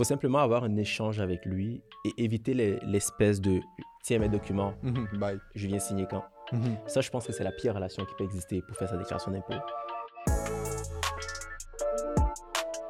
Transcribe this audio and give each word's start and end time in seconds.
faut 0.00 0.04
simplement 0.04 0.38
avoir 0.38 0.64
un 0.64 0.76
échange 0.76 1.20
avec 1.20 1.44
lui 1.44 1.82
et 2.06 2.24
éviter 2.24 2.54
les- 2.54 2.78
l'espèce 2.86 3.38
de 3.38 3.60
tiens 4.02 4.18
mes 4.18 4.30
documents, 4.30 4.72
Mhm, 4.82 5.06
Bye. 5.18 5.38
je 5.54 5.66
viens 5.66 5.78
signer 5.78 6.06
quand. 6.10 6.24
Mhm. 6.52 6.78
Ça, 6.86 7.02
je 7.02 7.10
pense 7.10 7.26
que 7.26 7.34
c'est 7.34 7.44
la 7.44 7.52
pire 7.52 7.74
relation 7.74 8.06
qui 8.06 8.14
peut 8.16 8.24
exister 8.24 8.62
pour 8.66 8.78
faire 8.78 8.88
sa 8.88 8.96
déclaration 8.96 9.30
d'impôt. 9.30 9.52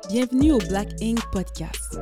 Bienvenue 0.09 0.53
au 0.53 0.59
Black 0.59 0.91
Ink 1.03 1.19
Podcast, 1.33 1.99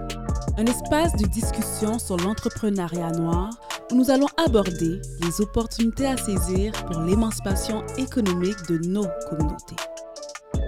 un 0.58 0.66
espace 0.66 1.16
de 1.16 1.26
discussion 1.26 1.98
sur 1.98 2.18
l'entrepreneuriat 2.18 3.12
noir 3.12 3.48
où 3.90 3.94
nous 3.94 4.10
allons 4.10 4.28
aborder 4.36 5.00
les 5.22 5.40
opportunités 5.40 6.06
à 6.06 6.18
saisir 6.18 6.72
pour 6.84 7.00
l'émancipation 7.00 7.82
économique 7.96 8.58
de 8.68 8.76
nos 8.86 9.06
communautés. 9.30 9.76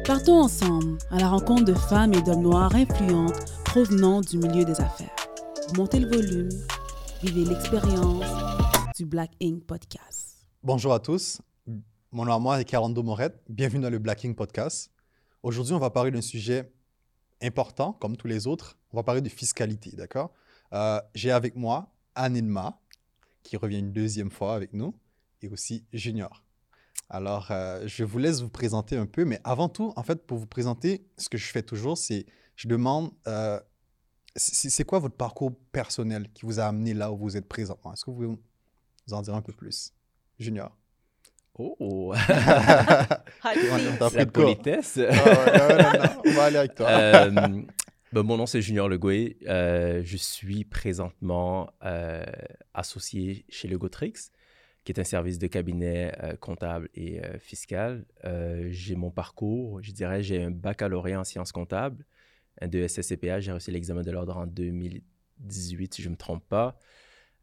Partons 0.07 0.41
ensemble 0.45 0.97
à 1.11 1.19
la 1.19 1.29
rencontre 1.29 1.65
de 1.67 1.75
femmes 1.75 2.15
et 2.15 2.23
d'hommes 2.23 2.43
noirs 2.43 2.75
influentes 2.75 3.53
provenant 3.71 4.21
du 4.21 4.37
milieu 4.37 4.65
des 4.65 4.81
affaires. 4.81 5.15
Montez 5.77 6.01
le 6.01 6.09
volume, 6.09 6.49
vivez 7.23 7.45
l'expérience 7.45 8.27
du 8.97 9.07
Black 9.07 9.31
Ink 9.41 9.65
Podcast. 9.65 10.45
Bonjour 10.65 10.93
à 10.93 10.99
tous. 10.99 11.41
Mon 12.11 12.25
nom 12.25 12.33
à 12.33 12.39
moi 12.41 12.61
est 12.61 12.65
Carando 12.65 13.01
Morette. 13.05 13.41
Bienvenue 13.49 13.83
dans 13.85 13.91
le 13.91 14.01
Blacking 14.01 14.35
Podcast. 14.35 14.91
Aujourd'hui, 15.45 15.73
on 15.73 15.79
va 15.79 15.91
parler 15.91 16.11
d'un 16.11 16.21
sujet 16.21 16.73
important, 17.41 17.93
comme 17.93 18.17
tous 18.17 18.27
les 18.27 18.49
autres. 18.49 18.77
On 18.93 18.97
va 18.97 19.05
parler 19.05 19.21
de 19.21 19.29
fiscalité, 19.29 19.93
d'accord? 19.93 20.33
Euh, 20.73 21.01
J'ai 21.15 21.31
avec 21.31 21.55
moi 21.55 21.95
Anne 22.17 22.37
Inma, 22.37 22.81
qui 23.45 23.57
revient 23.57 23.79
une 23.79 23.93
deuxième 23.93 24.33
fois 24.33 24.57
avec 24.57 24.73
nous, 24.73 24.97
et 25.43 25.49
aussi 25.49 25.85
Junior. 25.93 26.43
Alors, 27.09 27.53
euh, 27.53 27.87
je 27.87 28.03
vous 28.03 28.19
laisse 28.19 28.41
vous 28.41 28.51
présenter 28.51 28.97
un 28.97 29.07
peu, 29.07 29.25
mais 29.25 29.39
avant 29.45 29.69
tout, 29.69 29.93
en 29.95 30.03
fait, 30.03 30.27
pour 30.27 30.39
vous 30.39 30.47
présenter, 30.49 31.07
ce 31.19 31.29
que 31.29 31.39
je 31.39 31.47
fais 31.47 31.63
toujours, 31.63 31.97
c'est 31.97 32.27
je 32.61 32.69
demande, 32.69 33.11
euh, 33.27 33.59
c'est 34.37 34.85
quoi 34.85 34.99
votre 34.99 35.17
parcours 35.17 35.53
personnel 35.73 36.29
qui 36.35 36.45
vous 36.45 36.61
a 36.61 36.65
amené 36.65 36.93
là 36.93 37.11
où 37.11 37.17
vous 37.17 37.39
êtes 37.39 37.49
présentement? 37.49 37.95
Est-ce 37.95 38.05
que 38.05 38.11
vous 38.11 38.17
pouvez 38.17 38.29
nous 38.29 39.15
en 39.15 39.23
dire 39.23 39.35
un 39.35 39.41
peu 39.41 39.55
plus? 39.55 39.95
Junior. 40.39 40.77
Oh, 41.55 42.13
pris 43.41 44.15
la 44.15 44.27
politesse. 44.27 44.99
Ah 44.99 45.25
ouais, 45.25 45.59
non, 45.59 45.69
non, 45.69 45.93
non, 46.05 46.23
on 46.27 46.31
va 46.33 46.45
aller 46.45 46.57
avec 46.57 46.75
toi. 46.75 46.87
Euh, 46.89 47.31
ben, 48.13 48.23
mon 48.23 48.37
nom, 48.37 48.45
c'est 48.45 48.61
Junior 48.61 48.91
Legoué. 48.91 49.39
Euh, 49.47 50.03
je 50.05 50.19
suis 50.19 50.65
présentement 50.65 51.71
euh, 51.83 52.27
associé 52.75 53.47
chez 53.49 53.69
Legotrix, 53.69 54.13
qui 54.85 54.93
est 54.93 55.01
un 55.01 55.05
service 55.05 55.39
de 55.39 55.47
cabinet 55.47 56.13
euh, 56.23 56.37
comptable 56.37 56.91
et 56.95 57.25
euh, 57.25 57.39
fiscal. 57.39 58.05
Euh, 58.27 58.69
j'ai 58.71 58.97
mon 58.97 59.11
parcours, 59.11 59.83
je 59.83 59.93
dirais, 59.93 60.23
j'ai 60.23 60.43
un 60.43 60.51
baccalauréat 60.51 61.21
en 61.21 61.25
sciences 61.25 61.53
comptables, 61.53 62.05
de 62.63 62.87
SSCPA. 62.87 63.41
J'ai 63.41 63.53
reçu 63.53 63.71
l'examen 63.71 64.03
de 64.03 64.11
l'ordre 64.11 64.37
en 64.37 64.47
2018, 64.47 65.95
si 65.95 66.03
je 66.03 66.09
ne 66.09 66.13
me 66.13 66.19
trompe 66.19 66.47
pas. 66.49 66.79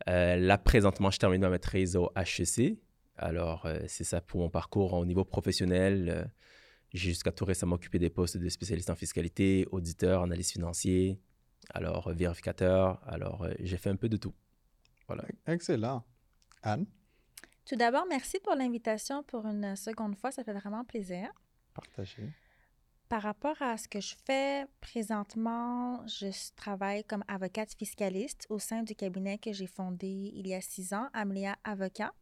Euh, 0.10 0.36
là, 0.36 0.58
présentement, 0.58 1.10
je 1.12 1.20
termine 1.20 1.42
ma 1.42 1.50
maîtrise 1.50 1.96
au 1.96 2.12
HEC. 2.16 2.78
Alors, 3.18 3.66
euh, 3.66 3.80
c'est 3.88 4.04
ça 4.04 4.22
pour 4.22 4.42
mon 4.42 4.50
parcours 4.50 4.94
au 4.94 5.06
niveau 5.06 5.26
professionnel. 5.26 6.10
Euh, 6.10 6.26
j'ai 6.94 7.10
jusqu'à 7.10 7.32
tout 7.32 7.46
récemment 7.46 7.76
occupé 7.76 8.00
des 8.00 8.10
postes 8.10 8.38
de 8.38 8.50
spécialiste 8.50 8.90
en 8.90 8.96
fiscalité, 8.96 9.68
auditeur, 9.72 10.24
analyste 10.24 10.54
financier, 10.54 11.20
alors 11.74 12.08
euh, 12.08 12.14
vérificateur. 12.14 13.02
Alors, 13.08 13.44
euh, 13.44 13.54
j'ai 13.60 13.78
fait 13.78 13.90
un 13.90 13.96
peu 13.96 14.10
de 14.10 14.18
tout. 14.18 14.34
Voilà. 15.08 15.26
Excellent. 15.46 16.06
Anne, 16.64 16.86
Tout 17.66 17.76
d'abord, 17.76 18.06
merci 18.10 18.40
pour 18.40 18.56
l'invitation 18.56 19.24
pour 19.24 19.46
une 19.46 19.76
seconde 19.76 20.16
fois. 20.16 20.32
Ça 20.32 20.44
fait 20.44 20.54
vraiment 20.54 20.84
plaisir. 20.86 21.30
partagez. 21.74 22.30
Par 23.10 23.22
rapport 23.22 23.62
à 23.62 23.78
ce 23.78 23.88
que 23.88 24.02
je 24.02 24.16
fais 24.26 24.66
présentement, 24.82 26.06
je 26.08 26.28
travaille 26.58 27.06
comme 27.06 27.24
avocate 27.30 27.74
fiscaliste 27.74 28.46
au 28.50 28.60
sein 28.60 28.84
du 28.84 28.96
cabinet 28.96 29.38
que 29.38 29.54
j'ai 29.54 29.66
fondé 29.66 30.34
il 30.36 30.46
y 30.46 30.54
a 30.54 30.60
six 30.60 30.94
ans, 30.94 31.08
Amelia 31.14 31.56
Avocat. 31.64 32.14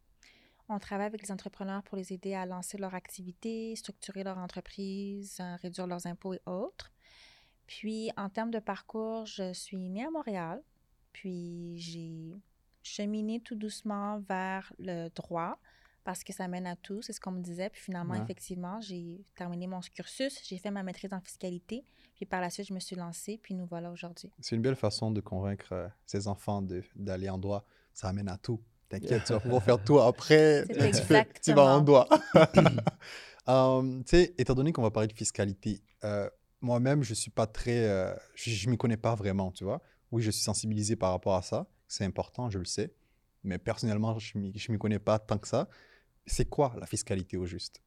On 0.68 0.78
travaille 0.78 1.06
avec 1.06 1.22
les 1.22 1.32
entrepreneurs 1.32 1.82
pour 1.82 1.96
les 1.96 2.12
aider 2.12 2.34
à 2.34 2.46
lancer 2.46 2.78
leur 2.78 2.94
activité, 2.94 3.74
structurer 3.74 4.22
leur 4.22 4.38
entreprise, 4.38 5.38
euh, 5.40 5.56
réduire 5.56 5.88
leurs 5.88 6.06
impôts 6.06 6.34
et 6.34 6.40
autres. 6.46 6.92
Puis, 7.66 8.12
en 8.16 8.28
termes 8.28 8.52
de 8.52 8.60
parcours, 8.60 9.26
je 9.26 9.52
suis 9.54 9.88
née 9.88 10.04
à 10.04 10.10
Montréal, 10.10 10.62
puis 11.12 11.78
j'ai 11.78 12.32
cheminé 12.84 13.40
tout 13.40 13.56
doucement 13.56 14.20
vers 14.20 14.72
le 14.78 15.08
droit 15.08 15.58
parce 16.06 16.22
que 16.24 16.32
ça 16.32 16.46
mène 16.48 16.66
à 16.66 16.76
tout, 16.76 17.02
c'est 17.02 17.12
ce 17.12 17.20
qu'on 17.20 17.32
me 17.32 17.42
disait. 17.42 17.68
Puis 17.68 17.82
finalement, 17.82 18.14
Ouais. 18.14 18.22
effectivement, 18.22 18.80
j'ai 18.80 19.24
terminé 19.34 19.66
mon 19.66 19.80
cursus, 19.80 20.40
j'ai 20.48 20.56
fait 20.56 20.70
ma 20.70 20.82
maîtrise 20.84 21.12
en 21.12 21.20
fiscalité, 21.20 21.84
puis 22.14 22.24
par 22.24 22.40
la 22.40 22.48
suite, 22.48 22.68
je 22.68 22.72
me 22.72 22.78
suis 22.80 22.94
lancée, 22.96 23.38
puis 23.42 23.54
nous 23.54 23.66
voilà 23.66 23.90
aujourd'hui. 23.90 24.30
C'est 24.40 24.54
une 24.56 24.62
belle 24.62 24.76
façon 24.76 25.10
de 25.10 25.20
convaincre 25.20 25.72
euh, 25.72 25.88
ses 26.06 26.28
enfants 26.28 26.62
d'aller 26.94 27.28
en 27.28 27.38
droit. 27.38 27.64
Ça 27.92 28.08
amène 28.08 28.28
à 28.28 28.38
tout. 28.38 28.62
T'inquiète, 28.88 29.24
tu 29.24 29.32
vas 29.32 29.40
pouvoir 29.40 29.62
faire 29.64 29.82
tout 29.82 29.98
après. 29.98 30.64
Tu, 30.68 31.02
fais- 31.02 31.28
tu 31.42 31.52
vas 31.52 31.64
en 31.76 31.80
droit. 31.80 32.08
Um, 33.48 34.04
tu 34.04 34.10
sais, 34.10 34.34
étant 34.38 34.54
donné 34.54 34.72
qu'on 34.72 34.82
va 34.82 34.90
parler 34.92 35.08
de 35.08 35.12
fiscalité, 35.12 35.82
euh, 36.04 36.30
moi-même, 36.60 37.02
je 37.02 37.14
suis 37.14 37.32
pas 37.32 37.46
très. 37.48 37.84
euh, 37.88 38.14
je 38.36 38.50
je 38.50 38.70
m'y 38.70 38.76
connais 38.78 38.96
pas 38.96 39.14
vraiment, 39.16 39.50
tu 39.50 39.64
vois. 39.64 39.82
Oui, 40.12 40.22
je 40.22 40.30
suis 40.30 40.42
sensibilisé 40.44 40.94
par 40.94 41.10
rapport 41.10 41.34
à 41.34 41.42
ça. 41.42 41.66
C'est 41.88 42.04
important, 42.04 42.48
je 42.48 42.58
le 42.60 42.64
sais. 42.64 42.92
Mais 43.42 43.58
personnellement, 43.58 44.18
je 44.18 44.32
je 44.54 44.72
m'y 44.72 44.78
connais 44.78 44.98
pas 45.00 45.18
tant 45.18 45.38
que 45.38 45.48
ça. 45.48 45.68
C'est 46.26 46.48
quoi 46.48 46.74
la 46.78 46.86
fiscalité 46.86 47.36
au 47.36 47.46
juste? 47.46 47.82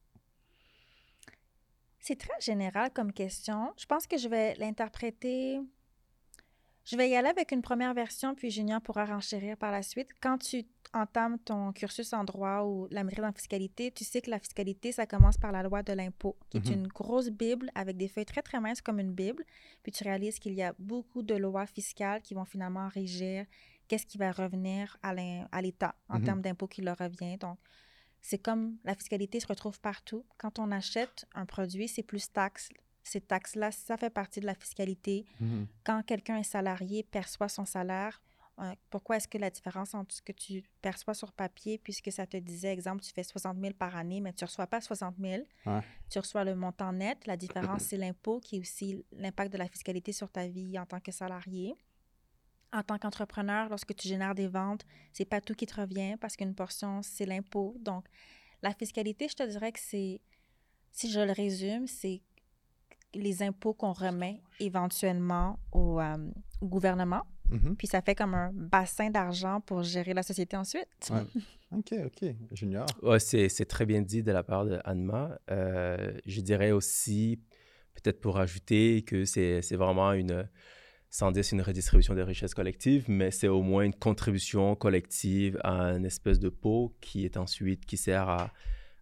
C'est 1.98 2.18
très 2.18 2.40
général 2.40 2.90
comme 2.92 3.12
question. 3.12 3.72
Je 3.78 3.84
pense 3.86 4.06
que 4.06 4.16
je 4.16 4.28
vais 4.28 4.54
l'interpréter. 4.54 5.60
Je 6.86 6.96
vais 6.96 7.10
y 7.10 7.14
aller 7.14 7.28
avec 7.28 7.52
une 7.52 7.60
première 7.60 7.92
version, 7.92 8.34
puis 8.34 8.50
Junior 8.50 8.80
pourra 8.80 9.04
renchérir 9.04 9.56
par 9.58 9.70
la 9.70 9.82
suite. 9.82 10.08
Quand 10.20 10.38
tu 10.38 10.64
entames 10.94 11.38
ton 11.38 11.72
cursus 11.72 12.12
en 12.14 12.24
droit 12.24 12.62
ou 12.62 12.88
la 12.90 13.04
maîtrise 13.04 13.24
en 13.24 13.32
fiscalité, 13.32 13.92
tu 13.92 14.02
sais 14.04 14.22
que 14.22 14.30
la 14.30 14.38
fiscalité, 14.40 14.90
ça 14.90 15.06
commence 15.06 15.36
par 15.36 15.52
la 15.52 15.62
loi 15.62 15.82
de 15.82 15.92
l'impôt, 15.92 16.36
qui 16.48 16.56
est 16.56 16.66
Mhm. 16.66 16.72
une 16.72 16.86
grosse 16.88 17.28
Bible 17.28 17.70
avec 17.74 17.98
des 17.98 18.08
feuilles 18.08 18.24
très, 18.24 18.42
très 18.42 18.60
minces 18.60 18.80
comme 18.80 18.98
une 18.98 19.12
Bible. 19.12 19.44
Puis 19.82 19.92
tu 19.92 20.02
réalises 20.02 20.38
qu'il 20.38 20.54
y 20.54 20.62
a 20.62 20.74
beaucoup 20.78 21.22
de 21.22 21.34
lois 21.34 21.66
fiscales 21.66 22.22
qui 22.22 22.32
vont 22.34 22.46
finalement 22.46 22.88
régir 22.88 23.44
qu'est-ce 23.86 24.06
qui 24.06 24.16
va 24.18 24.32
revenir 24.32 24.96
à 25.02 25.12
l'État 25.60 25.94
en 26.08 26.18
Mhm. 26.18 26.24
termes 26.24 26.40
d'impôts 26.40 26.66
qui 26.68 26.80
leur 26.80 26.96
revient. 26.96 27.36
Donc, 27.36 27.58
c'est 28.22 28.38
comme 28.38 28.76
la 28.84 28.94
fiscalité 28.94 29.40
se 29.40 29.46
retrouve 29.46 29.80
partout. 29.80 30.24
Quand 30.38 30.58
on 30.58 30.70
achète 30.70 31.26
un 31.34 31.46
produit, 31.46 31.88
c'est 31.88 32.02
plus 32.02 32.30
taxes. 32.32 32.68
Ces 33.02 33.20
taxes-là, 33.20 33.72
ça 33.72 33.96
fait 33.96 34.10
partie 34.10 34.40
de 34.40 34.46
la 34.46 34.54
fiscalité. 34.54 35.24
Mhm. 35.40 35.66
Quand 35.84 36.02
quelqu'un 36.04 36.36
est 36.36 36.42
salarié, 36.44 37.02
perçoit 37.02 37.48
son 37.48 37.64
salaire, 37.64 38.22
euh, 38.58 38.74
pourquoi 38.90 39.16
est-ce 39.16 39.26
que 39.26 39.38
la 39.38 39.48
différence 39.48 39.94
entre 39.94 40.14
ce 40.14 40.20
que 40.20 40.32
tu 40.32 40.62
perçois 40.82 41.14
sur 41.14 41.32
papier, 41.32 41.78
puisque 41.78 42.12
ça 42.12 42.26
te 42.26 42.36
disait, 42.36 42.70
exemple, 42.70 43.02
tu 43.02 43.10
fais 43.10 43.22
60 43.22 43.58
000 43.58 43.72
par 43.72 43.96
année, 43.96 44.20
mais 44.20 44.34
tu 44.34 44.44
ne 44.44 44.48
reçois 44.48 44.66
pas 44.66 44.82
60 44.82 45.16
000, 45.18 45.44
Ouais. 45.64 45.80
tu 46.10 46.18
reçois 46.18 46.44
le 46.44 46.54
montant 46.54 46.92
net. 46.92 47.26
La 47.26 47.38
différence, 47.38 47.84
c'est 47.84 47.96
l'impôt, 47.96 48.38
qui 48.40 48.56
est 48.56 48.60
aussi 48.60 49.02
l'impact 49.12 49.50
de 49.54 49.56
la 49.58 49.66
fiscalité 49.66 50.12
sur 50.12 50.30
ta 50.30 50.46
vie 50.46 50.78
en 50.78 50.84
tant 50.84 51.00
que 51.00 51.10
salarié. 51.10 51.74
En 52.72 52.82
tant 52.82 52.98
qu'entrepreneur, 52.98 53.68
lorsque 53.68 53.94
tu 53.96 54.06
génères 54.06 54.34
des 54.34 54.46
ventes, 54.46 54.84
c'est 55.12 55.24
pas 55.24 55.40
tout 55.40 55.54
qui 55.54 55.66
te 55.66 55.80
revient 55.80 56.16
parce 56.20 56.36
qu'une 56.36 56.54
portion, 56.54 57.02
c'est 57.02 57.26
l'impôt. 57.26 57.76
Donc, 57.80 58.06
la 58.62 58.72
fiscalité, 58.72 59.28
je 59.28 59.34
te 59.34 59.42
dirais 59.42 59.72
que 59.72 59.80
c'est, 59.80 60.20
si 60.92 61.10
je 61.10 61.20
le 61.20 61.32
résume, 61.32 61.86
c'est 61.86 62.22
les 63.14 63.42
impôts 63.42 63.74
qu'on 63.74 63.92
remet 63.92 64.40
éventuellement 64.60 65.58
au, 65.72 66.00
euh, 66.00 66.30
au 66.60 66.66
gouvernement. 66.66 67.24
Mhm. 67.50 67.76
Puis 67.76 67.88
ça 67.88 68.00
fait 68.00 68.14
comme 68.14 68.34
un 68.34 68.50
bassin 68.52 69.10
d'argent 69.10 69.60
pour 69.60 69.82
gérer 69.82 70.14
la 70.14 70.22
société 70.22 70.56
ensuite. 70.56 70.88
Ouais. 71.10 71.24
Ok, 71.72 71.94
ok. 72.04 72.34
Junior? 72.50 72.84
Ouais, 73.00 73.20
c'est, 73.20 73.48
très 73.64 73.86
bien 73.86 74.02
dit 74.02 74.24
de 74.24 74.32
la 74.32 74.42
part 74.42 74.64
de 74.64 74.80
Anma. 74.84 75.38
Euh, 75.52 76.18
je 76.26 76.40
dirais 76.40 76.72
aussi, 76.72 77.40
peut-être 77.94 78.20
pour 78.20 78.40
ajouter, 78.40 79.02
que 79.02 79.24
c'est, 79.24 79.62
c'est 79.62 79.76
vraiment 79.76 80.12
une, 80.12 80.48
sans 81.10 81.32
dire 81.32 81.44
c'est 81.44 81.56
une 81.56 81.62
redistribution 81.62 82.14
des 82.14 82.22
richesses 82.22 82.54
collectives, 82.54 83.04
mais 83.08 83.30
c'est 83.32 83.48
au 83.48 83.62
moins 83.62 83.82
une 83.82 83.94
contribution 83.94 84.74
collective 84.76 85.58
à 85.64 85.90
une 85.96 86.04
espèce 86.06 86.38
de 86.38 86.48
pot 86.48 86.94
qui 87.00 87.24
est 87.24 87.36
ensuite, 87.36 87.84
qui 87.84 87.96
sert 87.96 88.28
à, 88.28 88.52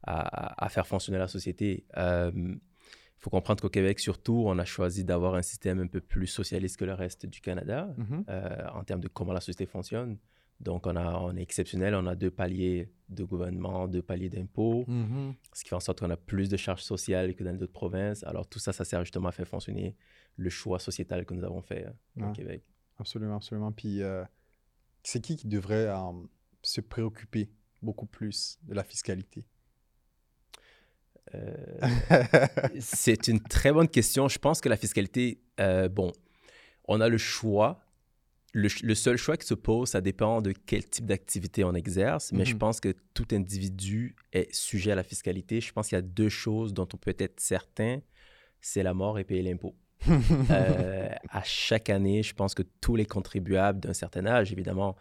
à, 0.04 0.64
à 0.64 0.68
faire 0.70 0.86
fonctionner 0.86 1.18
la 1.18 1.28
société. 1.28 1.84
Il 1.96 3.20
faut 3.20 3.30
comprendre 3.30 3.60
qu'au 3.60 3.68
Québec, 3.68 3.98
surtout, 4.00 4.44
on 4.46 4.58
a 4.58 4.64
choisi 4.64 5.04
d'avoir 5.04 5.34
un 5.34 5.42
système 5.42 5.80
un 5.80 5.86
peu 5.88 6.00
plus 6.00 6.28
socialiste 6.28 6.76
que 6.78 6.84
le 6.84 6.94
reste 6.94 7.26
du 7.26 7.40
Canada 7.40 7.88
Mhm. 7.98 8.24
euh, 8.28 8.66
en 8.74 8.84
termes 8.84 9.00
de 9.00 9.08
comment 9.08 9.32
la 9.32 9.40
société 9.40 9.66
fonctionne. 9.66 10.16
Donc, 10.60 10.86
on, 10.88 10.96
a, 10.96 11.18
on 11.20 11.36
est 11.36 11.42
exceptionnel. 11.42 11.94
On 11.94 12.06
a 12.06 12.14
deux 12.16 12.30
paliers 12.32 12.90
de 13.08 13.22
gouvernement, 13.24 13.86
deux 13.86 14.02
paliers 14.02 14.28
d'impôts, 14.28 14.84
Mhm. 14.88 15.34
ce 15.52 15.62
qui 15.62 15.68
fait 15.70 15.76
en 15.76 15.80
sorte 15.80 16.00
qu'on 16.00 16.10
a 16.10 16.16
plus 16.16 16.48
de 16.48 16.56
charges 16.56 16.82
sociales 16.82 17.34
que 17.34 17.44
dans 17.44 17.54
d'autres 17.56 17.72
provinces. 17.72 18.24
Alors, 18.24 18.46
tout 18.48 18.58
ça, 18.58 18.72
ça 18.72 18.84
sert 18.84 19.04
justement 19.04 19.28
à 19.28 19.32
faire 19.32 19.46
fonctionner 19.46 19.94
le 20.36 20.50
choix 20.50 20.78
sociétal 20.80 21.24
que 21.24 21.32
nous 21.34 21.44
avons 21.44 21.62
fait 21.62 21.86
euh, 21.86 22.26
au. 22.28 22.32
Québec. 22.32 22.64
Absolument, 22.98 23.36
absolument. 23.36 23.70
Puis, 23.72 24.02
euh, 24.02 24.24
c'est 25.04 25.20
qui 25.20 25.36
qui 25.36 25.46
devrait 25.46 25.86
euh, 25.86 26.10
se 26.62 26.80
préoccuper 26.80 27.50
beaucoup 27.80 28.06
plus 28.06 28.58
de 28.64 28.74
la 28.74 28.82
fiscalité? 28.82 29.44
C'est 32.80 33.28
une 33.28 33.40
très 33.40 33.72
bonne 33.72 33.88
question. 33.88 34.28
Je 34.28 34.38
pense 34.38 34.60
que 34.60 34.68
la 34.68 34.76
fiscalité, 34.76 35.40
bon, 35.90 36.12
on 36.86 37.00
a 37.00 37.08
le 37.08 37.18
choix. 37.18 37.80
Le, 38.54 38.94
seul 38.94 39.16
choix 39.18 39.36
qui 39.36 39.46
se 39.46 39.54
pose, 39.54 39.90
ça 39.90 40.00
dépend 40.00 40.40
de 40.40 40.52
quel 40.52 40.84
type 40.88 41.04
d'activité 41.04 41.64
on 41.64 41.74
exerce, 41.74 42.32
mais 42.32 42.44
je 42.46 42.54
Mhm. 42.54 42.58
pense 42.58 42.80
que 42.80 42.94
tout 43.12 43.26
individu 43.32 44.16
est 44.32 44.52
sujet 44.54 44.92
à 44.92 44.94
la 44.94 45.02
fiscalité. 45.02 45.60
Je 45.60 45.72
pense 45.72 45.88
qu'il 45.88 45.96
y 45.96 45.98
a 45.98 46.02
deux 46.02 46.30
choses 46.30 46.72
dont 46.72 46.88
on 46.92 46.96
peut 46.96 47.14
être 47.18 47.38
certain, 47.40 48.00
c'est 48.60 48.82
la 48.82 48.94
mort 48.94 49.18
et 49.18 49.24
payer 49.24 49.42
l'impôt. 49.42 49.76
Euh, 50.50 51.10
à 51.30 51.42
chaque 51.44 51.90
année, 51.90 52.22
je 52.22 52.34
pense 52.34 52.54
que 52.54 52.62
tous 52.80 52.96
les 52.96 53.04
contribuables 53.04 53.80
d'un 53.80 53.92
certain 53.92 54.24
âge, 54.26 54.50
évidemment, 54.52 54.96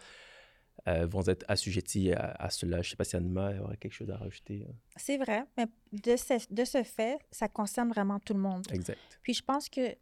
euh, 0.87 1.05
vont 1.05 1.25
être 1.27 1.45
assujettis 1.47 2.11
à, 2.13 2.31
à 2.39 2.49
cela. 2.49 2.81
Je 2.81 2.87
ne 2.87 2.91
sais 2.91 2.95
pas 2.97 3.03
si 3.05 3.15
Anima 3.15 3.53
aurait 3.61 3.77
quelque 3.77 3.93
chose 3.93 4.09
à 4.09 4.17
rajouter. 4.17 4.65
euh. 4.67 4.71
C'est 4.97 5.17
vrai, 5.17 5.43
mais 5.57 5.65
de 5.93 6.15
ce, 6.17 6.33
de 6.53 6.65
ce 6.65 6.83
fait, 6.83 7.17
ça 7.31 7.47
concerne 7.47 7.89
vraiment 7.89 8.19
tout 8.19 8.33
le 8.33 8.39
monde. 8.39 8.65
Exact. 8.71 8.99
Puis 9.23 9.33
je 9.33 9.43
pense 9.43 9.69
que 9.69 9.95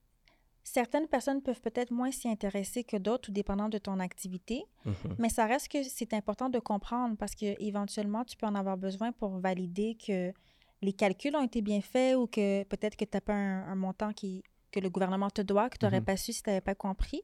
certaines 0.66 1.08
personnes 1.08 1.42
peuvent 1.42 1.62
peut-être 1.62 1.92
moins 1.92 2.12
s'y 2.12 2.28
intéresser 2.28 2.84
que 2.84 2.98
d'autres, 2.98 3.22
tout 3.28 3.32
dépendant 3.32 3.70
de 3.70 3.78
ton 3.78 4.00
activité. 4.00 4.66
Mhm. 4.84 5.16
Mais 5.20 5.30
ça 5.30 5.46
reste 5.46 5.70
que 5.70 5.84
c'est 5.84 6.14
important 6.14 6.50
de 6.50 6.60
comprendre 6.60 7.16
parce 7.18 7.36
que 7.36 7.56
éventuellement, 7.64 8.26
tu 8.26 8.36
peux 8.36 8.48
en 8.48 8.56
avoir 8.56 8.76
besoin 8.76 9.12
pour 9.14 9.38
valider 9.40 9.96
que 9.96 10.34
les 10.82 10.92
calculs 10.94 11.36
ont 11.36 11.44
été 11.44 11.62
bien 11.62 11.82
faits 11.82 12.18
ou 12.18 12.28
que 12.28 12.64
peut-être 12.64 12.98
que 12.98 13.06
tu 13.06 13.12
n'as 13.16 13.22
pas 13.22 13.34
un, 13.34 13.68
un 13.72 13.76
montant 13.76 14.12
qui, 14.12 14.44
que 14.72 14.80
le 14.80 14.90
gouvernement 14.90 15.30
te 15.30 15.42
doit, 15.42 15.70
que 15.70 15.78
tu 15.78 15.86
n'aurais 15.86 16.00
Mhm. 16.00 16.06
pas 16.06 16.18
su 16.18 16.34
si 16.34 16.42
tu 16.44 16.50
n'avais 16.50 16.62
pas 16.62 16.76
compris. 16.76 17.22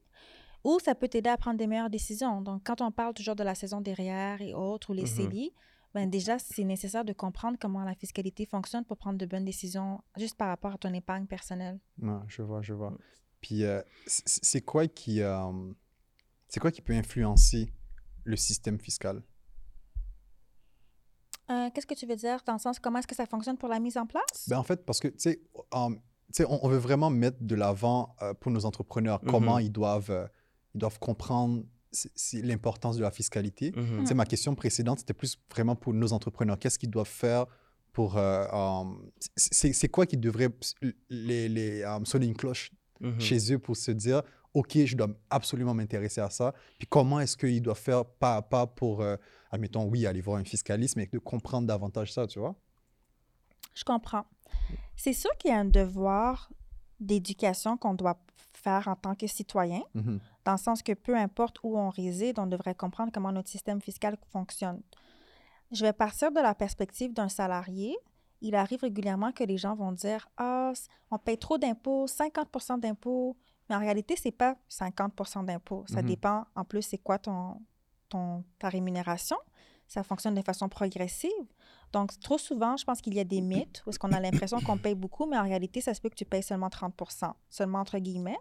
Ou 0.64 0.78
ça 0.80 0.94
peut 0.94 1.08
t'aider 1.08 1.30
à 1.32 1.38
prendre 1.38 1.58
des 1.58 1.66
meilleures 1.66 1.90
décisions. 1.90 2.40
Donc, 2.42 2.62
quand 2.64 2.82
on 2.82 2.92
parle 2.92 3.16
toujours 3.16 3.36
de 3.36 3.44
la 3.44 3.56
saison 3.56 3.82
derrière 3.82 4.40
et 4.42 4.54
autres, 4.54 4.92
ou 4.92 4.94
les 4.94 5.02
Mhm. 5.02 5.08
CELI, 5.08 5.54
ben 5.96 6.08
déjà, 6.10 6.38
c'est 6.38 6.64
nécessaire 6.64 7.04
de 7.04 7.12
comprendre 7.14 7.58
comment 7.60 7.84
la 7.84 7.96
fiscalité 7.96 8.46
fonctionne 8.46 8.86
pour 8.86 8.98
prendre 8.98 9.18
de 9.18 9.26
bonnes 9.26 9.44
décisions 9.44 10.00
juste 10.16 10.38
par 10.38 10.48
rapport 10.50 10.74
à 10.74 10.78
ton 10.78 10.94
épargne 10.94 11.26
personnelle. 11.26 11.80
Non, 11.98 12.22
je 12.28 12.44
vois, 12.44 12.62
je 12.62 12.74
vois. 12.74 12.96
Puis, 13.42 13.64
euh, 13.64 13.82
c'est 14.08 14.62
quoi 14.62 14.88
qui, 14.88 15.22
euh, 15.22 15.52
c'est 16.48 16.60
quoi 16.60 16.72
qui 16.72 16.82
peut 16.82 16.94
influencer 16.94 17.72
le 18.24 18.36
système 18.36 18.80
fiscal? 18.80 19.22
Euh, 21.50 21.70
Qu'est-ce 21.74 21.88
que 21.88 21.96
tu 21.96 22.06
veux 22.06 22.16
dire? 22.16 22.40
Dans 22.46 22.54
le 22.54 22.60
sens 22.60 22.80
comment 22.80 23.00
est-ce 23.00 23.08
que 23.08 23.16
ça 23.16 23.26
fonctionne 23.26 23.58
pour 23.58 23.68
la 23.70 23.80
mise 23.80 23.98
en 23.98 24.06
place? 24.06 24.48
Ben, 24.48 24.58
en 24.58 24.64
fait, 24.64 24.86
parce 24.86 25.00
que, 25.00 25.08
tu 25.10 25.20
sais, 25.20 25.42
on, 25.72 25.98
on 26.40 26.70
veut 26.70 26.78
vraiment 26.78 27.10
mettre 27.10 27.38
de 27.42 27.56
l'avant 27.56 28.16
euh, 28.22 28.34
pour 28.34 28.52
nos 28.52 28.66
entrepreneurs 28.66 29.20
Mhm. 29.24 29.30
comment 29.32 29.60
ils 29.60 29.72
doivent, 29.72 30.12
euh, 30.12 30.28
ils 30.76 30.78
doivent 30.80 31.00
comprendre 31.00 31.64
c'est- 31.92 32.12
c'est 32.16 32.42
l'importance 32.42 32.96
de 32.96 33.02
la 33.02 33.12
fiscalité. 33.12 33.74
Tu 33.74 34.06
sais, 34.06 34.14
ma 34.14 34.26
question 34.26 34.56
précédente, 34.56 35.00
c'était 35.00 35.14
plus 35.14 35.38
vraiment 35.50 35.76
pour 35.76 35.94
nos 35.94 36.14
entrepreneurs. 36.14 36.58
Qu'est-ce 36.58 36.80
qu'ils 36.80 36.90
doivent 36.90 37.06
faire 37.06 37.48
pour... 37.92 38.18
c'est 39.36 39.74
c'est 39.74 39.90
quoi 39.90 40.06
qui 40.06 40.16
devrait 40.16 40.48
les, 41.10 41.50
les, 41.50 41.84
sonner 42.06 42.28
une 42.28 42.38
cloche 42.38 42.72
Mhm. 43.02 43.20
chez 43.20 43.54
eux 43.54 43.60
pour 43.60 43.76
se 43.76 43.92
dire, 43.92 44.22
OK, 44.54 44.78
je 44.86 44.96
dois 44.96 45.08
absolument 45.30 45.74
m'intéresser 45.74 46.22
à 46.22 46.30
ça. 46.30 46.54
Puis 46.78 46.88
comment 46.88 47.20
est-ce 47.20 47.38
qu'ils 47.38 47.62
doivent 47.62 47.80
faire 47.80 48.06
pas 48.06 48.36
à 48.38 48.42
pas 48.42 48.68
pour, 48.68 49.02
euh, 49.02 49.16
admettons, 49.52 49.86
oui, 49.86 50.06
aller 50.06 50.22
voir 50.22 50.38
un 50.38 50.44
fiscaliste, 50.44 50.96
mais 50.98 51.08
de 51.08 51.18
comprendre 51.20 51.68
davantage 51.68 52.12
ça, 52.14 52.28
tu 52.28 52.40
vois? 52.40 52.56
Je 53.74 53.84
comprends. 53.84 54.26
C'est 54.96 55.14
sûr 55.14 55.32
qu'il 55.38 55.52
y 55.52 55.54
a 55.54 55.58
un 55.58 55.66
devoir 55.66 56.50
d'éducation 57.00 57.78
qu'on 57.78 57.94
doit 57.94 58.20
faire 58.54 58.88
en 58.88 58.96
tant 58.96 59.16
que 59.16 59.26
citoyen, 59.26 59.82
Mhm. 59.96 60.20
dans 60.46 60.52
le 60.52 60.58
sens 60.58 60.84
que 60.84 60.94
peu 60.94 61.16
importe 61.16 61.58
où 61.64 61.78
on 61.78 61.90
réside, 61.90 62.38
on 62.38 62.46
devrait 62.46 62.76
comprendre 62.76 63.12
comment 63.14 63.32
notre 63.32 63.50
système 63.50 63.82
fiscal 63.82 64.18
fonctionne. 64.32 64.82
Je 65.72 65.86
vais 65.86 65.94
partir 65.94 66.32
de 66.32 66.40
la 66.42 66.54
perspective 66.54 67.14
d'un 67.14 67.30
salarié. 67.30 67.96
Il 68.42 68.56
arrive 68.56 68.82
régulièrement 68.82 69.32
que 69.32 69.44
les 69.44 69.58
gens 69.58 69.76
vont 69.76 69.92
dire 69.92 70.28
Ah, 70.38 70.74
on 71.12 71.18
paye 71.18 71.38
trop 71.38 71.58
d'impôts, 71.58 72.08
50 72.08 72.80
d'impôts. 72.82 73.38
Mais 73.70 73.76
en 73.76 73.80
réalité, 73.80 74.16
ce 74.16 74.28
n'est 74.28 74.32
pas 74.34 74.56
50 74.68 75.46
d'impôts. 75.46 75.86
Ça 75.88 76.02
Mhm. 76.02 76.08
dépend, 76.08 76.46
en 76.56 76.64
plus, 76.66 76.82
c'est 76.82 76.98
quoi 76.98 77.18
ton, 77.20 77.62
ton, 78.10 78.44
ta 78.60 78.70
rémunération. 78.70 79.38
Ça 79.88 80.04
fonctionne 80.04 80.36
de 80.36 80.42
façon 80.42 80.70
progressive. 80.70 81.30
Donc, 81.94 82.18
trop 82.20 82.38
souvent, 82.38 82.78
je 82.78 82.86
pense 82.86 83.02
qu'il 83.02 83.14
y 83.14 83.20
a 83.20 83.24
des 83.26 83.42
mythes 83.42 83.84
où 83.86 83.90
est-ce 83.90 84.00
qu'on 84.00 84.12
a 84.14 84.20
l'impression 84.20 84.60
qu'on 84.62 84.78
paye 84.78 84.96
beaucoup, 84.96 85.26
mais 85.26 85.38
en 85.38 85.44
réalité, 85.44 85.82
ça 85.82 85.94
se 85.94 86.00
peut 86.02 86.10
que 86.10 86.16
tu 86.16 86.26
payes 86.26 86.44
seulement 86.44 86.70
30% 86.70 87.34
seulement 87.50 87.80
entre 87.80 87.98
guillemets. 88.00 88.40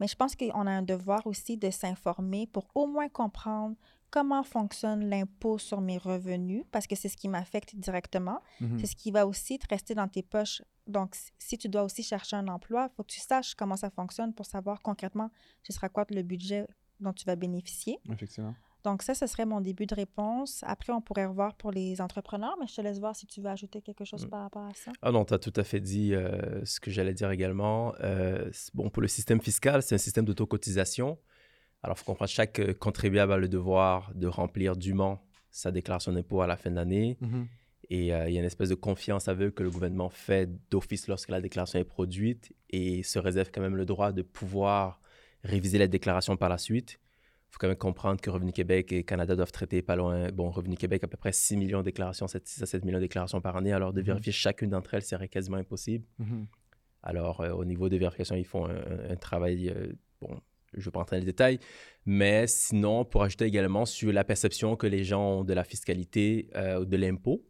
Mais 0.00 0.06
je 0.08 0.16
pense 0.16 0.34
qu'on 0.34 0.66
a 0.66 0.70
un 0.70 0.80
devoir 0.82 1.26
aussi 1.26 1.58
de 1.58 1.70
s'informer 1.70 2.46
pour 2.46 2.66
au 2.74 2.86
moins 2.86 3.10
comprendre 3.10 3.76
comment 4.10 4.42
fonctionne 4.42 5.08
l'impôt 5.08 5.58
sur 5.58 5.80
mes 5.80 5.98
revenus, 5.98 6.64
parce 6.72 6.86
que 6.86 6.96
c'est 6.96 7.08
ce 7.08 7.16
qui 7.16 7.28
m'affecte 7.28 7.74
directement. 7.76 8.40
Mhm. 8.60 8.78
C'est 8.78 8.86
ce 8.86 8.96
qui 8.96 9.10
va 9.10 9.26
aussi 9.26 9.58
te 9.58 9.66
rester 9.68 9.94
dans 9.94 10.08
tes 10.08 10.22
poches. 10.22 10.62
Donc, 10.86 11.14
si- 11.38 11.56
tu 11.58 11.68
dois 11.68 11.84
aussi 11.84 12.02
chercher 12.02 12.36
un 12.36 12.48
emploi, 12.48 12.88
il 12.90 12.94
faut 12.96 13.02
que 13.04 13.12
tu 13.12 13.20
saches 13.20 13.54
comment 13.54 13.76
ça 13.76 13.90
fonctionne 13.90 14.34
pour 14.34 14.46
savoir 14.46 14.82
concrètement 14.82 15.30
ce 15.62 15.72
sera 15.72 15.88
quoi 15.88 16.04
le 16.10 16.22
budget 16.22 16.66
dont 16.98 17.12
tu 17.12 17.24
vas 17.24 17.36
bénéficier. 17.36 17.98
Effectivement. 18.12 18.54
Donc, 18.82 19.02
ça, 19.02 19.14
ce 19.14 19.26
serait 19.26 19.44
mon 19.44 19.60
début 19.60 19.84
de 19.84 19.94
réponse. 19.94 20.64
Après, 20.66 20.90
on 20.90 21.02
pourrait 21.02 21.26
revoir 21.26 21.54
pour 21.54 21.70
les 21.70 22.00
entrepreneurs, 22.00 22.56
mais 22.58 22.66
je 22.66 22.74
te 22.76 22.80
laisse 22.80 22.98
voir 22.98 23.14
si 23.14 23.26
tu 23.26 23.42
veux 23.42 23.48
ajouter 23.50 23.82
quelque 23.82 24.06
chose 24.06 24.24
Mm. 24.24 24.30
par 24.30 24.40
rapport 24.40 24.62
à 24.64 24.72
ça. 24.74 24.90
Ah 25.02 25.12
non, 25.12 25.26
tu 25.26 25.34
as 25.34 25.38
tout 25.38 25.52
à 25.56 25.64
fait 25.64 25.80
dit 25.80 26.14
euh, 26.14 26.64
ce 26.64 26.80
que 26.80 26.90
j'allais 26.90 27.12
dire 27.12 27.30
également. 27.30 27.94
Euh, 28.00 28.50
bon, 28.72 28.88
pour 28.88 29.02
le 29.02 29.08
système 29.08 29.40
fiscal, 29.42 29.82
c'est 29.82 29.94
un 29.94 29.98
système 29.98 30.24
d'autocotisation. 30.24 31.18
Alors, 31.82 31.96
il 31.96 32.00
faut 32.00 32.04
comprendre 32.06 32.30
chaque 32.30 32.58
euh, 32.58 32.74
contribuable 32.74 33.32
a 33.32 33.38
le 33.38 33.48
devoir 33.48 34.12
de 34.14 34.26
remplir 34.26 34.76
dûment 34.76 35.22
sa 35.50 35.70
déclaration 35.72 36.12
d'impôt 36.12 36.42
à 36.42 36.46
la 36.46 36.56
fin 36.56 36.70
de 36.70 36.76
l'année. 36.76 37.16
Mhm. 37.20 37.46
Et 37.88 38.14
euh, 38.14 38.28
il 38.28 38.34
y 38.34 38.36
a 38.36 38.40
une 38.40 38.46
espèce 38.46 38.68
de 38.68 38.74
confiance 38.76 39.26
aveugle 39.28 39.52
que 39.52 39.62
le 39.64 39.70
gouvernement 39.70 40.10
fait 40.10 40.48
d'office 40.70 41.08
lorsque 41.08 41.30
la 41.30 41.40
déclaration 41.40 41.78
est 41.78 41.84
produite 41.84 42.52
et 42.68 43.02
se 43.02 43.18
réserve 43.18 43.50
quand 43.52 43.60
même 43.60 43.74
le 43.76 43.84
droit 43.86 44.12
de 44.12 44.22
pouvoir 44.22 45.00
réviser 45.42 45.78
la 45.78 45.88
déclaration 45.88 46.36
par 46.36 46.48
la 46.50 46.58
suite. 46.58 47.00
Il 47.48 47.54
faut 47.54 47.58
quand 47.58 47.66
même 47.66 47.76
comprendre 47.76 48.20
que 48.20 48.30
Revenu 48.30 48.52
Québec 48.52 48.92
et 48.92 49.02
Canada 49.02 49.34
doivent 49.34 49.50
traiter 49.50 49.82
pas 49.82 49.96
loin. 49.96 50.30
Bon, 50.30 50.50
Revenu 50.50 50.76
Québec, 50.76 51.02
à 51.02 51.08
peu 51.08 51.16
près 51.16 51.32
6 51.32 51.56
millions 51.56 51.78
de 51.80 51.84
déclarations, 51.84 52.28
7, 52.28 52.46
6 52.46 52.62
à 52.62 52.66
7 52.66 52.84
millions 52.84 52.98
de 52.98 53.02
déclarations 53.04 53.40
par 53.40 53.56
année. 53.56 53.72
Alors, 53.72 53.92
de 53.92 54.00
Mhm. 54.00 54.06
vérifier 54.06 54.30
chacune 54.32 54.70
d'entre 54.70 54.94
elles 54.94 55.02
serait 55.02 55.26
quasiment 55.28 55.56
impossible. 55.56 56.04
Mhm. 56.20 56.46
Alors, 57.02 57.40
euh, 57.40 57.50
au 57.50 57.64
niveau 57.64 57.88
de 57.88 57.96
vérification, 57.96 58.36
ils 58.36 58.44
font 58.44 58.66
un, 58.66 58.76
un- 58.76 59.10
un 59.10 59.16
travail, 59.16 59.68
euh, 59.70 59.92
bon, 60.20 60.38
je 60.74 60.78
ne 60.80 60.84
vais 60.84 60.90
pas 60.90 61.00
entrer 61.00 61.16
dans 61.16 61.20
les 61.20 61.26
détails, 61.26 61.58
mais 62.06 62.46
sinon, 62.46 63.04
pour 63.04 63.22
ajouter 63.22 63.44
également 63.44 63.84
sur 63.86 64.12
la 64.12 64.24
perception 64.24 64.76
que 64.76 64.86
les 64.86 65.04
gens 65.04 65.38
ont 65.40 65.44
de 65.44 65.52
la 65.52 65.64
fiscalité, 65.64 66.48
euh, 66.56 66.84
de 66.84 66.96
l'impôt, 66.96 67.42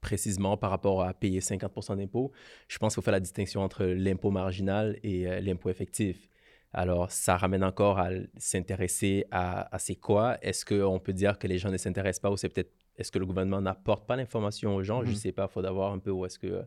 précisément 0.00 0.56
par 0.56 0.70
rapport 0.70 1.02
à 1.02 1.14
payer 1.14 1.40
50% 1.40 1.96
d'impôt, 1.96 2.30
je 2.68 2.78
pense 2.78 2.92
qu'il 2.92 2.96
faut 2.96 3.04
faire 3.04 3.12
la 3.12 3.20
distinction 3.20 3.62
entre 3.62 3.84
l'impôt 3.84 4.30
marginal 4.30 4.98
et 5.02 5.26
euh, 5.26 5.40
l'impôt 5.40 5.70
effectif. 5.70 6.28
Alors, 6.72 7.10
ça 7.10 7.36
ramène 7.36 7.62
encore 7.64 7.98
à 8.00 8.10
s'intéresser 8.36 9.24
à, 9.30 9.74
à 9.74 9.78
c'est 9.78 9.94
quoi? 9.94 10.36
Est-ce 10.42 10.64
qu'on 10.66 10.98
peut 10.98 11.12
dire 11.12 11.38
que 11.38 11.46
les 11.46 11.56
gens 11.56 11.70
ne 11.70 11.76
s'intéressent 11.76 12.20
pas 12.20 12.30
ou 12.30 12.36
c'est 12.36 12.48
peut-être, 12.48 12.72
est-ce 12.98 13.10
que 13.12 13.18
le 13.18 13.26
gouvernement 13.26 13.60
n'apporte 13.60 14.06
pas 14.06 14.16
l'information 14.16 14.74
aux 14.74 14.82
gens? 14.82 15.00
Je 15.02 15.06
ne 15.10 15.10
Mhm. 15.12 15.16
sais 15.16 15.32
pas, 15.32 15.46
il 15.48 15.52
faut 15.52 15.62
voir 15.72 15.92
un 15.92 15.98
peu 16.00 16.10
où 16.10 16.26
est-ce 16.26 16.38
que 16.38 16.48
euh, 16.48 16.62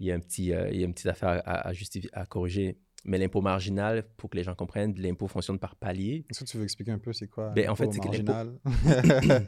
y 0.00 0.10
a 0.10 0.14
un 0.14 0.20
petit, 0.20 0.52
euh, 0.52 0.68
il 0.70 0.80
y 0.80 0.82
a 0.82 0.86
une 0.86 0.92
petite 0.92 1.06
affaire 1.06 1.28
à, 1.44 1.68
à 1.68 1.72
justifier, 1.72 2.10
à 2.12 2.26
corriger. 2.26 2.76
Mais 3.06 3.18
l'impôt 3.18 3.40
marginal, 3.40 4.04
pour 4.16 4.28
que 4.28 4.36
les 4.36 4.42
gens 4.42 4.54
comprennent, 4.54 4.94
l'impôt 4.98 5.28
fonctionne 5.28 5.58
par 5.58 5.76
palier. 5.76 6.24
Est-ce 6.28 6.40
que 6.40 6.50
tu 6.50 6.56
veux 6.56 6.64
expliquer 6.64 6.90
un 6.90 6.98
peu 6.98 7.12
c'est 7.12 7.28
quoi 7.28 7.50
Ben, 7.50 7.68
en 7.68 7.74
l'impôt 7.74 7.92
fait, 7.92 8.04
marginal? 8.04 8.58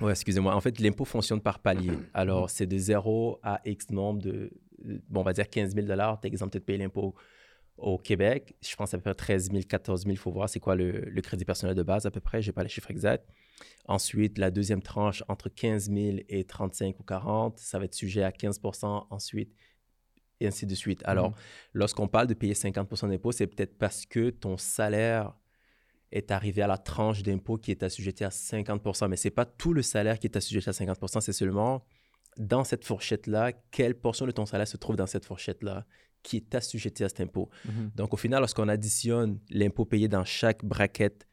Ouais, 0.00 0.10
excusez-moi. 0.10 0.54
En 0.54 0.60
fait, 0.60 0.80
l'impôt 0.80 1.04
fonctionne 1.04 1.40
par 1.40 1.60
palier. 1.60 1.92
Alors, 2.14 2.50
c'est 2.50 2.66
de 2.66 2.76
0 2.76 3.38
à 3.44 3.60
X 3.64 3.90
nombre 3.90 4.20
de, 4.22 4.50
bon, 5.08 5.20
on 5.20 5.22
va 5.22 5.32
dire 5.32 5.48
15 5.48 5.74
000 5.74 5.86
Par 5.86 6.18
exemple, 6.24 6.52
de 6.52 6.58
payer 6.58 6.78
l'impôt 6.78 7.14
au 7.76 7.98
Québec. 7.98 8.56
Je 8.60 8.74
pense 8.74 8.92
à 8.92 8.98
peu 8.98 9.02
près 9.02 9.14
13 9.14 9.50
000, 9.52 9.62
14 9.68 10.02
000. 10.02 10.12
Il 10.12 10.16
faut 10.16 10.32
voir 10.32 10.48
c'est 10.48 10.58
quoi 10.58 10.74
le, 10.74 10.90
le 10.90 11.22
crédit 11.22 11.44
personnel 11.44 11.76
de 11.76 11.82
base 11.82 12.06
à 12.06 12.10
peu 12.10 12.20
près. 12.20 12.42
Je 12.42 12.48
n'ai 12.48 12.52
pas 12.52 12.64
les 12.64 12.68
chiffres 12.68 12.90
exacts. 12.90 13.24
Ensuite, 13.86 14.38
la 14.38 14.50
deuxième 14.50 14.82
tranche, 14.82 15.22
entre 15.28 15.48
15 15.48 15.90
000 15.92 16.18
et 16.28 16.44
35 16.44 16.98
ou 16.98 17.04
40, 17.04 17.58
ça 17.58 17.78
va 17.78 17.84
être 17.84 17.94
sujet 17.94 18.24
à 18.24 18.30
15% 18.30 19.06
ensuite, 19.10 19.52
et 20.40 20.46
ainsi 20.46 20.66
de 20.66 20.74
suite. 20.74 21.02
Alors, 21.04 21.30
Mhm. 21.30 21.36
lorsqu'on 21.74 22.08
parle 22.08 22.26
de 22.26 22.34
payer 22.34 22.54
50% 22.54 23.08
d'impôt, 23.08 23.32
c'est 23.32 23.46
peut-être 23.46 23.76
parce 23.78 24.04
que 24.06 24.30
ton 24.30 24.56
salaire 24.56 25.34
est 26.12 26.30
arrivé 26.30 26.62
à 26.62 26.66
la 26.66 26.78
tranche 26.78 27.22
d'impôt 27.22 27.56
qui 27.58 27.70
est 27.70 27.82
assujetti 27.82 28.24
à 28.24 28.30
50% 28.30 29.08
mais 29.08 29.16
ce 29.16 29.26
n'est 29.28 29.32
pas 29.32 29.44
tout 29.46 29.72
le 29.72 29.82
salaire 29.82 30.18
qui 30.18 30.26
est 30.28 30.36
assujetti 30.36 30.68
à 30.68 30.72
50% 30.72 31.20
c'est 31.20 31.32
seulement 31.32 31.84
dans 32.36 32.64
cette 32.64 32.84
fourchette-là, 32.84 33.52
quelle 33.70 33.94
portion 33.94 34.26
de 34.26 34.32
ton 34.32 34.44
salaire 34.46 34.66
se 34.68 34.76
trouve 34.76 34.96
dans 34.96 35.06
cette 35.06 35.24
fourchette-là 35.24 35.86
qui 36.24 36.38
est 36.38 36.54
assujetti 36.54 37.04
à 37.04 37.08
cet 37.08 37.20
impôt. 37.20 37.48
Mhm. 37.64 37.90
Donc, 37.94 38.12
au 38.12 38.16
final, 38.16 38.40
lorsqu'on 38.40 38.66
additionne 38.68 39.38
l'impôt 39.50 39.84
payé 39.84 40.08
dans 40.08 40.24
chaque 40.24 40.64
braquette 40.64 41.28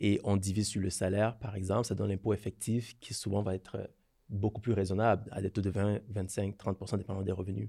et 0.00 0.20
on 0.24 0.36
divise 0.36 0.68
sur 0.68 0.82
le 0.82 0.90
salaire, 0.90 1.38
par 1.38 1.54
exemple, 1.56 1.86
ça 1.86 1.94
donne 1.94 2.10
l'impôt 2.10 2.34
effectif 2.34 2.98
qui 3.00 3.14
souvent 3.14 3.42
va 3.42 3.54
être 3.54 3.76
euh, 3.76 3.86
beaucoup 4.28 4.60
plus 4.60 4.72
raisonnable, 4.72 5.28
à 5.32 5.40
des 5.40 5.50
taux 5.50 5.60
de 5.60 5.70
20, 5.70 6.00
25, 6.08 6.56
30 6.56 6.96
dépendant 6.96 7.22
des 7.22 7.32
revenus. 7.32 7.68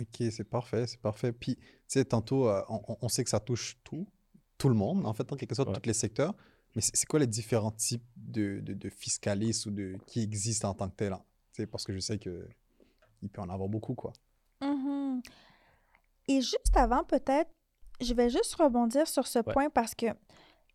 Ok, 0.00 0.22
c'est 0.30 0.44
parfait, 0.44 0.86
c'est 0.86 1.00
parfait. 1.00 1.32
Puis, 1.32 1.56
tu 1.56 1.64
sais, 1.88 2.04
tantôt, 2.04 2.48
euh, 2.48 2.62
on, 2.68 3.08
sait 3.08 3.24
que 3.24 3.30
ça 3.30 3.40
touche 3.40 3.76
tout, 3.84 4.06
tout 4.56 4.68
le 4.68 4.74
monde, 4.74 5.04
en 5.04 5.12
fait, 5.12 5.30
en 5.32 5.36
quelque 5.36 5.54
sorte, 5.54 5.68
Ouais. 5.68 5.74
tous 5.74 5.86
les 5.86 5.94
secteurs. 5.94 6.34
Mais 6.74 6.80
c'est 6.82 6.94
c'est 6.96 7.06
quoi 7.06 7.18
les 7.18 7.26
différents 7.26 7.72
types 7.72 8.04
de, 8.16 8.60
de, 8.60 8.74
de 8.74 8.88
fiscalistes 8.88 9.66
ou 9.66 9.72
de, 9.72 9.96
qui 10.06 10.22
existent 10.22 10.70
en 10.70 10.74
tant 10.74 10.88
que 10.88 10.94
tel? 10.94 11.12
hein? 11.12 11.22
Tu 11.52 11.62
sais, 11.62 11.66
parce 11.66 11.84
que 11.84 11.92
je 11.92 11.98
sais 11.98 12.18
que 12.18 12.48
il 13.22 13.28
peut 13.28 13.42
en 13.42 13.48
avoir 13.50 13.68
beaucoup, 13.68 13.94
quoi. 13.94 14.12
Mhm. 14.62 15.20
Et 16.28 16.40
juste 16.40 16.76
avant, 16.76 17.02
peut-être, 17.04 17.50
je 18.00 18.14
vais 18.14 18.30
juste 18.30 18.54
rebondir 18.54 19.06
sur 19.08 19.26
ce 19.26 19.40
point 19.40 19.68
parce 19.68 19.94
que 19.94 20.06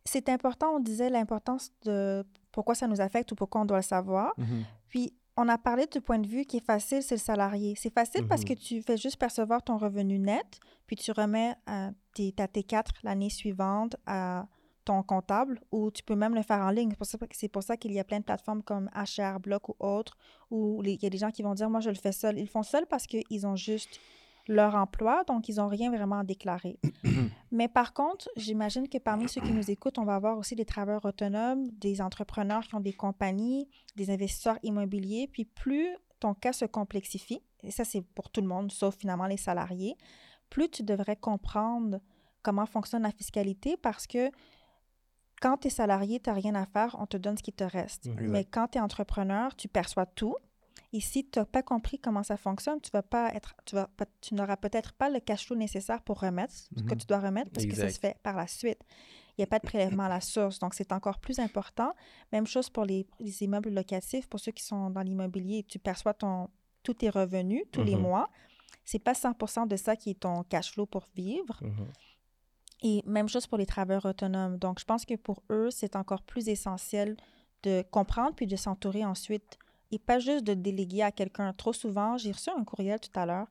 c'est 0.04 0.28
important, 0.28 0.76
on 0.76 0.80
disait 0.80 1.10
l'importance 1.10 1.72
de 1.84 2.24
pourquoi 2.56 2.74
ça 2.74 2.86
nous 2.88 3.00
affecte 3.00 3.30
ou 3.32 3.34
pourquoi 3.36 3.60
on 3.60 3.66
doit 3.66 3.76
le 3.76 3.82
savoir. 3.82 4.32
Mhm. 4.38 4.64
Puis, 4.88 5.12
on 5.36 5.46
a 5.50 5.58
parlé 5.58 5.86
du 5.86 6.00
point 6.00 6.18
de 6.18 6.26
vue 6.26 6.46
qui 6.46 6.56
est 6.56 6.64
facile, 6.64 7.02
c'est 7.02 7.16
le 7.16 7.20
salarié. 7.20 7.74
C'est 7.76 7.92
facile 7.92 8.26
parce 8.26 8.40
Mhm. 8.40 8.48
que 8.48 8.54
tu 8.54 8.80
fais 8.82 8.96
juste 8.96 9.18
percevoir 9.18 9.62
ton 9.62 9.76
revenu 9.76 10.18
net, 10.18 10.58
puis 10.86 10.96
tu 10.96 11.12
remets 11.12 11.54
à 11.66 11.90
tes, 12.14 12.32
ta 12.32 12.46
T4 12.48 12.92
l'année 13.02 13.28
suivante 13.28 13.96
à 14.06 14.46
ton 14.86 15.02
comptable 15.02 15.60
ou 15.70 15.90
tu 15.90 16.02
peux 16.02 16.14
même 16.16 16.34
le 16.34 16.42
faire 16.42 16.60
en 16.60 16.70
ligne. 16.70 16.92
C'est 17.32 17.48
pour 17.48 17.62
ça, 17.62 17.74
ça 17.74 17.76
qu'il 17.76 17.92
y 17.92 17.98
a 18.00 18.04
plein 18.04 18.20
de 18.20 18.24
plateformes 18.24 18.62
comme 18.62 18.88
HR 18.94 19.38
Block 19.40 19.68
ou 19.68 19.74
autres 19.80 20.16
où 20.50 20.80
il 20.84 21.02
y 21.02 21.06
a 21.06 21.10
des 21.10 21.18
gens 21.18 21.30
qui 21.30 21.42
vont 21.42 21.54
dire 21.54 21.68
Moi, 21.68 21.80
je 21.80 21.90
le 21.90 21.96
fais 21.96 22.12
seul. 22.12 22.38
Ils 22.38 22.42
le 22.44 22.46
font 22.48 22.62
seul 22.62 22.86
parce 22.86 23.06
qu'ils 23.06 23.46
ont 23.46 23.56
juste 23.56 24.00
leur 24.48 24.74
emploi, 24.74 25.24
donc 25.24 25.48
ils 25.48 25.56
n'ont 25.56 25.68
rien 25.68 25.90
vraiment 25.90 26.18
à 26.18 26.24
déclarer. 26.24 26.78
Mais 27.50 27.68
par 27.68 27.92
contre, 27.92 28.28
j'imagine 28.36 28.88
que 28.88 28.98
parmi 28.98 29.28
ceux 29.28 29.40
qui 29.40 29.52
nous 29.52 29.70
écoutent, 29.70 29.98
on 29.98 30.04
va 30.04 30.14
avoir 30.14 30.38
aussi 30.38 30.54
des 30.54 30.64
travailleurs 30.64 31.04
autonomes, 31.04 31.68
des 31.72 32.00
entrepreneurs 32.00 32.62
qui 32.64 32.74
ont 32.74 32.80
des 32.80 32.92
compagnies, 32.92 33.68
des 33.96 34.10
investisseurs 34.10 34.58
immobiliers. 34.62 35.28
Puis 35.32 35.44
plus 35.44 35.88
ton 36.20 36.34
cas 36.34 36.52
se 36.52 36.64
complexifie, 36.64 37.42
et 37.62 37.70
ça 37.70 37.84
c'est 37.84 38.02
pour 38.02 38.30
tout 38.30 38.40
le 38.40 38.46
monde, 38.46 38.72
sauf 38.72 38.96
finalement 38.96 39.26
les 39.26 39.36
salariés, 39.36 39.96
plus 40.48 40.70
tu 40.70 40.82
devrais 40.82 41.16
comprendre 41.16 42.00
comment 42.42 42.66
fonctionne 42.66 43.02
la 43.02 43.10
fiscalité 43.10 43.76
parce 43.76 44.06
que 44.06 44.30
quand 45.40 45.58
tu 45.58 45.68
es 45.68 45.70
salarié, 45.70 46.20
tu 46.20 46.30
n'as 46.30 46.36
rien 46.36 46.54
à 46.54 46.64
faire, 46.64 46.96
on 46.98 47.06
te 47.06 47.16
donne 47.16 47.36
ce 47.36 47.42
qui 47.42 47.52
te 47.52 47.64
reste. 47.64 48.06
Mhm. 48.06 48.28
Mais 48.28 48.44
quand 48.44 48.68
tu 48.68 48.78
es 48.78 48.80
entrepreneur, 48.80 49.54
tu 49.54 49.68
perçois 49.68 50.06
tout. 50.06 50.36
Et 50.96 51.00
si 51.00 51.28
tu 51.28 51.38
n'as 51.38 51.44
pas 51.44 51.62
compris 51.62 51.98
comment 51.98 52.22
ça 52.22 52.36
fonctionne, 52.38 52.80
tu 52.80 52.90
vas 52.90 53.02
pas 53.02 53.28
être, 53.34 53.54
tu 53.66 53.74
vas 53.74 53.88
tu 54.22 54.34
n'auras 54.34 54.56
peut-être 54.56 54.92
pas 54.94 55.10
le 55.10 55.20
cash 55.20 55.44
flow 55.46 55.56
nécessaire 55.56 56.00
pour 56.02 56.20
remettre 56.20 56.54
ce 56.54 56.82
que 56.82 56.94
Mhm. 56.94 57.00
tu 57.00 57.06
dois 57.06 57.18
remettre 57.20 57.50
parce 57.50 57.66
que 57.66 57.74
ça 57.76 57.88
se 57.90 57.98
fait 57.98 58.16
par 58.22 58.34
la 58.36 58.46
suite. 58.46 58.80
Il 59.36 59.40
n'y 59.40 59.44
a 59.44 59.46
pas 59.46 59.58
de 59.58 59.66
prélèvement 59.66 60.04
à 60.04 60.08
la 60.08 60.20
source, 60.22 60.58
donc 60.58 60.72
c'est 60.74 60.92
encore 60.92 61.18
plus 61.18 61.38
important. 61.38 61.92
Même 62.32 62.46
chose 62.46 62.70
pour 62.70 62.84
les, 62.86 63.06
les 63.20 63.42
immeubles 63.42 63.68
locatifs, 63.70 64.26
pour 64.28 64.40
ceux 64.40 64.52
qui 64.52 64.64
sont 64.64 64.88
dans 64.90 65.02
l'immobilier, 65.02 65.64
tu 65.64 65.78
perçois 65.78 66.14
ton, 66.14 66.48
tous 66.82 66.94
tes 66.94 67.10
revenus 67.10 67.64
tous 67.72 67.82
les 67.82 67.96
Mhm. 67.96 68.02
mois. 68.02 68.30
C'est 68.84 68.98
pas 69.00 69.12
100% 69.14 69.66
de 69.66 69.76
ça 69.76 69.96
qui 69.96 70.10
est 70.10 70.20
ton 70.20 70.44
cash 70.44 70.72
flow 70.72 70.86
pour 70.86 71.04
vivre. 71.14 71.58
Mhm. 71.62 71.88
Et 72.82 73.02
même 73.06 73.28
chose 73.28 73.46
pour 73.46 73.58
les 73.58 73.66
travailleurs 73.66 74.06
autonomes. 74.06 74.56
Donc, 74.58 74.78
je 74.78 74.84
pense 74.84 75.04
que 75.04 75.14
pour 75.16 75.42
eux, 75.50 75.70
c'est 75.70 75.96
encore 75.96 76.22
plus 76.22 76.48
essentiel 76.48 77.16
de 77.64 77.82
comprendre 77.90 78.34
puis 78.36 78.46
de 78.46 78.56
s'entourer 78.56 79.04
ensuite 79.04 79.58
et 79.90 79.98
pas 79.98 80.18
juste 80.18 80.44
de 80.44 80.54
déléguer 80.54 81.02
à 81.02 81.12
quelqu'un. 81.12 81.52
Trop 81.52 81.72
souvent, 81.72 82.16
j'ai 82.16 82.32
reçu 82.32 82.50
un 82.50 82.64
courriel 82.64 83.00
tout 83.00 83.18
à 83.18 83.26
l'heure. 83.26 83.46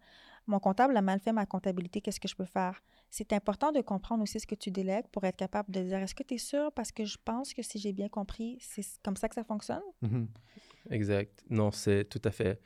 Mon 0.47 0.59
comptable 0.59 0.95
a 0.95 1.01
mal 1.01 1.19
fait 1.19 1.31
ma 1.31 1.45
comptabilité, 1.45 2.01
qu'est-ce 2.01 2.19
que 2.19 2.27
je 2.27 2.35
peux 2.35 2.45
faire? 2.45 2.83
C'est 3.09 3.33
important 3.33 3.71
de 3.71 3.81
comprendre 3.81 4.21
aussi 4.23 4.39
ce 4.39 4.45
que 4.45 4.55
tu 4.55 4.69
délègues 4.69 5.07
pour 5.11 5.23
être 5.23 5.37
capable 5.37 5.71
de 5.71 5.81
dire 5.81 5.97
est-ce 5.97 6.13
que 6.13 6.23
tu 6.23 6.35
es 6.35 6.37
sûr? 6.37 6.71
Parce 6.73 6.91
que 6.91 7.05
je 7.05 7.17
pense 7.23 7.53
que 7.53 7.63
si 7.63 7.79
j'ai 7.79 7.93
bien 7.93 8.09
compris, 8.09 8.57
c'est 8.59 8.85
comme 9.03 9.15
ça 9.15 9.27
que 9.27 9.35
ça 9.35 9.43
fonctionne? 9.43 9.81
Mhm. 10.01 10.27
Exact. 10.91 11.43
Non, 11.49 11.71
c'est 11.71 12.05
tout 12.05 12.21
à 12.23 12.31
fait. 12.31 12.61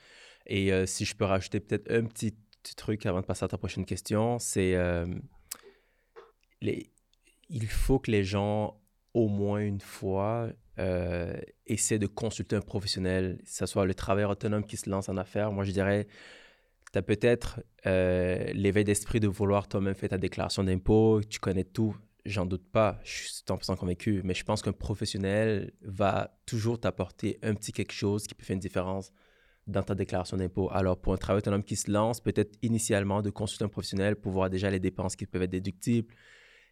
Et 0.46 0.74
euh, 0.74 0.86
si 0.86 1.06
je 1.06 1.16
peux 1.16 1.26
rajouter 1.26 1.60
peut-être 1.60 1.90
un 1.92 2.04
petit, 2.06 2.36
truc 2.76 3.06
avant 3.06 3.22
de 3.22 3.26
passer 3.26 3.46
à 3.46 3.48
ta 3.48 3.58
prochaine 3.58 3.86
question, 3.86 4.38
c'est 4.38 4.76
euh, 4.76 5.08
il 6.62 7.68
faut 7.68 7.98
que 8.00 8.12
les 8.12 8.24
gens, 8.24 8.80
au 9.14 9.28
moins 9.28 9.60
une 9.60 9.80
fois, 9.80 10.50
euh, 10.80 11.34
essaient 11.68 12.00
de 12.00 12.08
consulter 12.08 12.56
un 12.56 12.62
professionnel, 12.62 13.40
que 13.44 13.50
ce 13.50 13.66
soit 13.66 13.86
le 13.86 13.94
travailleur 13.94 14.32
autonome 14.32 14.66
qui 14.66 14.78
se 14.78 14.90
lance 14.90 15.10
en 15.10 15.18
affaires. 15.18 15.52
Moi, 15.52 15.66
je 15.66 15.72
dirais, 15.72 16.08
tu 16.94 16.98
as 16.98 17.02
peut-être 17.02 17.62
euh, 17.86 18.46
l'éveil 18.54 18.84
d'esprit 18.84 19.20
de 19.20 19.28
vouloir 19.28 19.68
toi-même 19.68 19.94
faire 19.94 20.10
ta 20.10 20.18
déclaration 20.18 20.64
d'impôt, 20.64 21.22
tu 21.30 21.40
connais 21.40 21.66
tout. 21.66 21.96
J'en 22.26 22.46
doute 22.46 22.66
pas, 22.72 23.00
je 23.04 23.12
suis 23.12 23.44
100% 23.48 23.76
convaincu, 23.76 24.22
mais 24.24 24.34
je 24.34 24.44
pense 24.44 24.62
qu'un 24.62 24.74
professionnel 24.74 25.72
va 25.82 26.38
toujours 26.46 26.80
t'apporter 26.80 27.40
un 27.44 27.54
petit 27.56 27.72
quelque 27.72 27.94
chose 27.94 28.28
qui 28.28 28.34
peut 28.34 28.44
faire 28.44 28.56
une 28.56 28.60
différence 28.60 29.12
dans 29.68 29.84
ta 29.84 29.96
déclaration 29.96 30.38
d'impôt. 30.38 30.70
Alors, 30.72 30.98
pour 31.00 31.14
un 31.14 31.18
travailleur 31.18 31.44
autonome 31.44 31.64
qui 31.64 31.76
se 31.76 31.92
lance, 31.92 32.22
peut-être 32.22 32.58
initialement 32.62 33.22
de 33.22 33.30
consulter 33.30 33.66
un 33.66 33.70
professionnel 33.70 34.16
pour 34.16 34.32
voir 34.32 34.50
déjà 34.50 34.70
les 34.70 34.80
dépenses 34.80 35.16
qui 35.16 35.26
peuvent 35.26 35.44
être 35.44 35.52
déductibles. 35.52 36.14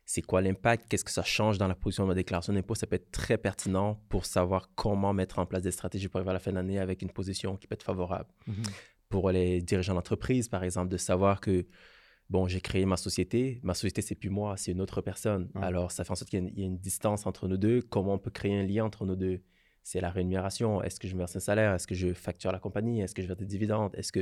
C'est 0.10 0.22
quoi 0.22 0.42
l'impact? 0.42 0.88
Qu'est-ce 0.88 1.04
que 1.04 1.12
ça 1.12 1.22
change 1.22 1.58
dans 1.58 1.68
la 1.68 1.76
position 1.76 2.04
de 2.06 2.08
ma 2.08 2.14
déclaration 2.16 2.54
d'impôt? 2.54 2.76
Ça 2.76 2.88
peut 2.88 2.96
être 2.96 3.12
très 3.12 3.38
pertinent 3.38 4.00
pour 4.08 4.26
savoir 4.26 4.70
comment 4.74 5.12
mettre 5.14 5.38
en 5.38 5.46
place 5.46 5.62
des 5.64 5.72
stratégies 5.72 6.08
pour 6.08 6.20
arriver 6.20 6.30
à 6.30 6.34
la 6.34 6.40
fin 6.40 6.52
de 6.52 6.56
l'année 6.56 6.80
avec 6.80 7.02
une 7.02 7.10
position 7.12 7.58
qui 7.58 7.68
peut 7.68 7.74
être 7.74 7.84
favorable 7.84 8.30
Mhm. 8.48 8.64
pour 9.10 9.30
les 9.32 9.62
dirigeants 9.62 9.96
d'entreprise, 9.96 10.48
par 10.48 10.64
exemple, 10.64 10.88
de 10.90 10.96
savoir 10.96 11.42
que, 11.42 11.66
bon, 12.30 12.48
j'ai 12.48 12.62
créé 12.62 12.86
ma 12.86 12.96
société, 12.96 13.60
ma 13.64 13.74
société, 13.74 14.02
c'est 14.02 14.16
plus 14.16 14.30
moi, 14.30 14.56
c'est 14.56 14.72
une 14.72 14.80
autre 14.80 15.02
personne. 15.02 15.50
Alors, 15.56 15.92
ça 15.92 16.06
fait 16.06 16.12
en 16.12 16.16
sorte 16.16 16.30
qu'il 16.30 16.40
y 16.40 16.42
a 16.42 16.48
une- 16.48 16.54
il 16.56 16.60
y, 16.62 16.64
a 16.64 16.68
une 16.68 16.78
distance 16.78 17.26
entre 17.26 17.50
nous 17.50 17.58
deux. 17.58 17.82
Comment 17.82 18.14
on 18.14 18.18
peut 18.18 18.32
créer 18.32 18.58
un 18.58 18.64
lien 18.64 18.86
entre 18.86 19.06
nous 19.06 19.18
deux? 19.18 19.42
C'est 19.84 20.00
la 20.00 20.10
rémunération. 20.10 20.82
Est-ce 20.84 21.02
que 21.02 21.10
je 21.10 21.18
verse 21.18 21.36
un 21.36 21.42
salaire? 21.42 21.74
Est-ce 21.74 21.86
que 21.88 21.96
je 21.96 22.14
facture 22.14 22.54
la 22.54 22.60
compagnie? 22.60 23.02
Est-ce 23.02 23.14
que 23.14 23.22
je 23.22 23.28
verse 23.28 23.40
des 23.40 23.46
dividendes? 23.46 23.94
Est-ce 23.96 24.14
que... 24.14 24.22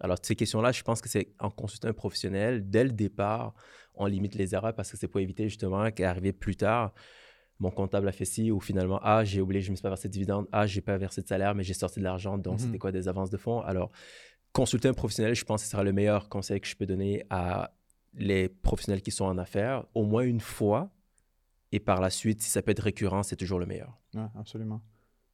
Alors, 0.00 0.18
ces 0.22 0.34
questions-là, 0.36 0.72
je 0.72 0.82
pense 0.82 1.00
que 1.00 1.08
c'est 1.08 1.32
en 1.38 1.50
consultant 1.50 1.88
un 1.88 1.92
professionnel, 1.92 2.68
dès 2.68 2.84
le 2.84 2.90
départ, 2.90 3.54
on 3.94 4.06
limite 4.06 4.34
les 4.34 4.54
erreurs 4.54 4.74
parce 4.74 4.90
que 4.90 4.96
c'est 4.96 5.06
pour 5.08 5.20
éviter 5.20 5.48
justement 5.48 5.90
qu'arriver 5.90 6.32
plus 6.32 6.56
tard, 6.56 6.92
mon 7.60 7.70
comptable 7.70 8.08
a 8.08 8.12
fait 8.12 8.24
ci 8.24 8.50
ou 8.50 8.58
finalement, 8.60 8.98
ah, 9.02 9.22
j'ai 9.24 9.40
oublié, 9.40 9.60
je 9.60 9.68
ne 9.68 9.72
me 9.72 9.76
suis 9.76 9.82
pas 9.82 9.90
versé 9.90 10.08
de 10.08 10.12
dividende, 10.12 10.48
ah, 10.50 10.66
j'ai 10.66 10.80
pas 10.80 10.96
versé 10.98 11.22
de 11.22 11.28
salaire, 11.28 11.54
mais 11.54 11.62
j'ai 11.62 11.74
sorti 11.74 12.00
de 12.00 12.04
l'argent, 12.04 12.36
donc 12.38 12.54
Mhm. 12.58 12.66
c'était 12.66 12.78
quoi 12.78 12.90
des 12.90 13.06
avances 13.06 13.30
de 13.30 13.36
fonds? 13.36 13.60
Alors, 13.60 13.92
consulter 14.52 14.88
un 14.88 14.94
professionnel, 14.94 15.34
je 15.34 15.44
pense 15.44 15.60
que 15.62 15.66
ce 15.66 15.70
sera 15.70 15.84
le 15.84 15.92
meilleur 15.92 16.28
conseil 16.28 16.60
que 16.60 16.66
je 16.66 16.74
peux 16.74 16.86
donner 16.86 17.24
à 17.30 17.72
les 18.14 18.48
professionnels 18.48 19.02
qui 19.02 19.10
sont 19.12 19.24
en 19.26 19.38
affaires, 19.38 19.84
au 19.94 20.04
moins 20.04 20.22
une 20.22 20.40
fois, 20.40 20.90
et 21.70 21.78
par 21.80 22.00
la 22.00 22.10
suite, 22.10 22.42
si 22.42 22.50
ça 22.50 22.60
peut 22.62 22.72
être 22.72 22.82
récurrent, 22.82 23.22
c'est 23.22 23.36
toujours 23.36 23.58
le 23.60 23.66
meilleur. 23.66 23.96
Ouais, 24.14 24.26
absolument. 24.34 24.82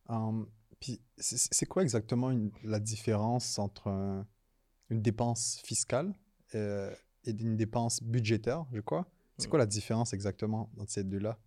Hum, 0.08 0.46
puis, 0.80 1.00
c'est 1.16 1.38
c'est 1.38 1.66
quoi 1.66 1.82
exactement 1.82 2.30
une- 2.30 2.52
la 2.62 2.78
différence 2.78 3.58
entre 3.58 3.88
un- 3.88 4.26
une 4.90 5.02
dépense 5.02 5.60
fiscale 5.64 6.14
euh, 6.54 6.94
et 7.24 7.30
une 7.30 7.56
dépense 7.56 8.02
budgétaire, 8.02 8.66
je 8.72 8.80
crois? 8.80 9.06
C'est 9.38 9.48
quoi 9.48 9.58
la 9.58 9.66
différence 9.66 10.12
exactement 10.12 10.68
entre 10.78 10.90
ces 10.90 11.04
deux-là? 11.04 11.38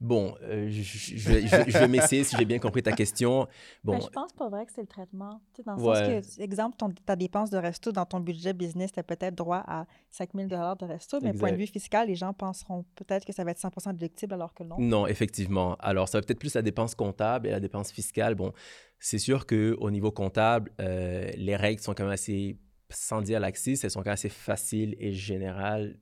Bon, 0.00 0.34
euh, 0.42 0.68
je, 0.68 0.82
je- 0.82 1.16
je 1.16 1.30
vais, 1.30 1.46
je 1.46 1.84
m'essayer 1.86 2.24
si 2.24 2.36
j'ai 2.36 2.44
bien 2.44 2.58
compris 2.58 2.82
ta 2.82 2.92
question. 2.92 3.46
Bon, 3.82 3.92
Ben, 3.94 4.00
je 4.02 4.08
pense 4.08 4.32
pas 4.32 4.48
vrai 4.48 4.66
que 4.66 4.72
c'est 4.72 4.82
le 4.82 4.86
traitement. 4.86 5.40
Tu 5.54 5.62
sais, 5.62 5.62
dans 5.64 5.76
le 5.76 5.82
Ouais. 5.82 6.20
sens 6.22 6.36
que, 6.36 6.42
exemple, 6.42 6.76
ton, 6.76 6.90
ta 6.90 7.16
dépense 7.16 7.50
de 7.50 7.56
resto 7.58 7.92
dans 7.92 8.04
ton 8.04 8.20
budget 8.20 8.52
business, 8.52 8.92
tu 8.92 9.00
as 9.00 9.02
peut-être 9.02 9.34
droit 9.34 9.62
à 9.66 9.86
5 10.10 10.30
000 10.34 10.48
de 10.48 10.84
resto, 10.84 11.18
mais 11.22 11.32
point 11.32 11.48
de 11.50 11.54
Exact. 11.54 11.56
vue 11.56 11.66
fiscal, 11.66 12.08
les 12.08 12.14
gens 12.14 12.32
penseront 12.32 12.84
peut-être 12.94 13.24
que 13.24 13.32
ça 13.32 13.44
va 13.44 13.52
être 13.52 13.58
100 13.58 13.70
déductible 13.94 14.34
alors 14.34 14.52
que 14.52 14.64
non. 14.64 14.76
Non, 14.78 15.06
effectivement. 15.06 15.76
Alors, 15.76 16.08
ça 16.08 16.18
va 16.18 16.22
peut-être 16.22 16.38
plus 16.40 16.54
la 16.54 16.62
dépense 16.62 16.94
comptable 16.94 17.46
et 17.46 17.50
la 17.50 17.60
dépense 17.60 17.90
fiscale. 17.90 18.34
Bon, 18.34 18.52
c'est 18.98 19.18
sûr 19.18 19.46
qu'au 19.46 19.90
niveau 19.90 20.10
comptable, 20.10 20.70
euh, 20.80 21.30
les 21.36 21.56
règles 21.56 21.80
sont 21.80 21.94
quand 21.94 22.04
même 22.04 22.12
assez, 22.12 22.58
sans 22.90 23.22
dire 23.22 23.40
laxistes, 23.40 23.84
elles 23.84 23.90
sont 23.90 24.00
quand 24.00 24.10
même 24.10 24.14
assez 24.14 24.28
faciles 24.28 24.94
et 24.98 25.12
générales, 25.12 25.98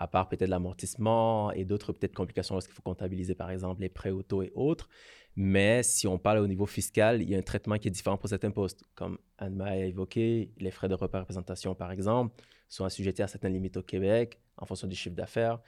à 0.00 0.08
part 0.08 0.28
peut-être 0.28 0.48
l'amortissement 0.48 1.52
et 1.52 1.64
d'autres 1.64 1.92
peut-être 1.92 2.14
complications 2.14 2.54
lorsqu'il 2.54 2.74
faut 2.74 2.82
comptabiliser, 2.82 3.34
par 3.34 3.50
exemple, 3.50 3.82
les 3.82 3.90
prêts 3.90 4.10
auto 4.10 4.42
et 4.42 4.50
autres. 4.54 4.88
Mais 5.36 5.82
si 5.82 6.08
on 6.08 6.18
parle 6.18 6.38
au 6.38 6.46
niveau 6.46 6.64
fiscal, 6.64 7.20
il 7.20 7.28
y 7.28 7.34
a 7.34 7.38
un 7.38 7.42
traitement 7.42 7.76
qui 7.76 7.88
est 7.88 7.90
différent 7.90 8.16
pour 8.16 8.30
certains 8.30 8.50
postes. 8.50 8.82
Comme 8.94 9.18
Anne-Ma 9.38 9.66
a 9.66 9.76
évoqué, 9.76 10.52
les 10.58 10.70
frais 10.70 10.88
de 10.88 10.94
représentation, 10.94 11.74
par 11.74 11.92
exemple, 11.92 12.34
sont 12.68 12.84
assujettis 12.84 13.22
à 13.22 13.28
certaines 13.28 13.52
limites 13.52 13.76
au 13.76 13.82
Québec 13.82 14.40
en 14.56 14.64
fonction 14.64 14.88
du 14.88 14.96
chiffre 14.96 15.14
d'affaires. 15.14 15.60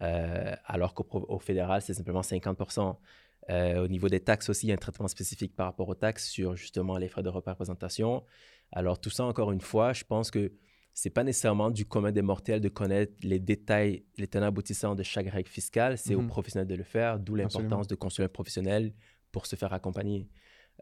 Euh, 0.00 0.56
alors 0.64 0.94
qu'au 0.94 1.38
fédéral, 1.38 1.82
c'est 1.82 1.94
simplement 1.94 2.22
50 2.22 2.58
Euh, 3.50 3.84
Au 3.84 3.88
niveau 3.88 4.08
des 4.08 4.20
taxes 4.20 4.48
aussi, 4.48 4.66
il 4.66 4.68
y 4.70 4.72
a 4.72 4.74
un 4.74 4.78
traitement 4.78 5.08
spécifique 5.08 5.54
par 5.54 5.66
rapport 5.66 5.88
aux 5.90 5.94
taxes 5.94 6.26
sur 6.30 6.56
justement 6.56 6.96
les 6.96 7.08
frais 7.08 7.22
de 7.22 7.28
représentation. 7.28 8.24
Alors 8.72 8.98
tout 8.98 9.10
ça, 9.10 9.24
encore 9.24 9.52
une 9.52 9.60
fois, 9.60 9.92
je 9.92 10.04
pense 10.04 10.30
que 10.30 10.52
c'est 10.96 11.10
pas 11.10 11.24
nécessairement 11.24 11.70
du 11.70 11.84
commun 11.84 12.12
des 12.12 12.22
mortels 12.22 12.60
de 12.60 12.68
connaître 12.68 13.12
les 13.22 13.40
détails, 13.40 14.04
les 14.16 14.28
tenants 14.28 14.46
aboutissants 14.46 14.94
de 14.94 15.02
chaque 15.02 15.26
règle 15.28 15.48
fiscale. 15.48 15.98
C'est 15.98 16.14
aux 16.14 16.20
Mhm. 16.22 16.28
professionnels 16.28 16.68
de 16.68 16.76
le 16.76 16.84
faire, 16.84 17.18
d'où 17.18 17.34
l'importance 17.34 17.88
de 17.88 17.94
consulter 17.96 18.24
un 18.24 18.28
professionnel 18.28 18.92
pour 19.32 19.46
se 19.46 19.56
faire 19.56 19.72
accompagner. 19.72 20.28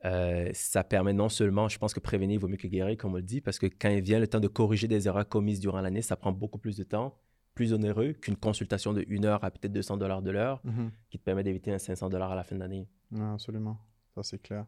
Euh, 0.04 0.50
ça 0.52 0.84
permet 0.84 1.12
non 1.12 1.28
seulement, 1.28 1.68
je 1.68 1.78
pense 1.78 1.94
que 1.94 2.00
prévenir 2.00 2.38
vaut 2.40 2.48
mieux 2.48 2.56
que 2.56 2.66
guérir, 2.68 2.96
comme 2.96 3.12
on 3.12 3.16
le 3.16 3.22
dit, 3.22 3.40
parce 3.40 3.58
que 3.58 3.66
quand 3.66 3.88
il 3.88 4.02
vient 4.02 4.18
le 4.18 4.26
temps 4.28 4.40
de 4.40 4.48
corriger 4.48 4.88
des 4.88 5.06
erreurs 5.08 5.28
commises 5.28 5.60
durant 5.60 5.80
l'année, 5.80 6.02
ça 6.02 6.16
prend 6.16 6.32
beaucoup 6.32 6.58
plus 6.58 6.76
de 6.76 6.82
temps, 6.84 7.14
plus 7.54 7.72
onéreux 7.72 8.12
qu'une 8.12 8.36
consultation 8.36 8.92
de 8.92 9.04
une 9.08 9.24
heure 9.24 9.42
à 9.44 9.50
peut-être 9.50 9.72
200 9.72 9.96
dollars 9.98 10.22
de 10.22 10.30
l'heure, 10.30 10.60
Mhm. 10.64 10.90
qui 11.10 11.18
te 11.18 11.24
permet 11.24 11.42
d'éviter 11.42 11.72
un 11.72 11.78
500 11.78 12.08
dollars 12.08 12.32
à 12.32 12.34
la 12.34 12.42
fin 12.44 12.54
de 12.56 12.60
l'année. 12.60 12.88
Absolument. 13.18 13.78
Ça, 14.14 14.22
c'est 14.22 14.40
clair. 14.42 14.66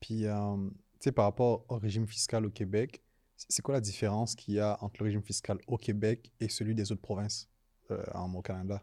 Puis, 0.00 0.26
euh, 0.26 0.56
tu 0.66 0.70
sais, 1.00 1.12
par 1.12 1.24
rapport 1.26 1.64
au 1.68 1.76
régime 1.78 2.06
fiscal 2.06 2.46
au 2.46 2.50
Québec, 2.50 3.02
c'est 3.48 3.62
quoi 3.62 3.74
la 3.74 3.80
différence 3.80 4.34
qu'il 4.34 4.54
y 4.54 4.60
a 4.60 4.76
entre 4.80 4.96
le 5.00 5.04
régime 5.06 5.22
fiscal 5.22 5.58
au 5.66 5.76
Québec 5.76 6.30
et 6.40 6.48
celui 6.48 6.74
des 6.74 6.92
autres 6.92 7.00
provinces 7.02 7.48
euh, 7.90 8.02
en, 8.14 8.32
au 8.34 8.42
Canada? 8.42 8.82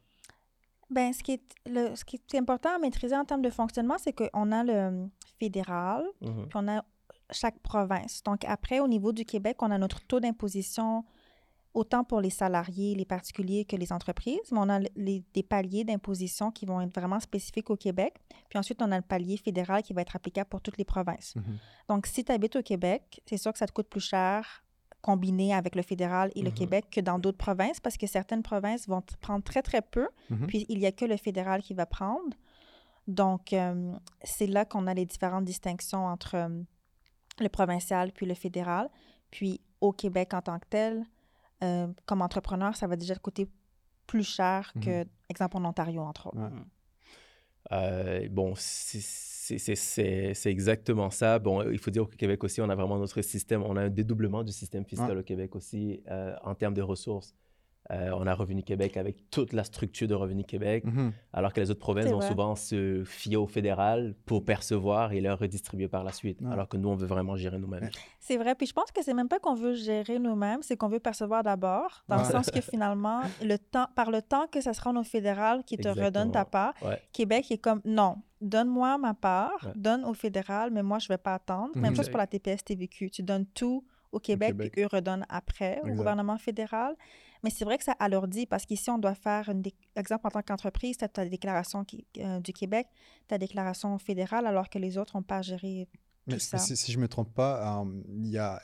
Ben, 0.89 1.11
ce, 1.13 1.21
qui 1.21 1.33
est, 1.33 1.43
le, 1.65 1.95
ce 1.95 2.05
qui 2.05 2.15
est 2.15 2.37
important 2.37 2.69
à 2.75 2.79
maîtriser 2.79 3.15
en 3.15 3.25
termes 3.25 3.41
de 3.41 3.49
fonctionnement, 3.49 3.97
c'est 3.99 4.13
qu'on 4.13 4.51
a 4.51 4.63
le 4.63 5.07
fédéral, 5.39 6.05
Mhm. 6.21 6.47
puis 6.47 6.55
on 6.55 6.67
a 6.69 6.83
chaque 7.31 7.59
province. 7.59 8.23
Donc, 8.23 8.45
après, 8.45 8.79
au 8.79 8.87
niveau 8.87 9.11
du 9.11 9.25
Québec, 9.25 9.61
on 9.61 9.69
a 9.71 9.77
notre 9.77 10.01
taux 10.07 10.21
d'imposition 10.21 11.03
autant 11.77 12.03
pour 12.03 12.21
les 12.21 12.29
salariés, 12.31 12.95
les 12.95 13.05
particuliers 13.05 13.63
que 13.65 13.75
les 13.75 13.93
entreprises, 13.93 14.51
mais 14.51 14.57
on 14.59 14.69
a 14.69 14.79
les, 14.95 15.23
des 15.33 15.43
paliers 15.43 15.83
d'imposition 15.83 16.49
qui 16.51 16.65
vont 16.65 16.81
être 16.81 16.93
vraiment 16.93 17.19
spécifiques 17.19 17.69
au 17.69 17.75
Québec. 17.75 18.15
Puis 18.49 18.57
ensuite, 18.57 18.81
on 18.81 18.91
a 18.91 18.95
le 18.97 19.03
palier 19.03 19.37
fédéral 19.37 19.83
qui 19.83 19.93
va 19.93 20.01
être 20.01 20.15
applicable 20.15 20.49
pour 20.49 20.61
toutes 20.61 20.77
les 20.77 20.85
provinces. 20.85 21.35
Mhm. 21.35 21.57
Donc, 21.89 22.07
si 22.07 22.23
tu 22.25 22.31
habites 22.31 22.55
au 22.55 22.63
Québec, 22.63 23.21
c'est 23.27 23.37
sûr 23.37 23.51
que 23.53 23.59
ça 23.59 23.67
te 23.67 23.71
coûte 23.73 23.89
plus 23.89 24.01
cher 24.01 24.63
combiné 25.01 25.53
avec 25.53 25.75
le 25.75 25.83
fédéral 25.83 26.31
et 26.35 26.41
le 26.41 26.49
Mhm. 26.49 26.55
Québec 26.55 26.85
que 26.91 26.99
dans 26.99 27.19
d'autres 27.19 27.37
provinces 27.37 27.79
parce 27.79 27.97
que 27.97 28.07
certaines 28.07 28.41
provinces 28.43 28.87
vont 28.87 29.03
prendre 29.21 29.43
très, 29.43 29.61
très 29.61 29.83
peu, 29.83 30.07
Mhm. 30.31 30.47
puis 30.47 30.65
il 30.69 30.79
n'y 30.79 30.87
a 30.87 30.91
que 30.91 31.05
le 31.05 31.15
fédéral 31.17 31.61
qui 31.61 31.73
va 31.75 31.85
prendre. 31.85 32.35
Donc, 33.07 33.53
euh, 33.53 33.93
c'est 34.23 34.47
là 34.47 34.65
qu'on 34.65 34.87
a 34.87 34.93
les 34.93 35.05
différentes 35.05 35.45
distinctions 35.45 36.05
entre 36.07 36.35
euh, 36.35 36.49
le 37.39 37.49
provincial 37.49 38.11
puis 38.11 38.25
le 38.25 38.33
fédéral. 38.33 38.89
Puis, 39.31 39.61
au 39.79 39.91
Québec 39.91 40.33
en 40.33 40.41
tant 40.41 40.57
que 40.59 40.65
tel, 40.69 41.05
euh, 41.63 41.87
comme 42.05 42.21
entrepreneur, 42.21 42.75
ça 42.75 42.87
va 42.87 42.95
déjà 42.95 43.15
te 43.15 43.19
coûter 43.19 43.47
plus 44.05 44.23
cher 44.23 44.71
que, 44.81 45.05
exemple, 45.29 45.57
en 45.57 45.65
Ontario, 45.65 46.01
entre 46.01 46.27
autres. 46.27 46.37
Ouais. 46.37 46.49
Euh, 47.73 48.27
bon, 48.29 48.53
c'est- 48.55 50.45
exactement 50.45 51.09
ça. 51.09 51.39
Bon, 51.39 51.69
il 51.69 51.77
faut 51.79 51.91
dire 51.91 52.03
qu'au 52.03 52.15
Québec 52.15 52.43
aussi, 52.43 52.61
on 52.61 52.69
a 52.69 52.75
vraiment 52.75 52.97
notre 52.97 53.21
système, 53.21 53.63
on 53.63 53.75
a 53.75 53.81
un 53.83 53.89
dédoublement 53.89 54.43
du 54.43 54.53
système 54.53 54.85
fiscal 54.85 55.11
Ouais. 55.11 55.19
au 55.19 55.23
Québec 55.23 55.55
aussi 55.55 56.01
euh, 56.09 56.33
en 56.43 56.55
termes 56.55 56.73
de 56.73 56.81
ressources. 56.81 57.33
Euh, 57.89 58.11
on 58.13 58.27
a 58.27 58.33
Revenu 58.33 58.63
Québec 58.63 58.97
avec 58.97 59.29
toute 59.31 59.53
la 59.53 59.63
structure 59.63 60.09
de 60.09 60.13
Revenu 60.13 60.43
Québec, 60.43 60.83
Mhm. 60.83 61.13
alors 61.31 61.53
que 61.53 61.61
les 61.61 61.71
autres 61.71 61.79
provinces 61.79 62.11
vont 62.11 62.19
souvent 62.19 62.55
se 62.55 63.03
fier 63.05 63.37
au 63.37 63.47
fédéral 63.47 64.13
pour 64.25 64.43
percevoir 64.43 65.13
et 65.13 65.21
leur 65.21 65.39
redistribuer 65.39 65.87
par 65.87 66.03
la 66.03 66.11
suite, 66.11 66.41
Ouais. 66.41 66.51
alors 66.51 66.67
que 66.67 66.75
nous, 66.75 66.89
on 66.89 66.95
veut 66.95 67.07
vraiment 67.07 67.37
gérer 67.37 67.57
nous-mêmes. 67.59 67.89
C'est 68.19 68.35
vrai. 68.35 68.55
Puis 68.55 68.67
je 68.67 68.73
pense 68.73 68.91
que 68.91 69.01
c'est 69.01 69.13
même 69.13 69.29
pas 69.29 69.39
qu'on 69.39 69.55
veut 69.55 69.73
gérer 69.73 70.19
nous-mêmes, 70.19 70.61
c'est 70.63 70.75
qu'on 70.75 70.89
veut 70.89 70.99
percevoir 70.99 71.43
d'abord, 71.43 72.03
dans 72.09 72.17
le 72.17 72.25
sens 72.25 72.51
que 72.51 72.59
finalement, 72.59 73.21
le 73.41 73.55
temps, 73.57 73.87
par 73.95 74.11
le 74.11 74.21
temps 74.21 74.47
que 74.51 74.59
ça 74.59 74.73
se 74.73 74.81
rend 74.81 74.95
au 74.97 75.03
fédéral 75.03 75.63
qui 75.63 75.77
te 75.77 75.87
redonne 75.87 76.31
ta 76.31 76.41
Exactement. 76.41 76.45
part, 76.51 76.73
Ouais. 76.83 77.01
Québec 77.13 77.49
est 77.51 77.57
comme 77.57 77.79
non, 77.85 78.17
donne-moi 78.41 78.97
ma 78.97 79.13
part, 79.13 79.53
Ouais. 79.65 79.71
donne 79.75 80.03
au 80.03 80.13
fédéral, 80.13 80.71
mais 80.71 80.83
moi 80.83 80.99
je 80.99 81.07
vais 81.07 81.17
pas 81.17 81.35
attendre. 81.35 81.71
Même 81.75 81.91
Mhm. 81.91 81.95
chose 81.95 82.09
pour 82.09 82.17
la 82.17 82.27
TPS 82.27 82.63
TVQ. 82.65 83.09
Tu 83.11 83.23
donnes 83.23 83.45
tout 83.45 83.85
au 84.11 84.19
Québec, 84.19 84.49
Québec. 84.49 84.71
puis 84.73 84.83
eux 84.83 84.87
redonnent 84.91 85.25
après 85.29 85.79
au 85.83 85.85
Exact. 85.87 85.95
gouvernement 85.97 86.37
fédéral. 86.37 86.95
Mais 87.43 87.49
c'est 87.49 87.65
vrai 87.65 87.77
que 87.77 87.83
ça 87.83 87.93
alourdit 87.99 88.45
parce 88.45 88.65
qu'ici, 88.65 88.89
on 88.89 88.97
doit 88.97 89.15
faire, 89.15 89.49
une 89.49 89.63
exemple, 89.95 90.27
en 90.27 90.29
tant 90.31 90.41
qu'entreprise, 90.41 90.97
tu 90.97 91.05
as 91.05 91.09
ta 91.09 91.25
déclaration 91.27 91.83
qui- 91.83 92.05
euh, 92.17 92.39
du 92.39 92.53
Québec, 92.53 92.87
ta 93.27 93.37
déclaration 93.37 93.97
fédérale, 93.99 94.47
alors 94.47 94.69
que 94.69 94.79
les 94.79 94.97
autres 94.97 95.15
n'ont 95.15 95.23
pas 95.23 95.41
géré 95.41 95.87
Mais 96.25 96.35
tout 96.35 96.39
ça. 96.41 96.57
si- 96.57 96.75
si 96.75 96.91
je 96.91 96.99
me 96.99 97.07
trompe 97.07 97.33
pas, 97.33 97.81
euh, 97.81 98.01
il 98.09 98.27
y, 98.27 98.37
a, 98.37 98.61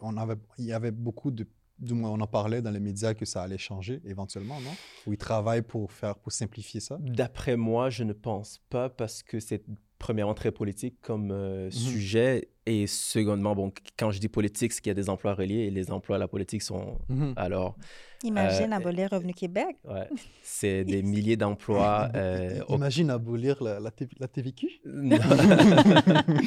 on 0.00 0.16
avait, 0.16 0.36
il 0.58 0.66
y 0.66 0.72
avait 0.72 0.90
beaucoup 0.92 1.30
de. 1.30 1.46
Du 1.78 1.94
moins, 1.94 2.10
on 2.10 2.20
en 2.20 2.26
parlait 2.28 2.62
dans 2.62 2.70
les 2.70 2.78
médias 2.78 3.12
que 3.14 3.24
ça 3.24 3.42
allait 3.42 3.58
changer 3.58 4.00
éventuellement, 4.04 4.60
non? 4.60 4.76
Ou 5.04 5.14
ils 5.14 5.18
travaillent 5.18 5.62
pour, 5.62 5.90
faire, 5.90 6.16
pour 6.16 6.30
simplifier 6.30 6.78
ça? 6.78 6.96
D'après 7.00 7.56
moi, 7.56 7.90
je 7.90 8.04
ne 8.04 8.12
pense 8.12 8.60
pas 8.68 8.88
parce 8.88 9.24
que 9.24 9.40
c'est 9.40 9.64
premièrement 10.02 10.34
très 10.34 10.50
politique 10.50 10.96
comme 11.00 11.30
euh, 11.30 11.70
sujet 11.70 12.48
et 12.66 12.86
secondement, 12.86 13.54
bon, 13.54 13.72
quand 13.98 14.10
je 14.10 14.18
dis 14.20 14.28
politique, 14.28 14.72
c'est 14.72 14.80
qu'il 14.82 14.90
y 14.90 14.90
a 14.90 14.94
des 14.94 15.08
emplois 15.08 15.34
reliés 15.34 15.66
et 15.66 15.70
les 15.70 15.90
emplois 15.92 16.16
à 16.16 16.18
la 16.18 16.28
politique 16.28 16.62
sont 16.62 16.98
alors, 17.36 17.76
Imagine 18.24 18.72
Euh, 18.72 18.76
abolir 18.76 19.10
Revenu 19.10 19.32
Québec. 19.32 19.76
ouais, 19.84 20.08
c'est 20.42 20.84
des 20.84 21.02
milliers 21.02 21.36
d'emplois. 21.36 22.08
euh, 22.14 22.60
au- 22.68 22.74
Imagine 22.76 23.10
abolir 23.10 23.62
la, 23.62 23.80
la, 23.80 23.90
la 24.20 24.28
TVQ 24.28 24.68
Non. 24.86 25.16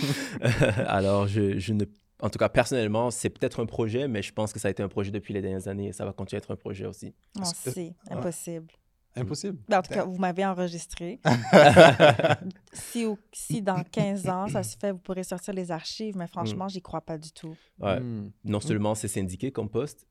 alors, 0.87 1.27
je, 1.27 1.57
je 1.59 1.73
ne, 1.73 1.85
en 2.21 2.29
tout 2.29 2.39
cas 2.39 2.49
personnellement, 2.49 3.11
c'est 3.11 3.29
peut-être 3.29 3.61
un 3.61 3.65
projet, 3.65 4.07
mais 4.07 4.21
je 4.21 4.33
pense 4.33 4.53
que 4.53 4.59
ça 4.59 4.67
a 4.67 4.71
été 4.71 4.83
un 4.83 4.87
projet 4.89 5.11
depuis 5.11 5.33
les 5.33 5.41
dernières 5.41 5.67
années 5.67 5.87
et 5.87 5.93
ça 5.93 6.05
va 6.05 6.13
continuer 6.13 6.39
à 6.39 6.43
être 6.43 6.51
un 6.51 6.55
projet 6.55 6.85
aussi. 6.85 7.13
Non, 7.37 7.43
ouais. 7.75 7.93
impossible. 8.11 8.67
Impossible. 9.15 9.57
Ben, 9.69 9.79
en 9.79 9.81
tout 9.81 9.93
cas, 9.93 10.03
vous 10.05 10.17
m'avez 10.17 10.45
enregistré. 10.45 11.19
si, 12.73 13.05
au- 13.05 13.17
si 13.31 13.61
dans 13.61 13.83
15 13.83 14.27
ans, 14.29 14.47
ça 14.47 14.63
se 14.63 14.77
fait, 14.77 14.91
vous 14.91 14.97
pourrez 14.99 15.23
sortir 15.23 15.53
les 15.53 15.71
archives, 15.71 16.15
mais 16.17 16.27
franchement, 16.27 16.67
j'y 16.67 16.81
crois 16.81 17.01
pas 17.01 17.17
du 17.17 17.31
tout. 17.31 17.55
Ouais. 17.79 17.99
Hmm. 17.99 18.31
non 18.43 18.59
seulement 18.59 18.95
c'est 18.95 19.07
syndiqué 19.07 19.51
comme 19.51 19.69
poste, 19.69 20.07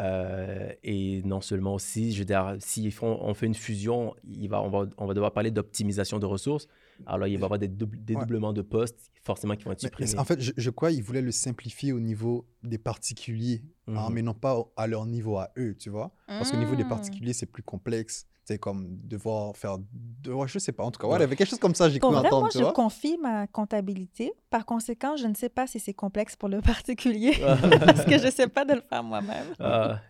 euh, 0.00 0.72
et 0.84 1.22
non 1.24 1.40
seulement 1.40 1.74
aussi, 1.74 2.12
je 2.12 2.20
veux 2.20 2.24
dire, 2.24 2.56
si 2.60 2.92
on 3.02 3.34
fait 3.34 3.46
une 3.46 3.54
fusion, 3.54 4.14
il 4.24 4.48
va, 4.48 4.62
on, 4.62 4.68
va, 4.70 4.86
on 4.96 5.06
va 5.06 5.14
devoir 5.14 5.32
parler 5.32 5.50
d'optimisation 5.50 6.18
de 6.18 6.26
ressources. 6.26 6.68
Alors, 7.06 7.26
il 7.28 7.36
va 7.36 7.42
y 7.42 7.44
avoir 7.44 7.58
des 7.58 7.68
doubl- 7.68 8.02
dédoublements 8.04 8.52
de 8.52 8.62
postes, 8.62 9.10
forcément, 9.22 9.54
qui 9.54 9.64
vont 9.64 9.72
être 9.72 9.82
Mais- 9.84 9.90
mais 9.98 10.06
supprimés. 10.06 10.20
en 10.20 10.24
fait, 10.24 10.40
je, 10.40 10.52
je 10.56 10.70
crois 10.70 10.90
qu'ils 10.90 11.02
voulaient 11.02 11.20
le 11.22 11.30
simplifier 11.32 11.92
au 11.92 12.00
niveau 12.00 12.46
des 12.64 12.78
particuliers, 12.78 13.62
hein, 13.88 14.08
Mhm. 14.08 14.14
mais 14.14 14.22
non 14.22 14.34
pas 14.34 14.56
à 14.76 14.86
leur 14.86 15.06
niveau 15.06 15.36
à 15.38 15.50
eux, 15.58 15.74
tu 15.76 15.90
vois. 15.90 16.12
Parce 16.26 16.50
qu'au 16.50 16.56
niveau 16.58 16.76
des 16.76 16.84
Mm. 16.84 16.88
particuliers, 16.88 17.32
c'est 17.32 17.46
plus 17.46 17.62
complexe. 17.62 18.26
C'est 18.44 18.58
comme 18.58 18.86
devoir 19.04 19.54
faire. 19.58 19.76
De... 20.22 20.32
ouais, 20.32 20.48
je 20.48 20.58
sais 20.58 20.72
pas, 20.72 20.82
en 20.82 20.90
tout 20.90 20.98
cas. 20.98 21.06
Ouais. 21.06 21.12
Ouais, 21.12 21.18
il 21.18 21.20
y 21.20 21.24
avait 21.24 21.36
quelque 21.36 21.50
chose 21.50 21.58
comme 21.58 21.74
ça, 21.74 21.90
j'ai 21.90 21.98
cru 21.98 22.08
vrai, 22.10 22.20
entendre, 22.20 22.40
moi, 22.40 22.48
tu 22.48 22.56
je 22.58 22.62
vois. 22.62 22.72
confie 22.72 23.18
ma 23.20 23.46
comptabilité. 23.46 24.32
Par 24.48 24.64
conséquent, 24.64 25.16
je 25.16 25.26
ne 25.26 25.34
sais 25.34 25.50
pas 25.50 25.66
si 25.66 25.78
c'est 25.78 25.92
complexe 25.92 26.34
pour 26.34 26.48
le 26.48 26.60
particulier, 26.62 27.34
parce 27.40 28.06
que 28.06 28.16
je 28.18 28.24
ne 28.26 28.30
sais 28.30 28.48
pas 28.48 28.64
de 28.64 28.72
le 28.74 28.80
faire 28.80 29.02
moi-même. 29.04 29.44
Ah. 29.60 30.00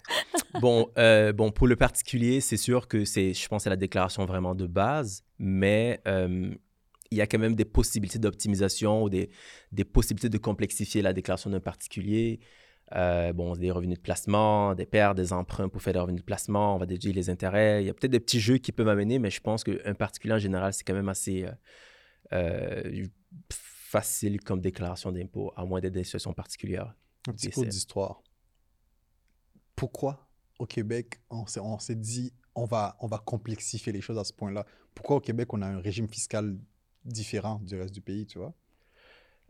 bon, 0.61 0.89
euh, 0.99 1.33
bon, 1.33 1.51
pour 1.51 1.67
le 1.67 1.75
particulier, 1.75 2.41
c'est 2.41 2.57
sûr 2.57 2.87
que 2.87 3.05
c'est, 3.05 3.35
je 3.35 3.49
pense, 3.49 3.65
c'est 3.65 3.71
la 3.71 3.77
déclaration 3.77 4.25
vraiment 4.25 4.55
de 4.55 4.69
base, 4.69 5.25
mais 5.39 6.01
euh, 6.07 6.55
il 7.11 7.19
y 7.19 7.21
a 7.21 7.27
quand 7.27 7.39
même 7.41 7.57
des 7.57 7.65
possibilités 7.65 8.21
d'optimisation 8.21 9.03
ou 9.03 9.09
des, 9.09 9.31
des 9.73 9.85
possibilités 9.85 10.29
de 10.29 10.39
complexifier 10.39 11.03
la 11.03 11.13
déclaration 11.13 11.51
d'un 11.51 11.59
particulier. 11.61 12.39
Euh, 12.95 13.35
bon, 13.35 13.55
des 13.55 13.71
revenus 13.71 13.99
de 13.99 14.03
placement, 14.03 14.75
des 14.75 14.87
pertes, 14.87 15.17
des 15.17 15.33
emprunts 15.33 15.69
pour 15.69 15.83
faire 15.83 15.93
des 15.93 15.99
revenus 15.99 16.21
de 16.21 16.25
placement, 16.25 16.75
on 16.75 16.79
va 16.79 16.87
déduire 16.87 17.15
les 17.15 17.29
intérêts. 17.29 17.83
Il 17.83 17.87
y 17.87 17.91
a 17.91 17.95
peut-être 17.95 18.11
des 18.11 18.21
petits 18.21 18.41
jeux 18.41 18.57
qui 18.57 18.73
peuvent 18.73 18.89
amener, 18.89 19.19
mais 19.19 19.31
je 19.31 19.41
pense 19.41 19.63
qu'un 19.63 19.95
particulier 19.95 20.35
en 20.35 20.39
général, 20.39 20.73
c'est 20.73 20.85
quand 20.85 20.95
même 20.95 21.11
assez 21.11 21.45
euh, 21.45 21.53
euh, 22.33 23.07
facile 23.51 24.41
comme 24.41 24.61
déclaration 24.61 25.13
d'impôt, 25.13 25.53
à 25.55 25.67
moins 25.67 25.81
d'être 25.81 25.93
des 25.93 26.05
situations 26.05 26.33
particulières. 26.33 26.95
Un 27.29 27.33
petit 27.33 27.49
Et 27.49 27.51
cours 27.51 27.67
d'histoire. 27.67 28.23
Pourquoi 29.77 30.27
au 30.59 30.67
Québec, 30.67 31.21
on 31.31 31.47
s'est, 31.47 31.61
on 31.61 31.79
s'est 31.79 31.95
dit 31.95 32.33
on 32.55 32.65
va, 32.65 32.97
on 33.01 33.07
va 33.07 33.19
complexifier 33.19 33.93
les 33.93 34.01
choses 34.01 34.19
à 34.19 34.25
ce 34.25 34.33
point-là? 34.33 34.67
Pourquoi 34.95 35.17
au 35.17 35.21
Québec, 35.21 35.53
on 35.53 35.63
a 35.63 35.67
un 35.67 35.81
régime 35.81 36.09
fiscal 36.09 36.59
différent 37.05 37.61
du 37.63 37.79
reste 37.79 37.95
du 37.95 38.01
pays, 38.01 38.27
tu 38.27 38.39
vois? 38.39 38.55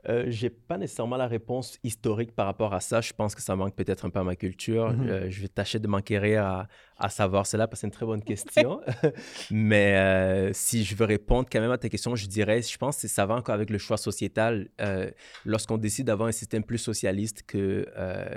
Euh, 0.08 0.24
j'ai 0.28 0.50
pas 0.50 0.78
nécessairement 0.78 1.16
la 1.16 1.26
réponse 1.26 1.78
historique 1.82 2.34
par 2.34 2.46
rapport 2.46 2.72
à 2.72 2.80
ça. 2.80 3.00
Je 3.00 3.12
pense 3.12 3.34
que 3.34 3.42
ça 3.42 3.56
manque 3.56 3.74
peut-être 3.74 4.06
un 4.06 4.10
peu 4.10 4.20
à 4.20 4.24
ma 4.24 4.36
culture. 4.36 4.92
Mhm. 4.92 5.08
Euh, 5.08 5.30
je 5.30 5.40
vais 5.42 5.48
tâcher 5.48 5.78
de 5.78 5.86
m'enquérir 5.86 6.44
à, 6.44 6.68
à 6.96 7.08
savoir 7.08 7.46
cela 7.46 7.66
parce 7.66 7.78
que 7.78 7.80
c'est 7.82 7.86
une 7.88 7.92
très 7.92 8.06
bonne 8.06 8.22
question. 8.24 8.80
Mais 9.50 9.96
euh, 9.96 10.50
si 10.52 10.84
je 10.84 10.94
veux 10.94 11.04
répondre 11.04 11.48
quand 11.50 11.60
même 11.60 11.70
à 11.70 11.78
ta 11.78 11.88
question, 11.88 12.14
je 12.16 12.26
dirais, 12.26 12.62
je 12.62 12.78
pense 12.78 13.02
que 13.02 13.08
ça 13.08 13.26
va 13.26 13.34
encore 13.34 13.54
avec 13.54 13.70
le 13.70 13.78
choix 13.78 13.96
sociétal. 13.96 14.68
Euh, 14.80 15.10
Lorsqu'on 15.44 15.78
décide 15.78 16.06
d'avoir 16.06 16.28
un 16.28 16.32
système 16.32 16.64
plus 16.64 16.78
socialiste 16.78 17.42
que 17.46 17.86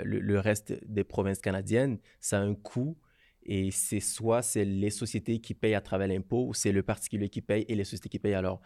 le, 0.04 0.20
le 0.20 0.38
reste 0.38 0.74
des 0.86 1.04
provinces 1.04 1.40
canadiennes, 1.40 1.98
ça 2.20 2.38
a 2.38 2.42
un 2.42 2.54
coût. 2.54 2.96
Et 3.44 3.70
c'est 3.70 4.00
soit 4.00 4.42
c'est 4.42 4.64
les 4.64 4.90
sociétés 4.90 5.40
qui 5.40 5.54
payent 5.54 5.74
à 5.74 5.80
travers 5.80 6.06
l'impôt 6.06 6.46
ou 6.46 6.54
c'est 6.54 6.72
le 6.72 6.82
particulier 6.82 7.28
qui 7.28 7.40
paye 7.40 7.64
et 7.68 7.74
les 7.74 7.84
sociétés 7.84 8.08
qui 8.08 8.18
payent. 8.18 8.34
Alors, 8.34 8.60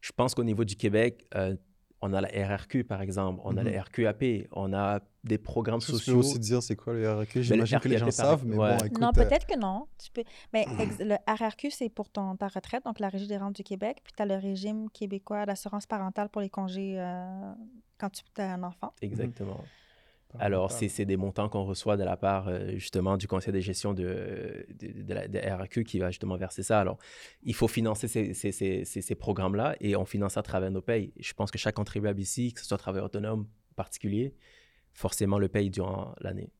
je 0.00 0.10
pense 0.12 0.34
qu'au 0.34 0.44
niveau 0.44 0.64
du 0.64 0.76
Québec, 0.76 1.26
euh, 1.34 1.56
on 2.02 2.12
a 2.12 2.20
la 2.20 2.28
RRQ, 2.28 2.84
par 2.84 3.00
exemple, 3.00 3.40
on 3.44 3.56
a 3.56 3.62
Mhm. 3.62 3.70
la 3.70 3.82
RQAP, 3.82 4.48
on 4.52 4.72
a 4.74 5.00
des 5.24 5.38
programmes 5.38 5.78
Tu 5.80 5.92
peux 5.92 5.98
sociaux. 5.98 6.18
aussi 6.18 6.38
dire 6.40 6.62
c'est 6.62 6.74
quoi 6.74 6.92
le 6.94 7.08
RRQ 7.10 7.42
J'imagine 7.44 7.78
que 7.78 7.88
les 7.88 7.98
gens 7.98 8.10
savent, 8.10 8.44
mais 8.44 8.56
bon, 8.56 8.62
ouais. 8.64 8.76
écoute. 8.86 8.98
non, 9.00 9.08
euh, 9.08 9.12
peut-être 9.12 9.46
que 9.46 9.56
non. 9.58 9.86
Tu 10.02 10.10
peux... 10.10 10.24
Mais 10.52 10.66
ex- 10.80 10.98
le 10.98 11.14
RRQ, 11.32 11.70
c'est 11.70 11.88
pour 11.88 12.08
ton, 12.10 12.34
ta 12.36 12.48
retraite, 12.48 12.84
donc 12.84 12.98
la 12.98 13.08
Régie 13.08 13.28
des 13.28 13.36
rentes 13.36 13.54
du 13.54 13.62
Québec. 13.62 14.00
Puis 14.02 14.12
tu 14.16 14.22
as 14.22 14.26
le 14.26 14.34
régime 14.34 14.90
québécois 14.90 15.46
d'assurance 15.46 15.86
parentale 15.86 16.28
pour 16.28 16.40
les 16.42 16.50
congés 16.50 16.96
euh, 16.98 17.52
quand 17.98 18.10
tu 18.10 18.22
as 18.38 18.52
un 18.52 18.62
enfant. 18.64 18.92
Exactement. 19.00 19.60
Alors, 20.38 20.70
c'est 20.72 21.04
des 21.04 21.16
montants 21.16 21.48
qu'on 21.48 21.64
reçoit 21.64 21.96
de 21.96 22.04
la 22.04 22.16
part, 22.16 22.48
euh, 22.48 22.70
justement, 22.76 23.16
du 23.16 23.26
conseil 23.28 23.52
de 23.52 23.60
gestion 23.60 23.92
de, 23.94 24.66
de, 24.78 25.02
de 25.02 25.14
la 25.14 25.28
de 25.28 25.38
RAQ 25.38 25.84
qui 25.84 25.98
va 25.98 26.10
justement 26.10 26.36
verser 26.36 26.62
ça. 26.62 26.80
Alors, 26.80 26.98
il 27.42 27.54
faut 27.54 27.68
financer 27.68 28.08
ces, 28.08 28.32
ces, 28.34 28.50
ces, 28.52 28.84
ces- 28.84 29.02
ces 29.02 29.14
programmes-là 29.14 29.76
et 29.80 29.94
on 29.96 30.04
finance 30.04 30.34
ça 30.34 30.40
à 30.40 30.42
travers 30.42 30.70
nos 30.70 30.80
payes. 30.82 31.12
Je 31.18 31.32
pense 31.34 31.50
que 31.50 31.58
chaque 31.58 31.74
contribuable 31.74 32.20
ici, 32.20 32.52
que 32.52 32.60
ce 32.60 32.66
soit 32.66 32.78
travailleur 32.78 33.06
autonome 33.06 33.46
particulier, 33.76 34.34
forcément 34.92 35.38
le 35.38 35.48
paye 35.48 35.70
durant 35.70 36.14
l'année. 36.20 36.50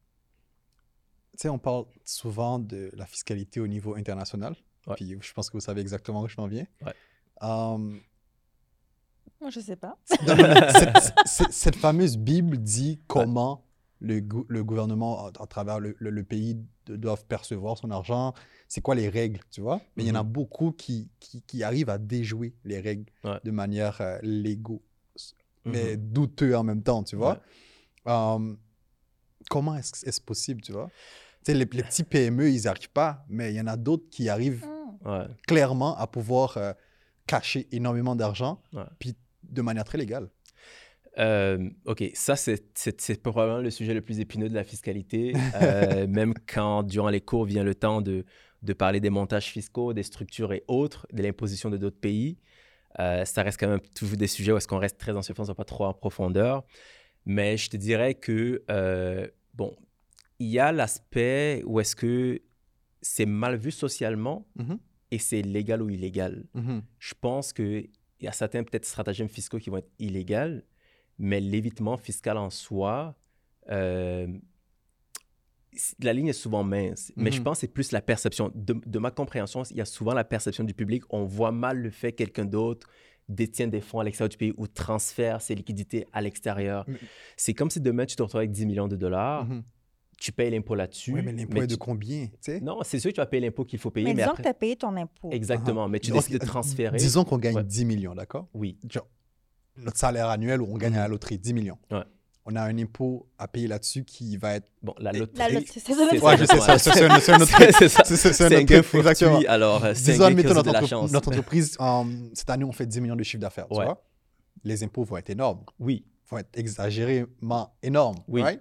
Tu 1.32 1.38
sais, 1.42 1.48
on 1.48 1.58
parle 1.58 1.86
souvent 2.04 2.58
de 2.58 2.90
la 2.94 3.06
fiscalité 3.06 3.58
au 3.60 3.66
niveau 3.66 3.94
international. 3.96 4.54
Ouais. 4.86 4.94
Puis 4.96 5.16
je 5.20 5.32
pense 5.32 5.48
que 5.48 5.56
vous 5.56 5.60
savez 5.60 5.80
exactement 5.80 6.22
où 6.22 6.28
je 6.28 6.36
m'en 6.38 6.46
viens. 6.46 6.66
Ouais. 6.84 6.92
Euh, 7.42 7.96
Moi, 9.42 9.50
je 9.50 9.60
sais 9.60 9.76
pas. 9.76 9.98
Cette, 10.08 10.96
cette- 11.26 11.52
cette 11.52 11.76
fameuse 11.76 12.16
Bible 12.16 12.56
dit 12.58 13.00
comment 13.06 13.64
le, 14.00 14.20
gou- 14.20 14.46
le 14.48 14.64
gouvernement, 14.64 15.26
à, 15.26 15.32
à 15.42 15.46
travers 15.46 15.78
le, 15.80 15.94
le- 15.98 16.10
le 16.10 16.24
pays, 16.24 16.56
de- 16.86 16.96
doivent 16.96 17.24
percevoir 17.26 17.76
son 17.76 17.90
argent. 17.90 18.34
C'est 18.68 18.80
quoi 18.80 18.94
les 18.94 19.08
règles, 19.08 19.40
tu 19.50 19.60
vois? 19.60 19.80
Mais 19.96 20.04
il 20.04 20.08
y 20.08 20.10
en 20.12 20.14
a 20.16 20.22
beaucoup 20.22 20.72
qui, 20.72 21.10
qui, 21.20 21.42
qui 21.42 21.62
arrivent 21.62 21.90
à 21.90 21.98
déjouer 21.98 22.54
les 22.64 22.80
règles 22.80 23.04
Ouais. 23.24 23.38
de 23.44 23.50
manière 23.50 24.00
euh, 24.00 24.18
légaux, 24.22 24.82
mais 25.64 25.96
Mhm. 25.96 26.12
douteux 26.12 26.56
en 26.56 26.62
même 26.64 26.82
temps, 26.82 27.02
tu 27.02 27.16
vois? 27.16 27.34
Ouais. 28.06 28.12
Euh, 28.12 28.54
comment 29.50 29.74
est-ce 29.76 30.06
est 30.08 30.24
possible, 30.24 30.60
tu 30.62 30.72
vois? 30.72 30.88
les, 31.48 31.54
les 31.54 31.66
petits 31.66 32.04
PME, 32.04 32.48
ils 32.50 32.60
n'y 32.62 32.66
arrivent 32.68 32.90
pas, 32.90 33.24
mais 33.28 33.52
il 33.52 33.56
y 33.56 33.60
en 33.60 33.66
a 33.66 33.76
d'autres 33.76 34.08
qui 34.10 34.28
arrivent 34.28 34.64
Hmm. 35.04 35.08
Ouais. 35.08 35.26
clairement 35.48 35.96
à 35.96 36.06
pouvoir 36.06 36.56
euh, 36.58 36.72
cacher 37.26 37.66
énormément 37.72 38.14
d'argent, 38.14 38.60
Ouais. 38.72 38.84
puis 39.00 39.16
de 39.52 39.62
manière 39.62 39.84
très 39.84 39.98
légale. 39.98 40.28
Euh, 41.18 41.68
OK, 41.84 42.02
ça, 42.14 42.36
c'est- 42.36 43.22
probablement 43.22 43.58
le 43.60 43.70
sujet 43.70 43.92
le 43.94 44.00
plus 44.00 44.18
épineux 44.20 44.48
de 44.48 44.54
la 44.54 44.64
fiscalité. 44.64 45.34
Euh, 45.54 46.06
même 46.08 46.32
quand, 46.52 46.82
durant 46.82 47.10
les 47.10 47.20
cours, 47.20 47.44
vient 47.44 47.64
le 47.64 47.74
temps 47.74 48.00
de, 48.00 48.24
de 48.62 48.72
parler 48.72 48.98
des 49.00 49.10
montages 49.10 49.50
fiscaux, 49.50 49.92
des 49.92 50.02
structures 50.04 50.52
et 50.54 50.64
autres, 50.68 51.06
de 51.12 51.22
l'imposition 51.22 51.68
de 51.70 51.76
d'autres 51.76 52.00
pays, 52.00 52.38
euh, 52.98 53.24
ça 53.24 53.42
reste 53.42 53.60
quand 53.60 53.68
même 53.68 53.80
toujours 53.94 54.16
des 54.16 54.26
sujets 54.26 54.52
où 54.52 54.56
est-ce 54.56 54.68
qu'on 54.68 54.78
reste 54.78 54.98
très 54.98 55.14
en 55.16 55.22
surface, 55.22 55.48
pas 55.54 55.64
trop 55.64 55.84
en 55.84 55.92
profondeur. 55.94 56.64
Mais 57.26 57.56
je 57.56 57.68
te 57.70 57.76
dirais 57.76 58.14
que, 58.14 58.62
bon, 59.54 59.76
il 60.38 60.48
y 60.48 60.58
a 60.58 60.72
l'aspect 60.72 61.62
où 61.66 61.78
est-ce 61.78 61.94
que 61.94 62.40
c'est 63.02 63.26
mal 63.26 63.56
vu 63.56 63.70
socialement 63.70 64.46
Mhm. 64.56 64.78
et 65.10 65.18
c'est 65.18 65.42
légal 65.42 65.82
ou 65.82 65.90
illégal 65.90 66.44
Mhm. 66.54 66.82
je 66.98 67.14
pense 67.20 67.52
qu'il 68.22 68.26
y 68.26 68.28
a 68.28 68.32
certains 68.32 68.62
peut-être 68.62 68.84
stratagèmes 68.84 69.28
fiscaux 69.28 69.58
qui 69.58 69.68
vont 69.68 69.78
être 69.78 69.90
illégaux, 69.98 70.60
mais 71.18 71.40
l'évitement 71.40 71.96
fiscal 71.96 72.36
en 72.38 72.50
soi, 72.50 73.16
euh, 73.68 74.28
la 76.00 76.12
ligne 76.12 76.28
est 76.28 76.32
souvent 76.34 76.62
mince. 76.62 77.12
Mais 77.16 77.32
je 77.32 77.38
Mhm. 77.38 77.44
pense 77.44 77.56
que 77.58 77.60
c'est 77.62 77.72
plus 77.72 77.90
la 77.90 78.00
perception. 78.00 78.52
De, 78.54 78.74
de 78.74 78.98
ma 79.00 79.10
compréhension, 79.10 79.64
il 79.64 79.76
y 79.76 79.80
a 79.80 79.84
souvent 79.84 80.14
la 80.14 80.22
perception 80.22 80.62
du 80.62 80.72
public. 80.74 81.02
On 81.10 81.24
voit 81.24 81.50
mal 81.50 81.78
le 81.78 81.90
fait 81.90 82.12
que 82.12 82.18
quelqu'un 82.18 82.44
d'autre 82.44 82.88
détient 83.28 83.66
des 83.66 83.80
fonds 83.80 83.98
à 83.98 84.04
l'extérieur 84.04 84.28
du 84.28 84.36
pays 84.36 84.52
ou 84.56 84.68
transfère 84.68 85.40
ses 85.40 85.54
liquidités 85.56 86.06
à 86.12 86.20
l'extérieur. 86.20 86.86
C'est 87.36 87.54
comme 87.54 87.70
si 87.70 87.80
demain, 87.80 88.04
tu 88.06 88.14
te 88.14 88.22
retrouves 88.22 88.38
avec 88.40 88.52
10 88.52 88.66
millions 88.66 88.86
de 88.88 88.96
dollars, 88.96 89.46
Mhm. 89.46 89.62
Tu 90.22 90.32
payes 90.32 90.50
l'impôt 90.50 90.74
là-dessus. 90.74 91.12
Mais 91.12 91.32
l'impôt 91.32 91.62
est 91.62 91.66
de 91.66 91.74
combien, 91.76 92.26
tu 92.26 92.32
sais? 92.40 92.60
Non, 92.60 92.78
c'est 92.84 92.98
sûr 93.00 93.10
que 93.10 93.16
tu 93.16 93.20
vas 93.20 93.26
payer 93.26 93.40
l'impôt 93.44 93.64
qu'il 93.64 93.78
faut 93.78 93.90
payer, 93.90 94.04
Mais 94.06 94.14
mais, 94.14 94.22
disons 94.22 94.30
après... 94.30 94.42
que 94.44 94.48
tu 94.48 94.50
as 94.50 94.54
payé 94.54 94.76
ton 94.76 94.96
impôt. 94.96 95.30
Exactement, 95.32 95.88
mais 95.88 95.98
tu 96.00 96.10
Donc, 96.10 96.20
décides 96.20 96.38
de 96.40 96.46
transférer. 96.46 96.96
Disons 96.96 97.24
qu'on 97.24 97.38
gagne 97.38 97.56
Ouais. 97.56 97.64
10 97.64 97.84
millions, 97.84 98.14
d'accord? 98.14 98.46
Oui, 98.54 98.78
Genre, 98.88 99.06
notre 99.76 99.96
salaire 99.98 100.28
annuel 100.28 100.60
où 100.62 100.66
on 100.70 100.76
gagne 100.76 100.94
à 100.94 101.00
la 101.00 101.04
Mhm. 101.06 101.10
loterie, 101.12 101.38
10 101.38 101.54
millions. 101.54 101.78
Ouais. 101.90 102.02
On 102.44 102.56
a 102.56 102.62
un 102.62 102.76
impôt 102.78 103.28
à 103.38 103.46
payer 103.48 103.68
là-dessus 103.68 104.04
qui 104.04 104.36
va 104.36 104.54
être... 104.56 104.68
bon, 104.82 104.94
la 104.98 105.12
loterie... 105.12 105.38
La 105.38 105.48
loterie, 105.48 105.80
c'est 105.80 105.92
ça, 105.92 106.02
Ouais, 106.02 106.36
je 106.36 106.44
sais, 106.44 106.58
ça, 106.60 106.78
c'est 106.78 107.04
un, 107.04 107.20
c'est 107.20 107.32
un 107.32 107.40
autre 107.40 107.52
truc. 107.52 107.70
C'est 107.78 107.88
ça. 107.88 108.02
C'est- 108.04 108.16
c'est- 108.16 108.32
c'est 108.32 108.44
un 108.44 108.48
C'est 108.48 108.56
un 108.56 108.62
gain 108.64 108.82
fortuit, 108.82 109.46
alors 109.46 109.84
euh, 109.84 109.92
c'est 109.94 110.14
un 110.20 110.30
gain 110.30 110.42
notre, 110.42 110.62
de 110.62 110.70
la 110.72 110.78
entre- 110.80 110.88
chance. 110.88 111.12
notre 111.12 111.28
entreprise, 111.28 111.76
euh, 111.80 112.02
cette 112.34 112.50
année, 112.50 112.64
on 112.64 112.72
fait 112.72 112.86
10 112.86 113.00
millions 113.00 113.16
de 113.16 113.22
chiffre 113.22 113.40
d'affaires, 113.40 113.66
tu 113.68 113.76
Ouais. 113.78 113.84
vois? 113.84 114.04
Les 114.64 114.82
impôts 114.84 115.04
vont 115.04 115.16
être 115.16 115.30
énormes, 115.30 115.64
Oui, 115.80 116.04
vont 116.30 116.38
être 116.38 116.50
exagérément 116.58 117.74
énormes, 117.82 118.18
Oui. 118.28 118.42
right? 118.42 118.60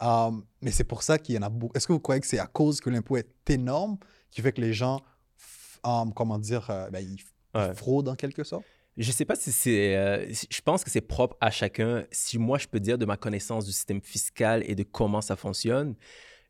Um, 0.00 0.44
mais 0.62 0.70
c'est 0.70 0.84
pour 0.84 1.02
ça 1.02 1.18
qu'il 1.18 1.34
y 1.34 1.38
en 1.38 1.42
a 1.42 1.48
beaucoup. 1.48 1.76
Est-ce 1.76 1.86
que 1.86 1.92
vous 1.92 2.00
croyez 2.00 2.20
que 2.20 2.26
c'est 2.26 2.38
à 2.38 2.46
cause 2.46 2.80
que 2.80 2.88
l'impôt 2.90 3.16
est 3.16 3.28
énorme 3.50 3.98
qui 4.30 4.40
fait 4.40 4.52
que 4.52 4.60
les 4.60 4.72
gens, 4.72 5.00
um, 5.84 6.12
comment 6.14 6.38
dire, 6.38 6.68
euh, 6.70 6.88
ben, 6.90 7.00
ils, 7.00 7.14
ils 7.14 7.24
Ouais. 7.58 7.74
fraudent 7.74 8.08
en 8.10 8.14
quelque 8.14 8.44
sorte? 8.44 8.64
je 8.96 9.10
sais 9.10 9.24
pas 9.24 9.34
si 9.34 9.50
c'est... 9.50 9.96
euh, 9.96 10.26
je 10.50 10.60
pense 10.60 10.84
que 10.84 10.90
c'est 10.90 11.00
propre 11.00 11.36
à 11.40 11.50
chacun. 11.50 12.04
Si 12.12 12.38
moi, 12.38 12.58
je 12.58 12.66
peux 12.68 12.78
dire 12.80 12.96
de 12.98 13.06
ma 13.06 13.16
connaissance 13.16 13.64
du 13.64 13.72
système 13.72 14.00
fiscal 14.02 14.62
et 14.66 14.74
de 14.74 14.82
comment 14.82 15.20
ça 15.20 15.36
fonctionne, 15.36 15.94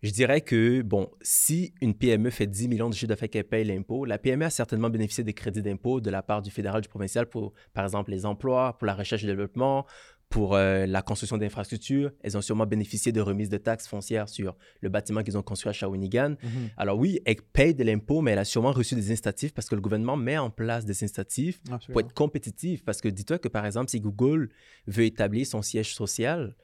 je 0.03 0.11
dirais 0.11 0.41
que, 0.41 0.83
bon, 0.83 1.11
si 1.23 1.73
une 1.81 1.95
PME 1.95 2.31
fait 2.31 2.47
10 2.47 2.69
millions 2.69 2.89
de 2.91 2.95
chiffre 2.95 3.07
d'affaires 3.09 3.31
qu'elle 3.31 3.45
paye 3.45 3.65
l'impôt, 3.65 4.05
la 4.05 4.19
PME 4.19 4.47
a 4.47 4.51
certainement 4.51 4.91
bénéficié 4.91 5.23
des 5.23 5.35
crédits 5.35 5.63
d'impôt 5.63 6.01
de 6.01 6.11
la 6.11 6.23
part 6.23 6.43
du 6.43 6.51
fédéral, 6.51 6.81
du 6.83 6.89
provincial 6.89 7.27
pour, 7.27 7.53
par 7.73 7.85
exemple, 7.85 8.11
les 8.11 8.27
emplois, 8.27 8.77
pour 8.79 8.87
la 8.87 8.95
recherche 8.95 9.23
et 9.23 9.27
le 9.27 9.33
développement, 9.35 9.87
pour 10.31 10.55
euh, 10.55 10.87
la 10.87 11.03
construction 11.03 11.37
d'infrastructures. 11.37 12.13
Elles 12.23 12.39
ont 12.39 12.41
sûrement 12.41 12.65
bénéficié 12.65 13.11
de 13.13 13.21
remises 13.21 13.49
de 13.51 13.57
taxes 13.59 13.89
foncières 13.89 14.29
sur 14.29 14.57
le 14.81 14.89
bâtiment 14.89 15.23
qu'ils 15.23 15.37
ont 15.37 15.43
construit 15.43 15.69
à 15.71 15.73
Shawinigan. 15.73 16.37
Alors 16.77 16.97
oui, 16.99 17.21
elle 17.27 17.43
paye 17.53 17.75
de 17.75 17.83
l'impôt, 17.85 18.21
mais 18.23 18.31
elle 18.31 18.39
a 18.39 18.45
sûrement 18.45 18.71
reçu 18.73 18.95
des 18.95 19.11
incitatifs 19.11 19.53
parce 19.53 19.69
que 19.69 19.75
le 19.75 19.81
gouvernement 19.81 20.17
met 20.17 20.39
en 20.39 20.49
place 20.49 20.85
des 20.87 20.93
incitatifs 21.05 21.61
pour 21.93 22.01
être 22.01 22.15
compétitif. 22.15 22.85
Parce 22.85 23.01
que 23.01 23.09
dis-toi 23.09 23.39
que, 23.39 23.49
par 23.49 23.67
exemple, 23.67 23.91
si 23.91 24.01
Google 24.01 24.51
veut 24.87 25.05
établir 25.05 25.47
son 25.47 25.63
siège 25.63 25.95
social, 25.95 26.55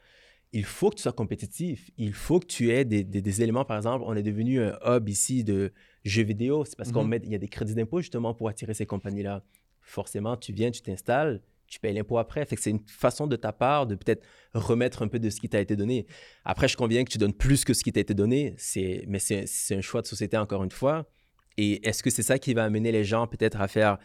il 0.52 0.64
faut 0.64 0.90
que 0.90 0.94
tu 0.94 1.02
sois 1.02 1.12
compétitif. 1.12 1.90
Il 1.98 2.12
faut 2.14 2.38
que 2.38 2.46
tu 2.46 2.70
aies 2.70 2.84
des, 2.84 3.02
des- 3.02 3.20
des 3.20 3.42
éléments. 3.42 3.64
Par 3.64 3.76
exemple, 3.78 4.04
on 4.06 4.14
est 4.14 4.22
devenu 4.22 4.60
un 4.62 4.78
hub 4.86 5.08
ici 5.08 5.42
de 5.42 5.72
jeux 6.04 6.22
vidéo. 6.22 6.64
C'est 6.64 6.76
parce 6.76 6.92
qu'on 6.92 7.02
Mhm. 7.02 7.10
met, 7.10 7.20
il 7.24 7.32
y 7.32 7.34
a 7.34 7.38
des 7.38 7.48
crédits 7.48 7.74
d'impôt 7.74 8.00
justement 8.00 8.32
pour 8.32 8.48
attirer 8.48 8.72
ces 8.74 8.86
compagnies-là. 8.86 9.42
Forcément, 9.80 10.36
tu 10.36 10.52
viens, 10.52 10.70
tu 10.70 10.82
t'installes, 10.82 11.40
tu 11.66 11.78
payes 11.80 11.94
l'impôt 11.94 12.18
après. 12.18 12.44
Fait 12.44 12.56
que 12.56 12.62
c'est 12.62 12.70
une 12.70 12.86
façon 12.86 13.26
de 13.26 13.36
ta 13.36 13.52
part 13.52 13.86
de 13.86 13.94
peut-être 13.94 14.24
remettre 14.54 15.02
un 15.02 15.08
peu 15.08 15.18
de 15.18 15.30
ce 15.30 15.40
qui 15.40 15.48
t'a 15.48 15.60
été 15.60 15.76
donné. 15.76 16.06
Après, 16.44 16.68
je 16.68 16.76
conviens 16.76 17.04
que 17.04 17.10
tu 17.10 17.18
donnes 17.18 17.34
plus 17.34 17.64
que 17.64 17.74
ce 17.74 17.82
qui 17.82 17.92
t'a 17.92 18.00
été 18.00 18.14
donné, 18.14 18.54
c'est, 18.58 19.04
mais 19.08 19.18
c'est, 19.18 19.46
c'est 19.46 19.76
un 19.76 19.80
choix 19.80 20.02
de 20.02 20.06
société 20.06 20.36
encore 20.36 20.62
une 20.64 20.70
fois. 20.70 21.06
Et 21.56 21.86
est-ce 21.88 22.02
que 22.02 22.10
c'est 22.10 22.22
ça 22.22 22.38
qui 22.38 22.52
va 22.54 22.64
amener 22.64 22.92
les 22.92 23.04
gens 23.04 23.26
peut-être 23.26 23.60
à 23.60 23.68
faire 23.68 23.98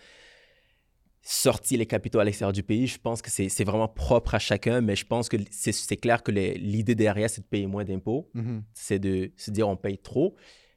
sortir 1.24 1.78
les 1.78 1.86
capitaux 1.86 2.20
à 2.20 2.24
l'extérieur 2.24 2.54
du 2.54 2.64
pays? 2.64 2.88
Je 2.88 2.98
pense 2.98 3.22
que 3.22 3.30
c'est, 3.30 3.50
c'est 3.50 3.64
vraiment 3.64 3.88
propre 3.88 4.36
à 4.36 4.40
chacun, 4.40 4.82
mais 4.82 4.96
je 4.96 5.06
pense 5.06 5.30
que 5.30 5.38
c'est, 5.52 5.72
c'est 5.72 5.98
clair 5.98 6.24
que 6.24 6.32
les- 6.32 6.56
l'idée 6.58 6.96
derrière, 6.96 7.30
c'est 7.30 7.42
de 7.42 7.46
payer 7.48 7.68
moins 7.68 7.84
d'impôts. 7.84 8.30
Mhm. 8.34 8.64
C'est 8.74 9.00
de 9.00 9.32
se 9.38 9.52
dire 9.52 9.68
on 9.70 9.78
paye 9.78 9.98
trop, 9.98 10.36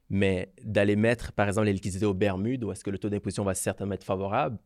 mais 0.09 0.53
d'aller 0.63 0.95
mettre, 0.95 1.31
par 1.31 1.47
exemple, 1.47 1.65
les 1.67 1.73
liquidités 1.73 2.05
aux 2.05 2.13
Bermudes, 2.13 2.63
où 2.63 2.71
est-ce 2.71 2.83
que 2.83 2.91
le 2.91 2.99
taux 2.99 3.09
d'imposition 3.09 3.43
va 3.43 3.55
certainement 3.55 3.95
être 3.95 4.03
favorable, 4.03 4.59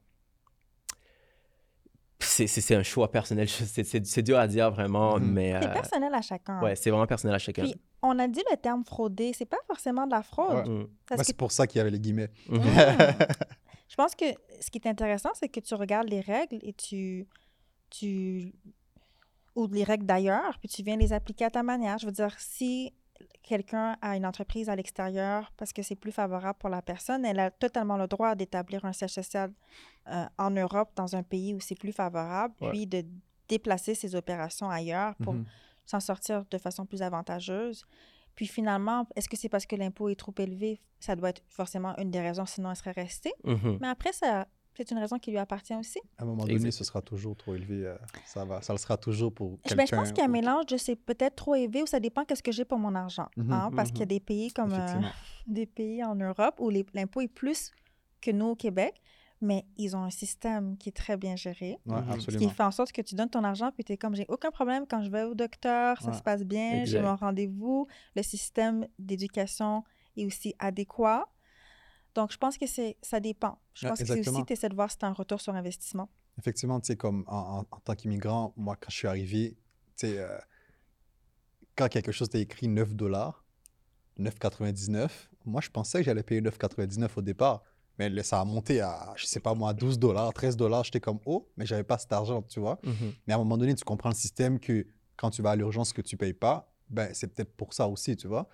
c'est, 2.29 2.47
c'est- 2.47 2.61
c'est 2.61 2.75
un 2.75 2.83
choix 2.83 3.11
personnel. 3.11 3.47
C'est, 3.49 3.83
c'est- 3.83 4.05
c'est 4.05 4.21
dur 4.21 4.37
à 4.37 4.47
dire 4.47 4.71
vraiment, 4.71 5.17
Mhm. 5.19 5.31
mais 5.31 5.57
C'est 5.61 5.67
euh, 5.67 5.73
personnel 5.73 6.13
à 6.13 6.21
chacun. 6.21 6.61
ouais, 6.61 6.75
c'est 6.75 6.89
vraiment 6.89 7.07
personnel 7.07 7.35
à 7.35 7.39
chacun. 7.39 7.63
Puis, 7.63 7.75
on 8.01 8.17
a 8.19 8.27
dit 8.27 8.41
le 8.51 8.57
terme 8.57 8.83
frauder, 8.85 9.31
c'est 9.33 9.45
pas 9.45 9.57
forcément 9.67 10.05
de 10.07 10.11
la 10.11 10.23
fraude. 10.23 10.67
Ouais. 10.67 10.73
Mm. 10.73 10.87
Parce 11.07 11.19
Ouais, 11.19 11.23
que 11.23 11.27
c'est 11.27 11.37
pour 11.37 11.51
ça 11.51 11.67
qu'il 11.67 11.79
y 11.79 11.81
avait 11.81 11.91
les 11.91 11.99
guillemets. 11.99 12.29
Mhm. 12.47 12.61
Je 13.89 13.95
pense 13.95 14.13
que 14.15 14.25
ce 14.61 14.69
qui 14.69 14.77
est 14.77 14.87
intéressant, 14.87 15.31
c'est 15.33 15.49
que 15.49 15.59
tu 15.59 15.73
regardes 15.73 16.07
les 16.09 16.21
règles 16.21 16.59
et 16.61 16.73
tu, 16.73 17.27
tu 17.89 18.53
ou 19.55 19.67
les 19.67 19.83
règles 19.83 20.05
d'ailleurs, 20.05 20.57
puis 20.59 20.69
tu 20.69 20.83
viens 20.83 20.95
les 20.95 21.11
appliquer 21.11 21.45
à 21.45 21.49
ta 21.49 21.63
manière. 21.63 21.97
Je 21.97 22.05
veux 22.05 22.11
dire, 22.11 22.33
si 22.37 22.93
quelqu'un 23.43 23.97
a 24.01 24.15
une 24.15 24.25
entreprise 24.25 24.69
à 24.69 24.75
l'extérieur 24.75 25.51
parce 25.57 25.73
que 25.73 25.81
c'est 25.81 25.95
plus 25.95 26.11
favorable 26.11 26.57
pour 26.59 26.69
la 26.69 26.81
personne, 26.81 27.25
elle 27.25 27.39
a 27.39 27.51
totalement 27.51 27.97
le 27.97 28.07
droit 28.07 28.35
d'établir 28.35 28.85
un 28.85 28.93
siège 28.93 29.11
social 29.11 29.51
euh, 30.07 30.25
en 30.37 30.51
Europe, 30.51 30.91
dans 30.95 31.15
un 31.15 31.23
pays 31.23 31.53
où 31.53 31.59
c'est 31.59 31.75
plus 31.77 31.91
favorable, 31.93 32.53
Ouais. 32.61 32.69
puis 32.69 32.87
de 32.87 33.03
déplacer 33.47 33.95
ses 33.95 34.15
opérations 34.15 34.69
ailleurs 34.69 35.15
pour 35.23 35.33
Mhm. 35.33 35.45
s'en 35.85 35.99
sortir 35.99 36.45
de 36.49 36.57
façon 36.57 36.85
plus 36.85 37.01
avantageuse. 37.01 37.85
Puis 38.35 38.47
finalement, 38.47 39.07
est-ce 39.15 39.27
que 39.27 39.35
c'est 39.35 39.49
parce 39.49 39.65
que 39.65 39.75
l'impôt 39.75 40.07
est 40.09 40.15
trop 40.15 40.33
élevé? 40.37 40.79
Ça 40.99 41.15
doit 41.15 41.29
être 41.29 41.41
forcément 41.47 41.95
une 41.97 42.11
des 42.11 42.21
raisons, 42.21 42.45
sinon 42.45 42.69
elle 42.69 42.75
serait 42.75 42.91
restée. 42.91 43.33
Mhm. 43.43 43.79
Mais 43.81 43.87
après, 43.87 44.13
ça, 44.13 44.47
c'est 44.75 44.91
une 44.91 44.97
raison 44.97 45.17
qui 45.19 45.31
lui 45.31 45.37
appartient 45.37 45.75
aussi. 45.75 45.99
À 46.17 46.23
un 46.23 46.25
moment 46.25 46.45
donné, 46.45 46.71
ce 46.71 46.83
sera 46.83 47.01
toujours 47.01 47.35
trop 47.35 47.55
élevé. 47.55 47.85
euh, 47.85 47.95
ça, 48.25 48.45
va, 48.45 48.61
ça 48.61 48.73
le 48.73 48.79
sera 48.79 48.97
toujours 48.97 49.33
pour 49.33 49.57
Je, 49.65 49.69
quelqu'un. 49.69 49.75
ben, 49.75 49.87
je 49.87 49.95
pense 49.95 50.09
qu'il 50.11 50.19
y 50.19 50.21
a 50.21 50.25
un 50.25 50.31
mélange 50.31 50.65
de 50.67 50.77
c'est 50.77 50.95
peut-être 50.95 51.35
trop 51.35 51.55
élevé 51.55 51.83
ou 51.83 51.87
ça 51.87 51.99
dépend 51.99 52.23
qu'est-ce 52.25 52.43
que 52.43 52.51
j'ai 52.51 52.65
pour 52.65 52.79
mon 52.79 52.95
argent. 52.95 53.27
Mhm, 53.37 53.51
hein, 53.51 53.71
parce 53.75 53.89
qu'il 53.91 53.99
y 53.99 54.03
a 54.03 54.07
des 54.07 54.19
pays 54.19 54.51
comme 54.53 54.71
euh, 54.71 55.01
des 55.47 55.65
pays 55.65 56.03
en 56.03 56.15
Europe 56.15 56.55
où 56.59 56.69
l'impôt 56.69 57.21
est 57.21 57.27
plus 57.27 57.71
que 58.21 58.31
nous 58.31 58.47
au 58.47 58.55
Québec, 58.55 59.01
mais 59.41 59.65
ils 59.77 59.95
ont 59.95 60.03
un 60.03 60.09
système 60.09 60.77
qui 60.77 60.89
est 60.89 60.93
très 60.95 61.17
bien 61.17 61.35
géré. 61.35 61.77
Ouais, 61.85 62.01
Mhm. 62.01 62.19
Ce 62.19 62.37
qui 62.37 62.49
fait 62.49 62.63
en 62.63 62.71
sorte 62.71 62.91
que 62.91 63.01
tu 63.01 63.15
donnes 63.15 63.29
ton 63.29 63.43
argent, 63.43 63.71
puis 63.71 63.83
tu 63.83 63.93
es 63.93 63.97
comme, 63.97 64.15
j'ai 64.15 64.25
aucun 64.29 64.51
problème 64.51 64.85
quand 64.89 65.01
je 65.03 65.09
vais 65.09 65.23
au 65.23 65.33
docteur, 65.35 66.01
ça 66.01 66.11
Ouais. 66.11 66.17
se 66.17 66.21
passe 66.23 66.43
bien, 66.43 66.85
j'ai 66.85 67.01
mon 67.01 67.15
rendez-vous, 67.15 67.87
le 68.15 68.21
système 68.23 68.85
d'éducation 68.97 69.83
est 70.17 70.25
aussi 70.25 70.53
adéquat. 70.59 71.27
Donc, 72.15 72.31
je 72.31 72.37
pense 72.37 72.57
que 72.57 72.67
c'est 72.67 72.97
ça 73.01 73.19
dépend. 73.19 73.59
Je 73.73 73.87
pense 73.87 73.99
que 73.99 74.05
c'est 74.05 74.19
aussi 74.19 74.45
tu 74.45 74.53
essaies 74.53 74.69
de 74.69 74.75
voir 74.75 74.89
si 74.91 74.97
tu 74.97 75.05
un 75.05 75.13
retour 75.13 75.39
sur 75.41 75.53
investissement. 75.55 76.09
Effectivement, 76.37 76.79
tu 76.79 76.87
sais, 76.87 76.95
comme 76.95 77.23
en, 77.27 77.59
en- 77.59 77.67
en 77.69 77.79
tant 77.79 77.95
qu'immigrant, 77.95 78.53
moi, 78.57 78.75
quand 78.75 78.89
je 78.89 78.95
suis 78.95 79.07
arrivé, 79.07 79.57
tu 79.97 80.07
sais, 80.07 80.17
euh, 80.19 80.37
quand 81.75 81.87
quelque 81.89 82.11
chose 82.11 82.27
était 82.29 82.41
écrit 82.41 82.67
9 82.67 82.93
dollars, 82.95 83.45
9,99, 84.19 85.29
moi, 85.45 85.61
je 85.61 85.69
pensais 85.69 85.99
que 85.99 86.05
j'allais 86.05 86.23
payer 86.23 86.41
9,99 86.41 87.17
au 87.17 87.21
départ. 87.21 87.63
Mais 87.97 88.09
là, 88.09 88.23
ça 88.23 88.39
a 88.39 88.45
monté 88.45 88.79
à, 88.81 89.13
je 89.17 89.25
sais 89.25 89.39
pas 89.41 89.53
moi, 89.53 89.73
12 89.73 89.99
dollars, 89.99 90.33
13 90.33 90.55
dollars. 90.55 90.83
J'étais 90.85 90.99
comme, 91.01 91.19
oh, 91.25 91.49
mais 91.57 91.65
j'avais 91.65 91.83
pas 91.83 91.97
cet 91.97 92.11
argent, 92.13 92.41
tu 92.43 92.59
vois. 92.59 92.79
Mhm. 92.83 93.13
Mais 93.27 93.33
à 93.33 93.35
un 93.35 93.39
moment 93.39 93.57
donné, 93.57 93.75
tu 93.75 93.83
comprends 93.83 94.09
le 94.09 94.15
système 94.15 94.59
que 94.59 94.87
quand 95.17 95.29
tu 95.31 95.41
vas 95.41 95.51
à 95.51 95.55
l'urgence 95.55 95.91
que 95.91 96.01
tu 96.01 96.15
payes 96.15 96.33
pas, 96.33 96.71
ben, 96.89 97.09
c'est 97.13 97.27
peut-être 97.27 97.53
pour 97.55 97.73
ça 97.73 97.87
aussi, 97.89 98.15
tu 98.15 98.27
vois. 98.27 98.47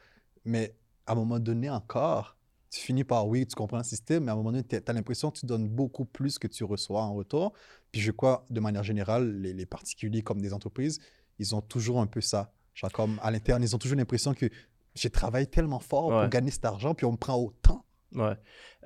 Mais 0.45 0.75
à 1.05 1.11
un 1.11 1.15
moment 1.15 1.39
donné 1.39 1.69
encore, 1.69 2.34
tu 2.75 2.81
finis 2.81 3.03
par, 3.03 3.27
oui, 3.27 3.45
tu 3.45 3.55
comprends 3.55 3.77
le 3.77 3.83
système, 3.83 4.23
mais 4.25 4.29
à 4.31 4.33
un 4.33 4.37
moment 4.37 4.51
donné, 4.51 4.63
tu 4.63 4.75
as 4.75 4.93
l'impression 4.93 5.31
que 5.31 5.39
tu 5.39 5.45
donnes 5.45 5.67
beaucoup 5.67 6.05
plus 6.05 6.37
que 6.39 6.47
tu 6.47 6.63
reçois 6.63 7.01
en 7.01 7.13
retour. 7.13 7.53
Puis 7.91 8.01
je 8.01 8.11
crois, 8.11 8.45
de 8.49 8.59
manière 8.59 8.83
générale, 8.83 9.39
les, 9.41 9.53
les 9.53 9.65
particuliers 9.65 10.21
comme 10.21 10.41
des 10.41 10.53
entreprises, 10.53 10.99
ils 11.39 11.55
ont 11.55 11.61
toujours 11.61 11.99
un 12.01 12.07
peu 12.07 12.21
ça. 12.21 12.51
Genre 12.73 12.91
comme 12.91 13.19
à 13.21 13.31
l'interne, 13.31 13.63
ils 13.63 13.75
ont 13.75 13.79
toujours 13.79 13.97
l'impression 13.97 14.33
que 14.33 14.47
j'ai 14.93 15.09
travaillé 15.09 15.45
tellement 15.47 15.79
fort 15.79 16.07
Ouais. 16.07 16.21
pour 16.21 16.29
gagner 16.29 16.51
cet 16.51 16.65
argent, 16.65 16.93
puis 16.93 17.05
on 17.05 17.11
me 17.13 17.17
prend 17.17 17.35
autant. 17.35 17.85
Ouais. 18.13 18.35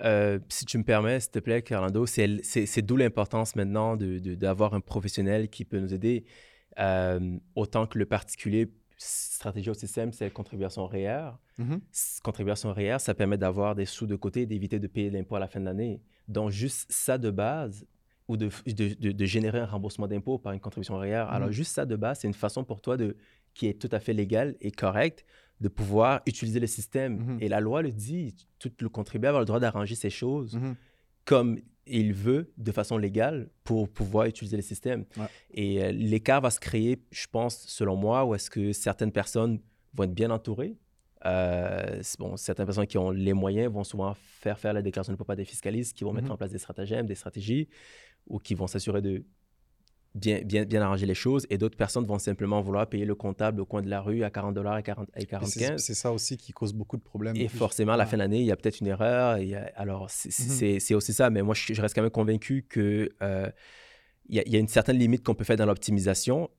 Euh, 0.02 0.39
si 0.49 0.65
tu 0.65 0.78
me 0.78 0.84
permets, 0.84 1.19
s'il 1.19 1.32
te 1.32 1.39
plaît, 1.39 1.62
Carlando, 1.62 2.06
c'est 2.08 2.82
d'où 2.82 2.95
l'importance 2.97 3.56
maintenant 3.56 3.95
de- 3.95 4.17
de- 4.19 4.36
d'avoir 4.36 4.73
un 4.73 4.80
professionnel 4.82 5.49
qui 5.49 5.65
peut 5.65 5.80
nous 5.80 5.93
aider, 5.93 6.25
euh, 6.80 7.38
autant 7.56 7.86
que 7.86 7.97
le 7.99 8.06
particulier 8.06 8.71
stratégie 9.00 9.70
aussi 9.70 9.88
simple, 9.88 10.14
c'est 10.14 10.30
contribution 10.32 10.86
REER. 10.88 11.32
Mhm. 11.58 11.82
S- 11.94 12.20
Contribution 12.24 12.74
REER, 12.74 12.98
ça 13.00 13.14
permet 13.14 13.38
d'avoir 13.38 13.74
des 13.76 13.86
sous 13.86 14.06
de 14.06 14.16
côté 14.16 14.42
et 14.42 14.46
d'éviter 14.46 14.80
de 14.80 14.88
payer 14.88 15.10
l'impôt 15.10 15.36
à 15.36 15.40
la 15.40 15.48
fin 15.48 15.60
de 15.60 15.66
l'année. 15.66 16.02
Donc, 16.28 16.52
juste 16.52 16.92
ça 16.92 17.18
de 17.18 17.32
base, 17.32 17.86
ou 18.28 18.38
de, 18.38 18.50
de, 18.68 18.94
de- 18.94 19.12
de 19.12 19.26
générer 19.26 19.60
un 19.60 19.66
remboursement 19.66 20.08
d'impôt 20.08 20.38
par 20.38 20.54
une 20.54 20.60
contribution 20.60 20.98
REER. 21.00 21.26
Alors, 21.30 21.48
Mhm. 21.48 21.54
juste 21.54 21.72
ça 21.74 21.86
de 21.86 21.96
base, 21.96 22.20
c'est 22.20 22.28
une 22.28 22.34
façon 22.36 22.64
pour 22.64 22.82
toi 22.82 22.96
de, 22.98 23.16
qui 23.56 23.66
est 23.68 23.74
tout 23.82 23.90
à 23.92 24.00
fait 24.00 24.14
légale 24.14 24.56
et 24.62 24.72
correcte 24.72 25.26
de 25.62 25.68
pouvoir 25.68 26.22
utiliser 26.28 26.60
le 26.60 26.68
système. 26.68 27.18
Mhm. 27.18 27.38
Et 27.42 27.48
la 27.50 27.60
loi 27.60 27.82
le 27.82 27.92
dit, 27.92 28.36
tout 28.60 28.72
le 28.82 28.90
contribuable 28.90 29.38
a 29.38 29.40
le 29.40 29.46
droit 29.46 29.60
d'arranger 29.60 29.96
ces 29.96 30.10
choses 30.12 30.56
Mhm. 30.56 30.76
comme 31.26 31.60
il 31.97 32.13
veut 32.13 32.52
de 32.58 32.71
façon 32.71 32.97
légale 32.97 33.49
pour 33.63 33.89
pouvoir 33.89 34.25
utiliser 34.28 34.56
le 34.56 34.62
système. 34.63 35.06
Ouais. 35.17 35.25
Et 35.52 35.84
euh, 35.84 35.91
l'écart 35.91 36.41
va 36.41 36.49
se 36.49 36.60
créer, 36.60 37.02
je 37.12 37.28
pense, 37.32 37.58
selon 37.67 37.95
moi, 37.95 38.25
où 38.25 38.36
est-ce 38.36 38.49
que 38.49 38.71
certaines 38.73 39.12
personnes 39.12 39.60
vont 39.93 40.04
être 40.04 40.13
bien 40.13 40.30
entourées. 40.32 40.78
Euh, 41.25 42.02
bon, 42.17 42.38
certaines 42.38 42.65
personnes 42.65 42.88
qui 42.88 42.97
ont 42.97 43.12
les 43.12 43.34
moyens 43.34 43.71
vont 43.73 43.84
souvent 43.84 44.13
faire 44.15 44.58
faire 44.58 44.71
la 44.73 44.82
déclaration 44.82 45.12
de 45.13 45.17
papa 45.17 45.36
des 45.36 45.45
fiscalistes, 45.45 45.97
qui 45.97 46.04
vont 46.04 46.13
mettre 46.13 46.28
Mhm. 46.28 46.34
en 46.34 46.38
place 46.38 46.52
des 46.52 46.58
stratagèmes, 46.60 47.06
des 47.06 47.15
stratégies, 47.15 47.67
ou 48.28 48.39
qui 48.39 48.54
vont 48.54 48.67
s'assurer 48.67 49.02
de 49.02 49.25
bien, 50.15 50.41
bien, 50.41 50.65
bien 50.65 50.82
arranger 50.82 51.06
les 51.06 51.13
choses. 51.13 51.45
Et 51.50 51.58
d'autres 51.58 51.78
personnes 51.78 52.06
vont 52.06 52.19
simplement 52.19 52.62
vouloir 52.62 52.88
payer 52.88 53.06
le 53.06 53.15
comptable 53.15 53.62
au 53.62 53.65
coin 53.65 53.82
de 53.82 53.89
la 53.89 54.02
rue 54.02 54.24
à 54.24 54.30
40 54.30 54.54
dollars 54.54 54.78
et, 54.78 54.84
40, 54.84 55.08
et 55.15 55.17
Et 55.17 55.22
c'est- 55.22 55.26
45. 55.28 55.80
C'est 55.80 55.93
ça 55.93 56.12
aussi 56.12 56.38
qui 56.38 56.52
cause 56.52 56.74
beaucoup 56.74 56.98
de 56.98 57.02
problèmes. 57.04 57.36
Et 57.36 57.48
forcément, 57.48 57.93
à 57.93 57.98
la 57.98 58.06
fin 58.06 58.17
de 58.17 58.22
l'année, 58.24 58.39
il 58.39 58.45
y 58.45 58.52
a 58.52 58.56
peut-être 58.56 58.80
une 58.80 58.88
erreur. 58.88 59.38
et, 59.38 59.56
alors, 59.76 60.10
c'est 60.10 60.80
c'est 60.80 60.93
aussi 60.95 61.13
ça. 61.13 61.30
Mais 61.30 61.41
moi, 61.41 61.54
je, 61.56 61.74
je 61.74 61.82
reste 61.82 61.95
quand 61.95 62.02
même 62.02 62.12
convaincu 62.12 62.65
que 62.67 63.10
euh, 63.22 63.50
il 64.28 64.36
y, 64.36 64.39
a- 64.39 64.43
il 64.45 64.52
y 64.54 64.56
a 64.56 64.60
une 64.60 64.67
certaine 64.67 64.98
limite 64.98 65.24
qu'on 65.24 65.36
peut 65.36 65.43
faire 65.45 65.58
dans 65.58 65.65
l'optimisation. 65.65 66.50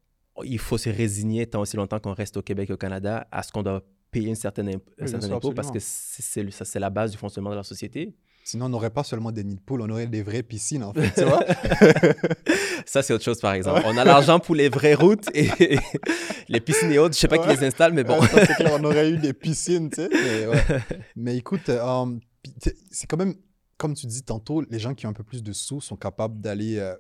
Il 0.45 0.59
faut 0.59 0.79
se 0.79 0.89
résigner 0.89 1.47
tant 1.47 1.61
aussi 1.61 1.77
longtemps 1.77 1.99
qu'on 2.01 2.15
reste 2.15 2.37
au 2.37 2.43
Québec 2.43 2.71
et 2.71 2.73
au 2.73 2.77
Canada 2.77 3.27
à 3.31 3.43
ce 3.43 3.53
qu'on 3.53 3.63
doit 3.63 3.83
payer 4.11 4.29
une 4.29 4.35
certaine 4.35 4.69
imp- 4.69 4.83
un 4.99 5.07
certain 5.07 5.27
impôt 5.37 5.53
parce 5.53 5.71
que 5.71 5.79
c'est 5.81 6.79
la 6.81 6.91
base 6.91 7.11
du 7.13 7.17
fonctionnement 7.17 7.51
de 7.51 7.57
la 7.57 7.63
société. 7.63 8.15
Sinon, 8.51 8.67
on 8.67 8.71
n'aurait 8.71 8.91
pas 8.91 9.05
seulement 9.05 9.31
des 9.31 9.45
nids 9.45 9.55
de 9.55 9.61
poules, 9.61 9.81
on 9.81 9.91
aurait 9.91 10.09
des 10.09 10.25
vraies 10.25 10.43
piscines, 10.43 10.83
en 10.83 10.93
fait, 10.93 11.13
tu 11.15 11.23
vois. 11.23 11.45
ça, 12.85 13.01
c'est 13.01 13.13
autre 13.13 13.23
chose, 13.23 13.39
par 13.39 13.53
exemple. 13.53 13.83
On 13.85 13.97
a 13.97 14.05
l'argent 14.05 14.41
pour 14.41 14.57
les 14.57 14.69
vraies 14.69 14.95
routes 14.95 15.29
et 15.35 15.49
les 16.49 16.59
piscines 16.59 16.91
et 16.91 16.99
autres. 16.99 17.15
Je 17.15 17.21
sais 17.21 17.29
pas 17.29 17.39
qui 17.39 17.47
les 17.47 17.65
installe, 17.65 17.93
mais 17.93 18.03
bon. 18.03 18.21
Ça, 18.23 18.45
clair, 18.47 18.73
on 18.77 18.83
aurait 18.83 19.09
eu 19.09 19.19
des 19.19 19.35
piscines, 19.35 19.89
tu 19.89 20.03
sais. 20.03 20.09
Mais, 20.11 20.47
ouais. 20.49 20.65
Mais 21.17 21.37
écoute, 21.37 21.69
euh, 21.69 22.07
sais, 22.61 22.75
c'est 22.91 23.07
quand 23.07 23.19
même, 23.19 23.35
comme 23.77 23.95
tu 23.95 24.09
dis 24.09 24.25
tantôt, 24.25 24.63
les 24.69 24.81
gens 24.81 24.95
qui 24.95 25.07
ont 25.07 25.11
un 25.11 25.15
peu 25.15 25.23
plus 25.23 25.45
de 25.45 25.53
sous 25.53 25.81
sont 25.81 25.95
capables 25.95 26.41
d'aller 26.41 26.77
euh, 26.81 26.97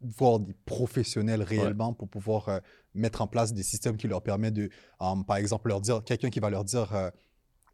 voir 0.00 0.40
des 0.40 0.54
professionnels 0.64 1.42
réellement 1.42 1.92
pour 1.92 2.08
pouvoir 2.08 2.48
euh, 2.48 2.58
mettre 2.94 3.20
en 3.20 3.26
place 3.26 3.52
des 3.52 3.62
systèmes 3.62 3.98
qui 3.98 4.08
leur 4.08 4.22
permettent 4.22 4.54
de, 4.54 4.70
euh, 5.02 5.22
par 5.26 5.36
exemple, 5.36 5.68
leur 5.68 5.82
dire, 5.82 6.02
quelqu'un 6.04 6.30
qui 6.30 6.40
va 6.40 6.48
leur 6.48 6.64
dire, 6.64 7.10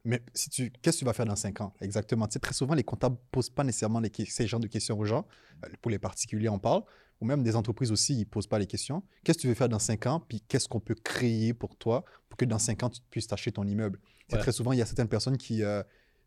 mais 0.04 0.22
si 0.34 0.50
tu, 0.50 0.70
qu'est-ce 0.82 0.96
que 0.96 1.00
tu 1.00 1.04
vas 1.04 1.12
faire 1.12 1.26
dans 1.26 1.36
cinq 1.36 1.60
ans? 1.60 1.72
Exactement 1.80 2.26
Tu 2.26 2.34
sais, 2.34 2.38
Très 2.40 2.54
souvent, 2.54 2.74
les 2.74 2.82
comptables 2.84 3.16
ne 3.16 3.30
posent 3.30 3.50
pas 3.50 3.64
nécessairement 3.64 4.00
les, 4.00 4.10
ces 4.26 4.46
genres 4.46 4.60
de 4.60 4.66
questions 4.66 4.98
aux 4.98 5.04
gens. 5.04 5.26
Euh, 5.64 5.68
Pour 5.80 5.90
les 5.90 5.98
particuliers, 5.98 6.48
on 6.48 6.58
parle. 6.58 6.82
Ou 7.20 7.24
même 7.24 7.42
des 7.44 7.54
entreprises 7.54 7.92
aussi, 7.92 8.14
ils 8.14 8.20
ne 8.20 8.24
posent 8.24 8.48
pas 8.48 8.58
les 8.58 8.66
questions. 8.66 9.02
Qu'est-ce 9.22 9.38
que 9.38 9.42
tu 9.42 9.48
veux 9.48 9.54
faire 9.54 9.68
dans 9.68 9.78
cinq 9.78 10.06
ans? 10.06 10.20
Puis 10.28 10.40
qu'est-ce 10.40 10.68
qu'on 10.68 10.80
peut 10.80 10.96
créer 10.96 11.54
pour 11.54 11.76
toi 11.76 12.04
pour 12.28 12.36
que 12.36 12.44
dans 12.44 12.58
cinq 12.58 12.82
ans, 12.82 12.90
tu 12.90 13.00
puisses 13.10 13.28
t'acheter 13.28 13.52
ton 13.52 13.64
immeuble? 13.64 14.00
Ouais. 14.32 14.38
Très 14.40 14.50
souvent, 14.52 14.72
il 14.72 14.78
y 14.78 14.82
a 14.82 14.86
certaines 14.86 15.08
personnes 15.08 15.36
qui. 15.38 15.62
euh, 15.62 15.82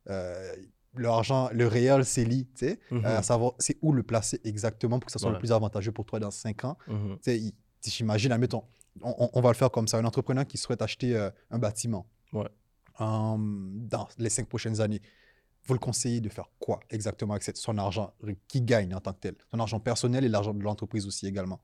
euh, 0.10 0.56
leur 0.98 1.16
argent, 1.16 1.50
le 1.52 1.68
réel, 1.68 2.06
c'est 2.06 2.24
lit, 2.24 2.48
tu 2.56 2.68
sais, 2.68 2.80
Mhm. 2.90 3.06
euh, 3.06 3.22
savoir 3.22 3.52
c'est 3.60 3.78
où 3.82 3.92
le 3.92 4.02
placer 4.04 4.40
exactement 4.46 4.98
pour 4.98 5.08
que 5.08 5.12
ça 5.12 5.20
soit 5.20 5.32
le 5.34 5.40
plus 5.40 5.52
avantageux 5.52 5.92
pour 5.92 6.06
toi 6.06 6.22
dans 6.22 6.32
cinq 6.32 6.64
ans. 6.64 6.78
Mhm. 6.88 7.18
Tu 7.22 7.32
sais, 7.32 7.54
j'imagine, 7.92 8.32
admettons, 8.32 8.64
on, 9.02 9.14
on- 9.20 9.30
on 9.34 9.42
va 9.42 9.50
le 9.50 9.56
faire 9.56 9.70
comme 9.72 9.90
ça, 9.90 9.98
un 9.98 10.06
entrepreneur 10.06 10.48
qui 10.48 10.58
souhaite 10.58 10.82
acheter 10.82 11.18
un 11.52 11.60
bâtiment 11.60 12.08
Ouais. 12.32 12.48
Euh, 13.02 13.36
dans 13.38 14.08
les 14.18 14.30
cinq 14.30 14.48
prochaines 14.48 14.82
années, 14.82 15.02
vous 15.66 15.74
le 15.74 15.80
conseillez 15.80 16.22
de 16.22 16.30
faire 16.30 16.50
quoi 16.60 16.80
exactement 16.90 17.34
avec 17.34 17.44
cette- 17.44 17.58
son 17.58 17.78
argent 17.78 18.14
qui 18.48 18.62
gagne 18.62 18.94
en 18.94 19.00
tant 19.02 19.14
que 19.14 19.20
tel? 19.20 19.36
Son 19.52 19.60
argent 19.60 19.80
personnel 19.80 20.24
et 20.24 20.30
l'argent 20.30 20.54
de 20.54 20.62
l'entreprise 20.64 21.08
aussi 21.08 21.26
également. 21.28 21.60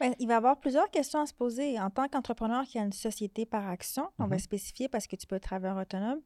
Ben, 0.00 0.12
il 0.18 0.26
va 0.26 0.34
y 0.34 0.36
avoir 0.36 0.58
plusieurs 0.58 0.90
questions 0.90 1.20
à 1.20 1.26
se 1.26 1.32
poser. 1.34 1.78
En 1.78 1.88
tant 1.88 2.08
qu'entrepreneur 2.08 2.64
qui 2.64 2.78
a 2.78 2.82
une 2.82 2.92
société 2.92 3.46
par 3.46 3.68
action, 3.68 4.08
on 4.18 4.26
va 4.26 4.36
Mhm. 4.36 4.40
spécifier 4.40 4.88
parce 4.88 5.06
que 5.06 5.14
tu 5.14 5.26
peux 5.26 5.36
être 5.36 5.44
travailleur 5.44 5.76
autonome. 5.78 6.18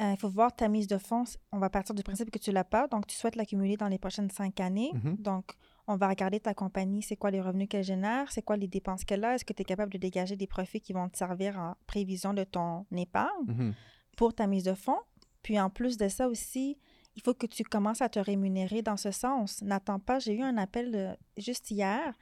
Euh, 0.00 0.12
il 0.12 0.16
faut 0.18 0.30
voir 0.30 0.56
ta 0.56 0.68
mise 0.68 0.86
de 0.86 0.96
fonds. 0.96 1.24
On 1.52 1.58
va 1.58 1.68
partir 1.68 1.94
du 1.94 2.02
principe 2.02 2.30
que 2.30 2.38
tu 2.38 2.50
l'as 2.50 2.64
pas, 2.64 2.88
donc 2.88 3.06
tu 3.06 3.14
souhaites 3.14 3.36
l'accumuler 3.36 3.76
dans 3.76 3.88
les 3.88 3.98
prochaines 3.98 4.30
cinq 4.30 4.58
années. 4.58 4.90
Mhm. 4.94 5.16
Donc, 5.18 5.52
on 5.88 5.96
va 5.96 6.08
regarder 6.08 6.38
ta 6.40 6.54
compagnie, 6.54 7.02
c'est 7.02 7.16
quoi 7.16 7.30
les 7.30 7.40
revenus 7.40 7.68
qu'elle 7.68 7.82
génère, 7.84 8.30
c'est 8.30 8.42
quoi 8.42 8.56
les 8.56 8.68
dépenses 8.68 9.04
qu'elle 9.04 9.24
a, 9.24 9.34
est-ce 9.34 9.44
que 9.44 9.52
tu 9.52 9.62
es 9.62 9.64
capable 9.64 9.92
de 9.92 9.98
dégager 9.98 10.36
des 10.36 10.46
profits 10.46 10.80
qui 10.80 10.92
vont 10.92 11.08
te 11.08 11.16
servir 11.18 11.58
en 11.58 11.74
prévision 11.86 12.32
de 12.34 12.44
ton 12.44 12.86
épargne 12.96 13.46
Mhm. 13.48 13.74
pour 14.16 14.34
ta 14.34 14.46
mise 14.46 14.64
de 14.64 14.74
fonds? 14.74 15.00
Puis 15.42 15.58
en 15.58 15.70
plus 15.70 15.96
de 15.96 16.08
ça 16.08 16.28
aussi, 16.28 16.78
il 17.16 17.22
faut 17.22 17.34
que 17.34 17.46
tu 17.46 17.64
commences 17.64 18.00
à 18.00 18.08
te 18.08 18.20
rémunérer 18.20 18.80
dans 18.82 18.96
ce 18.96 19.10
sens. 19.10 19.60
N'attends 19.62 19.98
pas, 19.98 20.18
j'ai 20.20 20.34
eu 20.36 20.42
un 20.42 20.56
appel 20.56 21.18
juste 21.36 21.70
hier. 21.70 22.14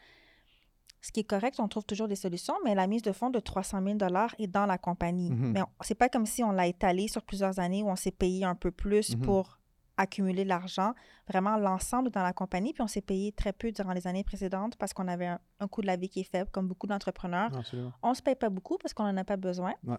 Ce 1.02 1.12
qui 1.12 1.20
est 1.20 1.24
correct, 1.24 1.60
on 1.60 1.68
trouve 1.68 1.84
toujours 1.84 2.08
des 2.08 2.16
solutions, 2.16 2.54
mais 2.64 2.74
la 2.74 2.86
mise 2.86 3.02
de 3.02 3.12
fonds 3.12 3.30
de 3.30 3.40
300 3.40 3.82
000 3.82 3.98
est 4.38 4.46
dans 4.48 4.66
la 4.66 4.78
compagnie. 4.78 5.30
Mhm. 5.30 5.52
Mais 5.52 5.60
c'est 5.82 5.94
pas 5.94 6.08
comme 6.08 6.26
si 6.26 6.42
on 6.42 6.50
l'a 6.52 6.66
étalé 6.66 7.08
sur 7.08 7.22
plusieurs 7.22 7.58
années 7.58 7.82
où 7.82 7.88
on 7.88 7.96
s'est 7.96 8.10
payé 8.10 8.44
un 8.44 8.54
peu 8.54 8.70
plus 8.70 9.14
Mhm. 9.16 9.22
pour 9.22 9.59
accumuler 10.00 10.44
l'argent. 10.44 10.94
Vraiment, 11.28 11.56
l'ensemble 11.56 12.10
dans 12.10 12.22
la 12.22 12.32
compagnie. 12.32 12.72
Puis 12.72 12.82
on 12.82 12.86
s'est 12.88 13.00
payé 13.02 13.32
très 13.32 13.52
peu 13.52 13.70
durant 13.72 13.92
les 13.92 14.06
années 14.06 14.24
précédentes 14.24 14.76
parce 14.76 14.92
qu'on 14.92 15.08
avait 15.08 15.26
un, 15.26 15.40
un 15.60 15.68
coût 15.68 15.80
de 15.82 15.86
la 15.86 15.96
vie 15.96 16.08
qui 16.08 16.20
est 16.20 16.30
faible, 16.30 16.50
comme 16.50 16.66
beaucoup 16.68 16.86
d'entrepreneurs. 16.86 17.50
On 18.02 18.14
se 18.14 18.22
paye 18.22 18.34
pas 18.34 18.48
beaucoup 18.50 18.78
parce 18.78 18.94
qu'on 18.94 19.04
n'en 19.04 19.16
a 19.16 19.24
pas 19.24 19.36
besoin. 19.36 19.74
Ouais. 19.84 19.96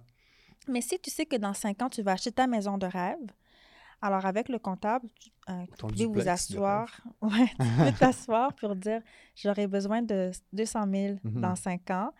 Mais 0.68 0.82
si 0.82 1.00
tu 1.00 1.10
sais 1.10 1.26
que 1.26 1.36
dans 1.38 1.54
cinq 1.54 1.82
ans, 1.82 1.90
tu 1.90 2.02
vas 2.02 2.12
acheter 2.14 2.32
ta 2.32 2.46
maison 2.48 2.78
de 2.78 2.86
rêve, 2.86 3.18
alors 4.02 4.26
avec 4.26 4.50
le 4.50 4.60
comptable, 4.60 5.08
tu- 5.20 5.30
euh, 5.50 5.66
Ton 5.78 5.88
vous 5.88 6.28
asseoir. 6.28 7.02
Ouais, 7.22 7.48
tu 7.60 7.84
peux 7.84 7.92
t'asseoir 8.00 8.54
pour 8.60 8.76
dire 8.76 9.02
j'aurai 9.36 9.68
besoin 9.68 10.02
de 10.02 10.32
200 10.54 10.86
000 10.92 11.16
Mhm. 11.24 11.42
dans 11.42 11.56
cinq 11.56 11.90
ans. 11.92 12.12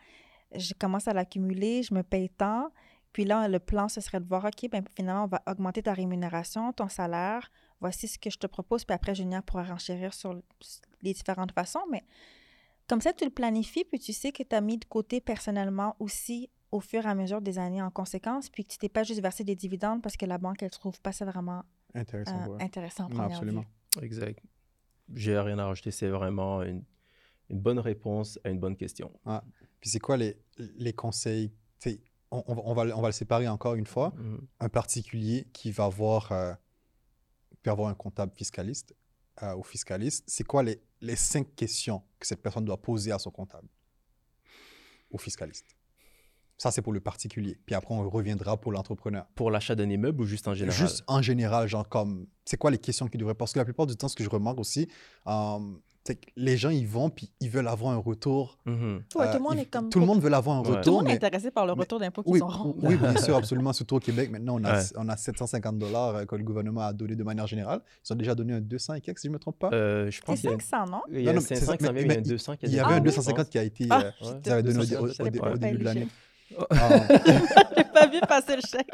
Je 0.56 0.74
commence 0.74 1.08
à 1.08 1.14
l'accumuler, 1.14 1.82
je 1.84 1.94
me 1.94 2.04
paye 2.04 2.30
tant. 2.30 2.70
Puis 3.14 3.26
là, 3.26 3.48
le 3.48 3.60
plan, 3.60 3.90
ce 3.90 4.00
serait 4.02 4.20
de 4.22 4.28
voir, 4.28 4.46
OK, 4.46 4.70
ben, 4.72 4.84
finalement, 4.96 5.26
on 5.26 5.28
va 5.28 5.42
augmenter 5.48 5.84
ta 5.84 5.94
rémunération, 5.94 6.72
ton 6.74 6.88
salaire. 6.88 7.52
Voici 7.82 8.08
ce 8.08 8.18
que 8.20 8.30
je 8.30 8.38
te 8.38 8.48
propose. 8.48 8.86
Puis 8.86 8.94
après, 8.94 9.14
Junior 9.16 9.42
pourra 9.44 9.64
renchérir 9.64 10.14
sur 10.14 10.34
le- 10.34 10.44
les 11.02 11.14
différentes 11.14 11.52
façons. 11.52 11.82
Mais 11.92 12.04
comme 12.88 13.02
ça, 13.02 13.12
tu 13.14 13.26
le 13.26 13.32
planifies, 13.32 13.84
puis 13.86 14.00
tu 14.00 14.14
sais 14.14 14.32
que 14.32 14.44
tu 14.44 14.56
as 14.56 14.62
mis 14.62 14.78
de 14.78 14.86
côté 14.86 15.20
personnellement 15.20 15.96
aussi 16.00 16.50
au 16.72 16.80
fur 16.80 17.06
et 17.06 17.10
à 17.10 17.16
mesure 17.16 17.42
des 17.42 17.58
années 17.60 17.82
en 17.82 17.92
conséquence, 17.92 18.50
puis 18.50 18.64
que 18.64 18.70
tu 18.72 18.78
t'es 18.78 18.88
pas 18.88 19.04
juste 19.04 19.22
versé 19.22 19.44
des 19.44 19.56
dividendes 19.56 20.02
parce 20.02 20.16
que 20.16 20.26
la 20.26 20.38
banque, 20.38 20.64
elle 20.64 20.70
trouve 20.70 21.02
pas 21.02 21.12
ça 21.12 21.26
vraiment 21.26 21.64
Intéressant. 21.94 22.40
euh, 22.44 22.48
ouais. 22.48 22.64
intéressant 22.64 23.06
en 23.06 23.10
Non, 23.10 23.16
première 23.16 23.38
absolument. 23.38 23.66
vue. 23.98 24.04
Exact. 24.06 24.40
J'ai 25.14 25.38
rien 25.38 25.60
à 25.60 25.66
rajouter. 25.66 25.92
C'est 25.92 26.08
vraiment 26.08 26.62
une, 26.64 26.84
une 27.50 27.60
bonne 27.60 27.80
réponse 27.80 28.40
à 28.46 28.50
une 28.50 28.60
bonne 28.60 28.78
question. 28.78 29.12
Puis 29.82 29.90
c'est 29.90 30.00
quoi 30.00 30.16
les, 30.16 30.38
les 30.78 30.94
conseils? 30.94 31.52
On, 32.34 32.42
on 32.48 32.54
va- 32.56 32.62
on 32.64 32.74
va, 32.74 32.86
le- 32.86 32.96
on 32.96 33.02
va 33.02 33.10
le 33.10 33.14
séparer 33.14 33.50
encore 33.50 33.76
une 33.76 33.86
fois. 33.88 34.14
Mhm. 34.16 34.48
un 34.62 34.70
particulier 34.70 35.48
qui 35.52 35.72
va 35.72 35.84
avoir, 35.86 36.32
euh, 36.32 36.54
peut 37.62 37.72
avoir 37.72 37.90
un 37.90 37.94
comptable 37.94 38.34
fiscaliste 38.36 38.96
euh, 39.44 39.56
ou 39.56 39.64
fiscaliste, 39.64 40.24
c'est 40.28 40.44
quoi 40.44 40.64
les, 40.64 40.82
les 41.02 41.16
cinq 41.16 41.56
questions 41.56 42.04
que 42.20 42.28
cette 42.28 42.42
personne 42.42 42.66
doit 42.66 42.82
poser 42.82 43.12
à 43.12 43.20
son 43.20 43.32
comptable 43.32 43.68
ou 45.10 45.18
fiscaliste? 45.18 45.76
Ça, 46.58 46.70
c'est 46.70 46.84
pour 46.84 46.94
le 46.94 47.00
particulier. 47.00 47.58
Puis 47.66 47.74
après, 47.74 47.96
on 47.96 48.08
reviendra 48.08 48.56
pour 48.56 48.72
l'entrepreneur. 48.72 49.26
Pour 49.34 49.50
l'achat 49.50 49.74
d'un 49.74 49.90
immeuble 49.90 50.22
ou 50.22 50.26
juste 50.26 50.48
en 50.48 50.54
général? 50.54 50.80
Juste 50.80 51.04
en 51.08 51.20
général, 51.20 51.68
genre 51.68 51.90
comme, 51.90 52.28
c'est 52.46 52.58
quoi 52.58 52.70
les 52.70 52.78
questions 52.78 53.08
qu'ils 53.08 53.20
devraient 53.20 53.34
Parce 53.34 53.54
que 53.54 53.58
la 53.58 53.66
plupart 53.66 53.88
du 53.88 53.96
temps, 53.96 54.08
ce 54.08 54.16
que 54.16 54.24
je 54.24 54.30
remarque 54.30 54.60
aussi, 54.60 54.88
euh, 55.26 55.60
les 56.36 56.58
gens, 56.58 56.70
ils 56.70 56.88
vont, 56.88 57.10
puis 57.10 57.32
ils 57.40 57.50
veulent 57.50 57.68
avoir 57.68 57.94
un 57.94 57.98
retour. 57.98 58.58
Mhm. 58.66 59.04
Ouais, 59.16 59.28
euh, 59.28 59.32
tout 59.32 59.38
le 59.38 59.44
monde 59.44 59.54
ils- 59.56 59.60
est 59.62 59.66
comme. 59.66 59.90
Tout 59.90 60.00
le 60.00 60.06
monde 60.06 60.20
veut 60.22 60.34
avoir 60.34 60.58
un 60.58 60.62
Ouais. 60.62 60.68
retour. 60.70 60.82
Tout 60.82 60.90
le 60.90 60.96
monde 60.98 61.10
est 61.10 61.24
intéressé 61.24 61.52
par 61.52 61.66
le 61.66 61.74
mais- 61.76 61.82
retour 61.82 62.00
d'impôts 62.00 62.24
qu'ils 62.24 62.34
oui, 62.34 62.42
auront. 62.42 62.76
oui, 62.82 62.96
bien 62.98 63.16
sûr, 63.18 63.36
absolument. 63.36 63.72
Surtout 63.74 63.96
au 63.98 64.00
Québec, 64.00 64.32
maintenant, 64.32 64.56
on 64.60 64.64
a, 64.64 64.78
Ouais. 64.80 64.84
on 64.98 65.08
a 65.10 65.16
750 65.18 65.78
dollars 65.78 66.16
euh, 66.16 66.26
que 66.26 66.36
le 66.36 66.44
gouvernement 66.44 66.82
a 66.82 66.94
donné 66.94 67.16
de 67.16 67.24
manière 67.24 67.46
générale. 67.48 67.82
Ils 68.10 68.14
ont 68.14 68.16
déjà 68.16 68.34
donné 68.36 68.54
un 68.54 68.62
200 68.62 68.96
et 68.96 69.02
quelques, 69.02 69.20
si 69.20 69.28
je 69.28 69.30
ne 69.30 69.34
me 69.36 69.40
trompe 69.40 69.60
pas. 69.60 69.70
Euh, 69.74 70.10
je 70.10 70.16
C'est 70.18 70.26
pense 70.26 70.40
a, 70.46 70.50
500, 70.60 70.86
non? 70.92 71.02
il 71.12 71.20
y 71.20 71.24
Non, 71.26 71.32
a 71.32 71.34
non, 71.36 71.40
c'est 71.42 71.56
500 71.56 71.72
ça, 71.72 71.78
qui 71.78 71.86
s'en 71.86 71.94
mais- 71.94 72.04
vient, 72.04 72.08
il 72.08 72.14
y 72.14 72.16
a 72.16 72.18
un 72.18 72.22
mais 72.24 72.30
200 72.30 72.56
qui 72.58 72.66
a 72.66 72.70
Il 72.70 72.74
y 72.76 72.80
avait 72.80 72.94
un 72.94 72.98
été, 72.98 73.10
je 73.10 73.16
250 73.16 73.38
pense. 73.46 73.50
qui 73.52 73.58
a 73.60 73.64
été. 73.64 73.88
Ah, 73.90 74.00
euh, 74.00 74.04
Ouais. 74.04 74.12
vous 74.44 74.50
avez 74.52 74.64
donné 74.64 74.80
au, 74.80 75.18
début 75.58 75.78
de 75.78 75.84
l'année. 75.84 76.08
Ah, 76.70 76.90
J'ai 77.78 77.84
pas 77.84 78.08
vu 78.08 78.20
passer 78.28 78.56
le 78.56 78.62
chèque. 78.62 78.90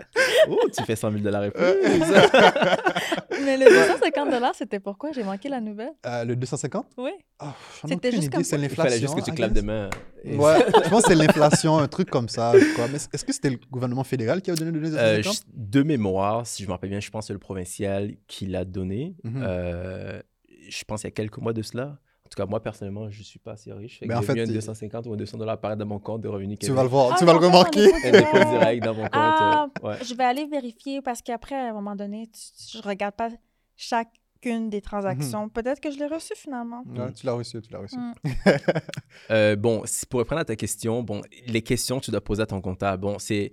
Oh, 0.49 0.59
tu 0.75 0.83
fais 0.83 0.95
100 0.95 1.11
000 1.11 1.23
dollars 1.23 1.45
et 1.45 1.51
plus. 1.51 1.63
Mais 3.45 3.57
le 3.57 3.65
250 3.65 4.55
c'était 4.55 4.79
pourquoi? 4.79 5.11
J'ai 5.11 5.23
manqué 5.23 5.49
la 5.49 5.61
nouvelle. 5.61 5.93
euh, 6.05 6.23
le 6.25 6.35
250 6.35 6.85
Oui. 6.97 7.11
Ah, 7.39 7.53
C'était 7.87 8.11
juste 8.11 8.23
idée, 8.25 8.35
comme- 8.35 8.43
c'est 8.43 8.57
Il 8.59 8.69
fallait 8.69 8.99
juste 8.99 9.15
que 9.15 9.21
tu 9.21 9.31
I 9.31 9.35
clapes 9.35 9.53
guess. 9.53 9.61
des 9.61 9.67
mains. 9.67 9.89
Et- 10.23 10.35
Ouais, 10.37 10.65
je 10.83 10.89
pense 10.89 11.03
que 11.03 11.09
c'est 11.09 11.15
l'inflation, 11.15 11.77
un 11.77 11.87
truc 11.87 12.09
comme 12.09 12.29
ça. 12.29 12.53
Mais 12.53 12.95
est-ce 13.13 13.23
que 13.25 13.31
c'était 13.33 13.49
le 13.51 13.59
gouvernement 13.71 14.03
fédéral 14.03 14.41
qui 14.41 14.51
a 14.51 14.55
donné 14.55 14.71
le 14.71 14.77
Euh, 14.79 15.17
250 15.21 15.33
je- 15.35 15.39
de 15.53 15.83
mémoire, 15.83 16.45
si 16.47 16.63
je 16.63 16.67
me 16.67 16.73
rappelle 16.73 16.89
bien, 16.89 16.99
je 16.99 17.09
pense 17.09 17.25
que 17.25 17.27
c'est 17.27 17.33
le 17.33 17.39
provincial 17.39 18.13
qui 18.27 18.47
l'a 18.47 18.65
donné. 18.65 19.15
Mhm. 19.23 19.43
Euh, 19.45 20.21
je 20.69 20.83
pense 20.85 21.03
il 21.03 21.05
y 21.05 21.07
a 21.07 21.11
quelques 21.11 21.37
mois 21.37 21.53
de 21.53 21.61
cela. 21.61 21.97
En 22.27 22.29
tout 22.29 22.35
cas, 22.43 22.45
moi, 22.45 22.61
personnellement, 22.61 23.09
je 23.09 23.19
ne 23.19 23.23
suis 23.23 23.39
pas 23.39 23.53
assez 23.53 23.71
riche. 23.71 23.99
Fait 23.99 24.05
Mais 24.05 24.13
en 24.13 24.21
fait, 24.21 24.33
vu 24.33 24.41
un 24.41 24.45
t'es- 24.45 24.51
250 24.53 25.07
ou 25.07 25.13
un 25.13 25.15
200 25.15 25.37
dollars 25.37 25.53
apparaître 25.53 25.79
dans 25.79 25.85
mon 25.85 25.97
compte 25.99 26.19
de 26.19 26.27
revenus 26.27 26.59
Tu 26.59 26.71
vas 26.73 26.83
le 26.83 26.89
voir, 26.89 27.11
Ah, 27.13 27.15
tu 27.17 27.23
vas 27.23 27.31
le 27.31 27.39
remarquer. 27.39 27.85
Un 28.03 28.11
dépôt 28.11 28.37
direct. 28.49 28.83
dans 28.83 28.93
mon 28.93 29.03
compte. 29.03 29.11
Ah, 29.13 29.67
euh, 29.81 29.87
ouais. 29.87 29.95
Je 30.03 30.13
vais 30.13 30.25
aller 30.25 30.45
vérifier 30.45 31.01
parce 31.01 31.21
qu'après, 31.21 31.55
à 31.55 31.69
un 31.69 31.73
moment 31.73 31.95
donné, 31.95 32.27
tu- 32.27 32.77
je 32.77 32.81
regarde 32.85 33.15
pas 33.15 33.29
chacune 33.77 34.69
des 34.69 34.81
transactions. 34.81 35.47
Peut-être 35.47 35.79
que 35.79 35.89
je 35.89 35.97
l'ai 35.99 36.07
reçu 36.07 36.33
finalement. 36.35 36.83
Ouais, 36.85 37.13
tu 37.13 37.25
l'as 37.25 37.31
reçu, 37.33 37.61
tu 37.61 37.71
l'as 37.71 37.79
reçu. 37.79 37.95
Mm. 37.97 38.13
Euh, 39.31 39.55
bon, 39.55 39.83
si- 39.85 40.05
pour 40.05 40.19
répondre 40.19 40.41
à 40.41 40.45
ta 40.45 40.55
question, 40.55 41.03
bon, 41.03 41.21
les 41.47 41.61
questions 41.61 41.99
que 41.99 42.05
tu 42.05 42.11
dois 42.11 42.21
poser 42.21 42.41
à 42.43 42.45
ton 42.45 42.61
comptable, 42.61 43.01
bon, 43.01 43.19
c'est. 43.19 43.51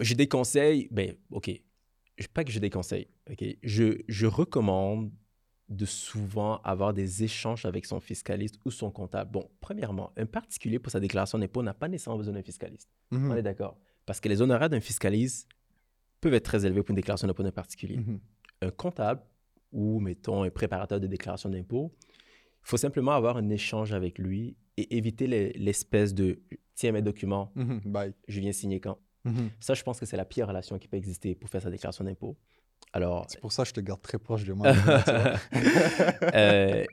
J'ai 0.00 0.14
des 0.14 0.26
conseils, 0.28 0.88
ben, 0.90 1.14
OK. 1.30 1.50
Je- 2.16 2.26
Pas 2.28 2.44
que 2.44 2.50
j'ai 2.50 2.60
des 2.60 2.70
conseils, 2.70 3.08
OK. 3.30 3.44
Je, 3.62 3.98
je 4.08 4.26
recommande 4.26 5.10
de 5.70 5.84
souvent 5.86 6.56
avoir 6.62 6.92
des 6.92 7.22
échanges 7.22 7.64
avec 7.64 7.86
son 7.86 8.00
fiscaliste 8.00 8.56
ou 8.64 8.70
son 8.72 8.90
comptable. 8.90 9.30
Bon, 9.30 9.48
premièrement, 9.60 10.12
un 10.16 10.26
particulier 10.26 10.78
pour 10.80 10.90
sa 10.90 10.98
déclaration 11.00 11.38
d'impôt 11.38 11.62
n'a 11.62 11.74
pas 11.74 11.86
nécessairement 11.88 12.18
besoin 12.18 12.34
d'un 12.34 12.42
fiscaliste. 12.42 12.88
Mhm. 13.12 13.30
On 13.30 13.36
est 13.36 13.42
d'accord. 13.42 13.78
Parce 14.04 14.18
que 14.20 14.28
les 14.28 14.42
honoraires 14.42 14.68
d'un 14.68 14.80
fiscaliste 14.80 15.48
peuvent 16.20 16.34
être 16.34 16.44
très 16.44 16.66
élevés 16.66 16.82
pour 16.82 16.90
une 16.90 16.96
déclaration 16.96 17.28
d'impôt 17.28 17.44
d'un 17.44 17.52
particulier. 17.52 17.98
Mhm. 17.98 18.18
Un 18.62 18.70
comptable 18.70 19.22
ou, 19.72 20.00
mettons, 20.00 20.42
un 20.42 20.50
préparateur 20.50 20.98
de 20.98 21.06
déclaration 21.06 21.48
d'impôt, 21.48 21.92
il 22.08 22.68
faut 22.68 22.76
simplement 22.76 23.12
avoir 23.12 23.36
un 23.36 23.48
échange 23.48 23.92
avec 23.92 24.18
lui 24.18 24.56
et 24.76 24.96
éviter 24.96 25.28
les- 25.28 25.52
l'espèce 25.52 26.12
de 26.14 26.40
tiens 26.74 26.90
mes 26.92 27.02
documents, 27.02 27.52
Mhm. 27.54 27.80
Bye. 27.86 28.12
je 28.26 28.40
viens 28.40 28.52
signer 28.52 28.80
quand. 28.80 28.98
Ça, 29.60 29.74
je 29.74 29.82
pense 29.84 30.00
que 30.00 30.06
c'est 30.06 30.16
la 30.16 30.24
pire 30.24 30.48
relation 30.48 30.78
qui 30.78 30.88
peut 30.88 30.96
exister 30.96 31.34
pour 31.34 31.48
faire 31.50 31.60
sa 31.62 31.70
déclaration 31.70 32.02
d'impôt. 32.04 32.36
Alors, 32.92 33.26
C'est 33.28 33.40
pour 33.40 33.52
ça 33.52 33.62
que 33.62 33.68
je 33.68 33.74
te 33.74 33.80
garde 33.80 34.02
très 34.02 34.18
proche 34.18 34.44
de 34.44 34.52
moi. 34.52 34.66
euh, 36.34 36.84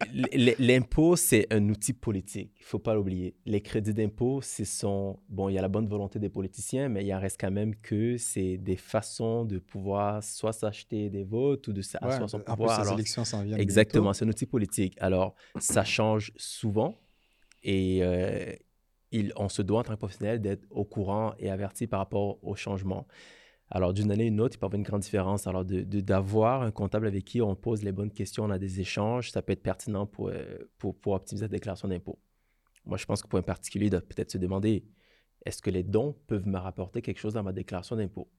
l'impôt, 0.60 1.16
c'est 1.16 1.48
un 1.52 1.68
outil 1.70 1.94
politique. 1.94 2.52
Il 2.58 2.62
ne 2.62 2.66
faut 2.66 2.80
pas 2.80 2.94
l'oublier. 2.94 3.36
Les 3.46 3.62
crédits 3.62 3.94
d'impôt, 3.94 4.42
ce 4.42 4.64
sont... 4.64 5.20
Bon, 5.30 5.50
il 5.50 5.54
y 5.54 5.58
a 5.58 5.62
la 5.62 5.68
bonne 5.70 5.88
volonté 5.88 6.20
des 6.20 6.30
politiciens, 6.30 6.90
mais 6.90 7.04
il 7.04 7.14
en 7.14 7.20
reste 7.20 7.40
quand 7.40 7.52
même 7.52 7.76
que 7.76 8.18
c'est 8.18 8.58
des 8.58 8.76
façons 8.76 9.44
de 9.46 9.58
pouvoir 9.58 10.24
soit 10.24 10.54
s'acheter 10.54 11.10
des 11.10 11.24
votes 11.24 11.68
ou 11.68 11.74
de 11.74 11.78
Ouais, 11.78 11.84
s'asseoir 11.84 12.30
son 12.30 12.38
en 12.38 12.42
plus, 12.42 12.54
pouvoir. 12.56 12.78
les 12.78 12.82
Alors, 12.84 12.94
élections 12.94 13.26
s'en 13.26 13.44
viennent. 13.44 13.60
Exactement, 13.60 14.14
c'est 14.14 14.26
un 14.26 14.30
outil 14.30 14.46
politique. 14.46 14.96
Alors, 15.00 15.34
ça 15.60 15.84
change 15.84 16.32
souvent 16.36 17.00
et 17.64 18.00
euh, 18.04 18.54
il, 19.12 19.34
on 19.36 19.50
se 19.50 19.62
doit 19.62 19.80
en 19.80 19.84
tant 19.84 19.94
que 19.94 19.98
professionnel 19.98 20.42
d'être 20.42 20.66
au 20.70 20.86
courant 20.86 21.34
et 21.40 21.50
averti 21.50 21.88
par 21.88 22.00
rapport 22.00 22.38
au 22.44 22.56
changement. 22.56 23.08
Alors, 23.70 23.94
d'une 23.94 24.12
année 24.12 24.24
à 24.24 24.28
une 24.28 24.40
autre, 24.40 24.56
il 24.56 24.60
peut 24.60 24.66
y 24.66 24.68
avoir 24.68 24.78
une 24.78 24.84
grande 24.84 25.02
différence. 25.02 25.46
Alors, 25.46 25.66
de- 25.66 25.82
de- 25.82 26.00
d'avoir 26.00 26.62
un 26.62 26.72
comptable 26.72 27.08
avec 27.08 27.26
qui 27.26 27.42
on 27.42 27.56
pose 27.56 27.84
les 27.84 27.92
bonnes 27.92 28.12
questions, 28.12 28.46
on 28.46 28.50
a 28.50 28.58
des 28.60 28.80
échanges, 28.80 29.32
ça 29.32 29.42
peut 29.42 29.52
être 29.54 29.62
pertinent 29.62 30.06
pour, 30.06 30.30
euh, 30.30 30.58
pour, 30.78 30.96
pour 30.96 31.14
optimiser 31.14 31.46
la 31.46 31.50
déclaration 31.50 31.88
d'impôt. 31.88 32.18
Moi, 32.86 32.98
je 32.98 33.06
pense 33.06 33.22
que 33.22 33.28
pour 33.28 33.40
un 33.40 33.44
particulier, 33.44 33.88
il 33.88 33.90
doit 33.90 34.02
peut-être 34.02 34.32
se 34.32 34.38
demander 34.38 34.86
est-ce 35.46 35.62
que 35.62 35.70
les 35.70 35.84
dons 35.84 36.16
peuvent 36.28 36.48
me 36.48 36.58
rapporter 36.58 37.02
quelque 37.02 37.20
chose 37.20 37.34
dans 37.34 37.44
ma 37.44 37.52
déclaration 37.52 37.98
d'impôt? 37.98 38.30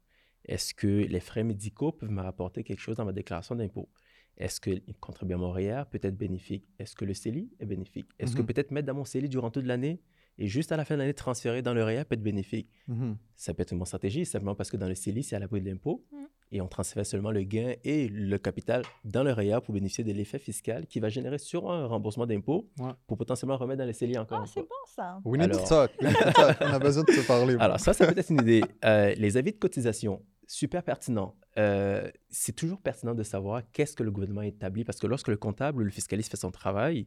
Est-ce 0.47 0.73
que 0.73 0.87
les 0.87 1.21
frais 1.21 1.45
médicaux 1.45 1.93
peuvent 1.93 2.11
me 2.11 2.23
rapporter 2.23 2.65
quelque 2.65 2.81
chose 2.81 2.97
dans 2.97 3.05
ma 3.05 3.13
déclaration 3.13 3.55
d'impôt? 3.55 3.91
Est-ce 4.39 4.61
que 4.61 4.71
le 4.71 4.81
contribuable 5.01 5.45
REER 5.45 5.83
peut 5.91 5.99
être 6.01 6.17
bénéfique? 6.17 6.67
Est-ce 6.79 6.95
que 6.95 7.05
le 7.05 7.13
CELI 7.13 7.51
est 7.59 7.67
bénéfique? 7.67 8.09
Est-ce 8.19 8.35
que 8.35 8.41
Mhm. 8.41 8.47
peut-être 8.47 8.71
mettre 8.71 8.87
dans 8.87 8.95
mon 8.95 9.05
CELI 9.05 9.29
durant 9.29 9.51
toute 9.51 9.67
l'année 9.67 10.01
et 10.39 10.47
juste 10.47 10.73
à 10.73 10.77
la 10.77 10.85
fin 10.85 10.95
de 10.95 11.01
l'année 11.01 11.15
transférer 11.15 11.63
dans 11.63 11.75
le 11.75 11.83
REER 11.83 12.05
peut 12.05 12.15
être 12.15 12.23
bénéfique 12.23 12.69
Mhm. 12.87 13.17
Ça 13.35 13.55
peut 13.55 13.63
être 13.63 13.73
une 13.73 13.79
bonne 13.79 13.87
stratégie, 13.87 14.25
simplement 14.25 14.55
parce 14.55 14.71
que 14.71 14.77
dans 14.77 14.89
le 14.89 14.95
CELI, 14.95 15.23
c'est 15.23 15.37
à 15.37 15.39
l'abri 15.39 15.61
de 15.61 15.69
l'impôt 15.69 16.05
Mhm. 16.13 16.27
et 16.53 16.61
on 16.61 16.67
transfère 16.69 17.05
seulement 17.07 17.31
le 17.31 17.43
gain 17.43 17.75
et 17.85 18.09
le 18.09 18.39
capital 18.39 18.83
dans 19.05 19.23
le 19.23 19.33
REER 19.33 19.61
pour 19.65 19.75
bénéficier 19.75 20.05
de 20.05 20.13
l'effet 20.13 20.39
fiscal 20.39 20.87
qui 20.87 21.01
va 21.01 21.09
générer 21.09 21.39
sur 21.39 21.71
un 21.71 21.87
remboursement 21.87 22.27
d'impôt 22.27 22.69
Ouais. 22.79 22.91
pour 23.07 23.17
potentiellement 23.19 23.57
remettre 23.57 23.79
dans 23.81 23.87
le 23.87 23.93
CELI 23.93 24.19
encore 24.19 24.41
Ah, 24.43 24.47
c'est 24.53 24.61
bon 24.61 24.69
ça. 24.87 25.21
We 25.25 25.41
need 25.41 25.51
to 25.53 25.57
Alors- 25.59 25.69
talk. 25.69 25.91
We 26.01 26.09
need 26.11 26.19
to 26.25 26.33
talk. 26.33 26.57
On 26.61 26.67
a 26.73 26.79
besoin 26.79 27.05
de 27.05 27.13
se 27.13 27.27
parler. 27.27 27.57
Alors, 27.61 27.79
ça, 27.81 27.93
ça 27.93 28.07
peut 28.07 28.19
être 28.19 28.31
une 28.31 28.41
idée. 28.41 28.63
Euh, 28.85 29.15
les 29.17 29.37
avis 29.37 29.53
de 29.53 29.59
cotisation, 29.59 30.23
super 30.47 30.83
pertinent. 30.83 31.35
Euh, 31.59 32.11
c'est 32.31 32.55
toujours 32.55 32.81
pertinent 32.81 33.15
de 33.15 33.23
savoir 33.23 33.63
qu'est-ce 33.73 33.95
que 33.97 34.03
le 34.03 34.11
gouvernement 34.11 34.43
établit 34.43 34.85
parce 34.85 34.99
que 34.99 35.07
lorsque 35.07 35.29
le 35.29 35.37
comptable 35.37 35.83
ou 35.83 35.85
le 35.85 35.91
fiscaliste 35.91 36.31
fait 36.31 36.37
son 36.37 36.51
travail, 36.51 37.07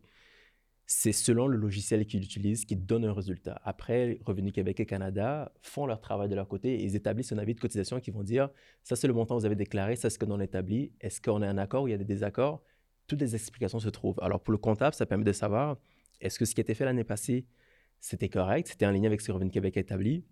c'est 0.94 1.14
selon 1.14 1.48
le 1.48 1.56
logiciel 1.56 2.06
qu'il 2.06 2.22
utilise 2.22 2.66
qui 2.66 2.76
donne 2.76 3.06
un 3.06 3.14
résultat. 3.14 3.62
Après, 3.64 4.20
Revenu 4.26 4.52
Québec 4.52 4.82
et 4.82 4.86
Canada 4.86 5.50
font 5.62 5.86
leur 5.86 6.02
travail 6.02 6.28
de 6.28 6.36
leur 6.36 6.50
côté 6.50 6.74
et 6.74 6.84
ils 6.84 6.98
établissent 6.98 7.32
un 7.32 7.38
avis 7.38 7.56
de 7.56 7.62
cotisation 7.62 8.02
qui 8.02 8.12
vont 8.12 8.24
dire 8.24 8.50
ça, 8.84 8.98
c'est 8.98 9.08
le 9.08 9.14
montant 9.14 9.36
que 9.36 9.40
vous 9.40 9.46
avez 9.46 9.56
déclaré, 9.56 9.96
ça, 9.96 10.10
c'est 10.10 10.16
ce 10.16 10.20
que 10.20 10.26
l'on 10.26 10.42
établit. 10.42 10.92
Est-ce 11.00 11.22
qu'on 11.22 11.42
est 11.44 11.48
en 11.48 11.58
accord 11.58 11.84
ou 11.84 11.88
il 11.88 11.92
y 11.92 11.94
a 11.94 11.98
des 11.98 12.04
désaccords? 12.04 12.62
Toutes 13.08 13.22
les 13.22 13.36
explications 13.36 13.80
se 13.80 13.88
trouvent. 13.88 14.20
Alors, 14.22 14.42
pour 14.42 14.52
le 14.52 14.58
comptable, 14.58 14.94
ça 14.94 15.06
permet 15.06 15.24
de 15.24 15.32
savoir 15.32 15.78
est-ce 16.20 16.38
que 16.38 16.44
ce 16.44 16.54
qui 16.54 16.60
a 16.60 16.64
été 16.64 16.74
fait 16.74 16.84
l'année 16.84 17.06
passée, 17.06 17.46
c'était 18.02 18.28
correct, 18.28 18.68
c'était 18.68 18.86
en 18.86 18.92
ligne 18.92 19.08
avec 19.08 19.22
ce 19.22 19.28
que 19.28 19.32
Revenu 19.32 19.50
Québec 19.50 19.78
a 19.78 19.80
établi? 19.80 20.26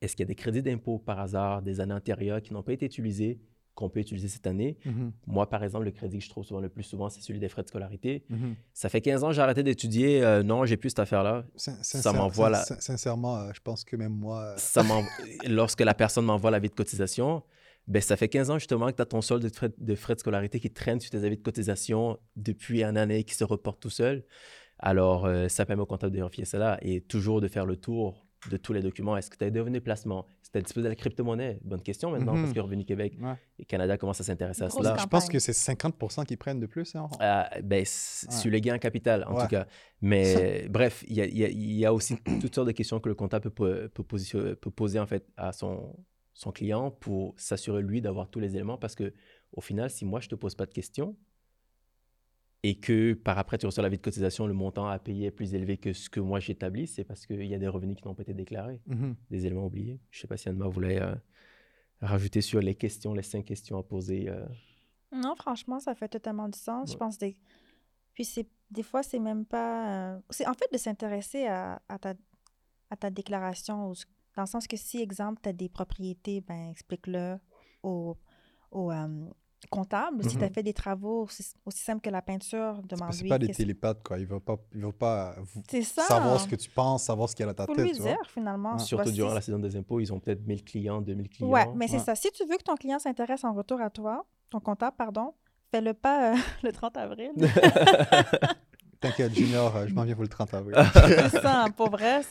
Est-ce 0.00 0.16
qu'il 0.16 0.22
y 0.22 0.26
a 0.26 0.28
des 0.28 0.34
crédits 0.34 0.62
d'impôt 0.62 0.98
par 0.98 1.20
hasard 1.20 1.60
des 1.60 1.80
années 1.80 1.92
antérieures 1.92 2.40
qui 2.40 2.54
n'ont 2.54 2.62
pas 2.62 2.72
été 2.72 2.86
utilisés, 2.86 3.38
qu'on 3.74 3.88
peut 3.90 4.00
utiliser 4.00 4.28
cette 4.28 4.46
année? 4.46 4.78
Mhm. 4.84 5.12
Moi, 5.26 5.48
par 5.48 5.64
exemple, 5.64 5.84
le 5.84 5.90
crédit 5.90 6.18
que 6.18 6.24
je 6.24 6.30
trouve 6.30 6.44
souvent 6.44 6.60
le 6.60 6.68
plus 6.68 6.82
souvent, 6.84 7.08
c'est 7.08 7.20
celui 7.20 7.40
des 7.40 7.48
frais 7.48 7.62
de 7.62 7.68
scolarité. 7.68 8.24
Mhm. 8.28 8.54
Ça 8.72 8.88
fait 8.88 9.00
15 9.00 9.24
ans 9.24 9.28
que 9.28 9.34
j'ai 9.34 9.42
arrêté 9.42 9.62
d'étudier. 9.62 10.22
euh, 10.24 10.42
non, 10.42 10.64
j'ai 10.64 10.76
plus 10.76 10.90
cette 10.90 11.00
affaire-là. 11.00 11.44
Sin- 11.56 11.82
Ça 11.82 12.12
m'envoie 12.12 12.50
la- 12.50 12.62
sin- 12.64 12.78
Sincèrement, 12.80 13.36
euh, 13.38 13.50
je 13.54 13.60
pense 13.60 13.84
que 13.84 13.96
même 13.96 14.12
moi. 14.14 14.40
euh, 14.42 14.54
Ça 14.56 14.82
Lorsque 15.48 15.80
la 15.80 15.94
personne 15.94 16.24
m'envoie 16.24 16.50
l'avis 16.50 16.68
de 16.68 16.74
cotisation, 16.74 17.42
ben, 17.88 18.00
ça 18.00 18.16
fait 18.16 18.28
15 18.28 18.50
ans 18.50 18.58
justement 18.58 18.86
que 18.90 18.96
tu 18.96 19.02
as 19.02 19.06
ton 19.06 19.20
solde 19.20 19.42
de 19.42 19.48
frais, 19.54 19.70
de 19.76 19.94
frais 19.94 20.14
de 20.14 20.20
scolarité 20.20 20.60
qui 20.60 20.70
traîne 20.70 21.00
sur 21.00 21.10
tes 21.10 21.24
avis 21.24 21.36
de 21.36 21.42
cotisation 21.42 22.18
depuis 22.36 22.82
une 22.82 22.96
année, 22.96 23.24
qui 23.24 23.34
se 23.34 23.44
reporte 23.44 23.80
tout 23.80 23.90
seul. 23.90 24.24
Alors, 24.78 25.28
ça 25.48 25.64
permet 25.66 25.82
au 25.82 25.86
comptable 25.86 26.12
de 26.12 26.18
vérifier 26.18 26.44
cela 26.44 26.78
et 26.82 27.00
toujours 27.00 27.40
de 27.40 27.48
faire 27.48 27.64
le 27.66 27.76
tour 27.76 28.23
de 28.50 28.56
tous 28.56 28.72
les 28.72 28.80
documents. 28.82 29.16
Est-ce 29.16 29.30
que 29.30 29.36
tu 29.36 29.44
as 29.44 29.50
des 29.50 29.60
revenus 29.60 29.82
placement? 29.82 30.26
Est-ce 30.42 30.48
que 30.48 30.52
tu 30.52 30.58
as 30.58 30.62
disposé 30.62 30.84
de 30.84 30.88
la 30.90 30.94
crypto-monnaie? 30.96 31.58
Bonne 31.62 31.80
question 31.82 32.10
maintenant, 32.10 32.34
Mhm. 32.34 32.42
parce 32.42 32.52
que 32.54 32.60
Revenu 32.60 32.84
Québec 32.84 33.14
Ouais. 33.20 33.34
et 33.58 33.64
Canada 33.64 33.96
commencent 33.96 34.20
à 34.20 34.24
s'intéresser 34.24 34.62
à 34.64 34.70
cela. 34.70 34.96
je 34.98 35.06
pense 35.06 35.28
que 35.28 35.38
c'est 35.38 35.52
50% 35.52 36.24
qui 36.24 36.36
prennent 36.36 36.60
de 36.60 36.66
plus. 36.66 36.94
Hein. 36.94 37.08
Euh, 37.20 37.42
ben, 37.62 37.78
Ouais. 37.80 37.84
sur 37.84 38.50
les 38.50 38.60
gains 38.60 38.74
en 38.76 38.78
capital, 38.78 39.24
en 39.28 39.34
Ouais. 39.34 39.42
tout 39.42 39.48
cas. 39.48 39.66
Mais 40.00 40.66
bref, 40.70 41.04
il 41.08 41.14
y 41.16 41.20
a, 41.22 41.26
y 41.26 41.80
y 41.80 41.86
aussi 41.86 42.16
toutes 42.40 42.54
sortes 42.54 42.66
de 42.68 42.72
questions 42.72 43.00
que 43.00 43.08
le 43.08 43.14
comptable 43.14 43.50
peut, 43.50 43.88
peut 43.92 44.02
position- 44.02 44.54
peut 44.60 44.70
poser 44.70 44.98
en 44.98 45.06
fait 45.06 45.26
à 45.36 45.52
son, 45.52 45.96
son 46.34 46.50
client 46.52 46.90
pour 46.90 47.34
s'assurer, 47.36 47.82
lui, 47.82 48.00
d'avoir 48.00 48.28
tous 48.28 48.40
les 48.40 48.54
éléments. 48.56 48.76
Parce 48.78 48.94
que 48.94 49.12
au 49.52 49.60
final, 49.60 49.88
si 49.90 50.04
moi, 50.04 50.20
je 50.20 50.26
ne 50.26 50.30
te 50.30 50.34
pose 50.34 50.54
pas 50.54 50.66
de 50.66 50.72
questions 50.72 51.16
et 52.66 52.76
que 52.80 53.12
par 53.12 53.38
après, 53.38 53.58
tu 53.58 53.66
reçois 53.66 53.82
la 53.82 53.88
vie 53.90 53.98
de 53.98 54.02
cotisation, 54.02 54.46
le 54.46 54.54
montant 54.54 54.86
à 54.88 54.98
payer 54.98 55.26
est 55.26 55.30
plus 55.30 55.54
élevé 55.54 55.76
que 55.76 55.92
ce 55.92 56.08
que 56.08 56.18
moi 56.18 56.40
j'établis, 56.40 56.86
c'est 56.86 57.04
parce 57.04 57.26
qu'il 57.26 57.44
y 57.44 57.54
a 57.54 57.58
des 57.58 57.68
revenus 57.68 57.96
qui 57.96 58.04
n'ont 58.06 58.14
pas 58.14 58.22
été 58.22 58.32
déclarés, 58.34 58.80
Mhm. 58.86 59.14
des 59.30 59.44
éléments 59.46 59.66
oubliés. 59.66 60.00
Je 60.10 60.18
ne 60.18 60.20
sais 60.22 60.26
pas 60.28 60.36
si 60.38 60.48
Anne-Ma 60.48 60.66
voulait 60.68 61.00
euh, 61.02 61.14
rajouter 62.00 62.40
sur 62.40 62.60
les 62.60 62.74
questions, 62.74 63.12
les 63.14 63.22
cinq 63.22 63.44
questions 63.44 63.76
à 63.78 63.82
poser. 63.82 64.28
euh. 64.30 64.46
Non, 65.12 65.34
franchement, 65.36 65.78
ça 65.78 65.94
fait 65.94 66.08
totalement 66.08 66.48
du 66.48 66.58
sens. 66.58 66.92
Je 66.92 66.96
pense 66.96 67.18
des... 67.18 67.36
Puis 68.14 68.24
c'est 68.24 68.48
des 68.70 68.82
fois, 68.82 69.02
c'est 69.02 69.18
même 69.20 69.44
pas... 69.44 70.14
euh, 70.14 70.20
C'est 70.30 70.46
en 70.48 70.54
fait 70.54 70.72
de 70.72 70.78
s'intéresser 70.78 71.46
à, 71.46 71.82
à 71.88 71.98
ta, 71.98 72.14
à 72.90 72.96
ta 72.96 73.10
déclaration, 73.10 73.92
dans 74.36 74.42
le 74.42 74.46
sens 74.46 74.66
que 74.66 74.76
si, 74.76 75.00
exemple, 75.02 75.40
tu 75.42 75.48
as 75.50 75.52
des 75.52 75.68
propriétés, 75.68 76.40
ben 76.40 76.70
explique-le 76.70 77.36
au, 77.82 78.16
au 78.72 78.90
euh, 78.90 79.28
comptable. 79.68 80.22
Si 80.28 80.36
tu 80.36 80.42
as 80.44 80.48
Mhm. 80.48 80.54
fait 80.54 80.62
des 80.62 80.72
travaux 80.72 81.22
aussi, 81.22 81.44
aussi 81.66 81.82
simples 81.82 82.00
que 82.00 82.10
la 82.10 82.22
peinture, 82.22 82.76
C'est 82.80 82.86
demande-lui. 82.96 83.18
C'est 83.18 83.28
pas 83.28 83.38
des 83.38 83.48
télépathes, 83.48 84.02
quoi. 84.02 84.18
Il 84.18 84.26
va 84.26 84.40
pas, 84.40 84.56
il 84.74 84.80
va 84.84 84.92
pas 84.92 85.34
vous- 85.40 85.62
C'est 85.70 85.82
ça. 85.82 86.02
savoir 86.02 86.40
ce 86.40 86.48
que 86.48 86.56
tu 86.56 86.70
penses, 86.70 87.04
savoir 87.04 87.28
ce 87.28 87.34
qu'il 87.36 87.44
y 87.46 87.48
a 87.48 87.52
dans 87.52 87.56
ta 87.64 87.66
Faut 87.66 87.74
tête. 87.74 87.84
lui 87.86 87.92
dire, 87.98 88.16
finalement. 88.28 88.78
Surtout 88.78 89.04
Voici- 89.04 89.16
durant 89.16 89.34
la 89.34 89.40
saison 89.40 89.58
des 89.58 89.76
impôts, 89.76 90.00
ils 90.00 90.12
ont 90.12 90.20
peut-être 90.20 90.46
1000 90.46 90.64
clients, 90.64 91.00
2000 91.00 91.28
clients. 91.28 91.48
Ouais, 91.50 91.66
mais 91.74 91.88
c'est 91.88 91.98
Ouais. 91.98 92.02
ça. 92.02 92.14
Si 92.14 92.30
tu 92.32 92.44
veux 92.46 92.56
que 92.56 92.62
ton 92.64 92.74
client 92.76 92.98
s'intéresse 92.98 93.44
en 93.44 93.52
retour 93.54 93.80
à 93.80 93.90
toi, 93.90 94.24
ton 94.50 94.60
comptable, 94.60 94.96
pardon, 94.96 95.34
fais-le 95.70 95.94
pas 95.94 96.32
euh, 96.32 96.36
le 96.62 96.72
30 96.72 96.96
avril. 96.96 97.30
T'inquiète, 99.00 99.34
Junior, 99.34 99.76
euh, 99.76 99.86
je 99.86 99.92
m'en 99.92 100.02
viens 100.04 100.14
pour 100.14 100.22
le 100.22 100.28
30 100.28 100.54
avril. 100.54 100.74
c'est 101.30 101.42
ça, 101.42 101.66
pour 101.76 101.90
vrai. 101.90 102.22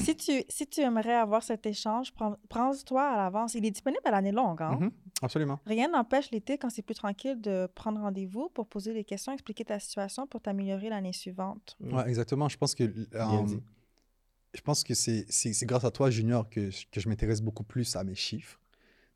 Si 0.00 0.14
tu, 0.14 0.42
si 0.50 0.66
tu 0.66 0.82
aimerais 0.82 1.14
avoir 1.14 1.42
cet 1.42 1.64
échange, 1.64 2.12
prends- 2.12 2.36
prends-toi 2.50 3.02
à 3.02 3.16
l'avance. 3.16 3.54
Il 3.54 3.64
est 3.64 3.70
disponible 3.70 4.02
à 4.04 4.10
l'année 4.10 4.32
longue. 4.32 4.60
Hein? 4.60 4.76
Mhm, 4.80 4.90
Absolument. 5.22 5.60
Rien 5.66 5.88
n'empêche 5.88 6.30
l'été, 6.30 6.56
quand 6.56 6.70
c'est 6.70 6.82
plus 6.82 6.94
tranquille, 6.94 7.40
de 7.40 7.68
prendre 7.74 8.00
rendez-vous 8.00 8.48
pour 8.50 8.66
poser 8.66 8.94
des 8.94 9.04
questions, 9.04 9.32
expliquer 9.32 9.64
ta 9.66 9.78
situation 9.78 10.26
pour 10.26 10.40
t'améliorer 10.40 10.88
l'année 10.88 11.12
suivante. 11.12 11.76
Exactement. 12.06 12.48
Je 12.48 12.56
pense 12.56 12.74
que, 12.74 12.84
euh, 12.84 13.42
dit. 13.44 13.60
je 14.54 14.60
pense 14.62 14.82
que 14.82 14.94
c'est 14.94 15.26
c'est- 15.28 15.52
c'est 15.52 15.66
grâce 15.66 15.84
à 15.84 15.90
toi, 15.90 16.10
Junior, 16.10 16.48
que, 16.48 16.70
je- 16.70 16.86
que 16.90 17.00
je 17.00 17.08
m'intéresse 17.08 17.42
beaucoup 17.42 17.64
plus 17.64 17.96
à 17.96 18.04
mes 18.04 18.14
chiffres. 18.14 18.58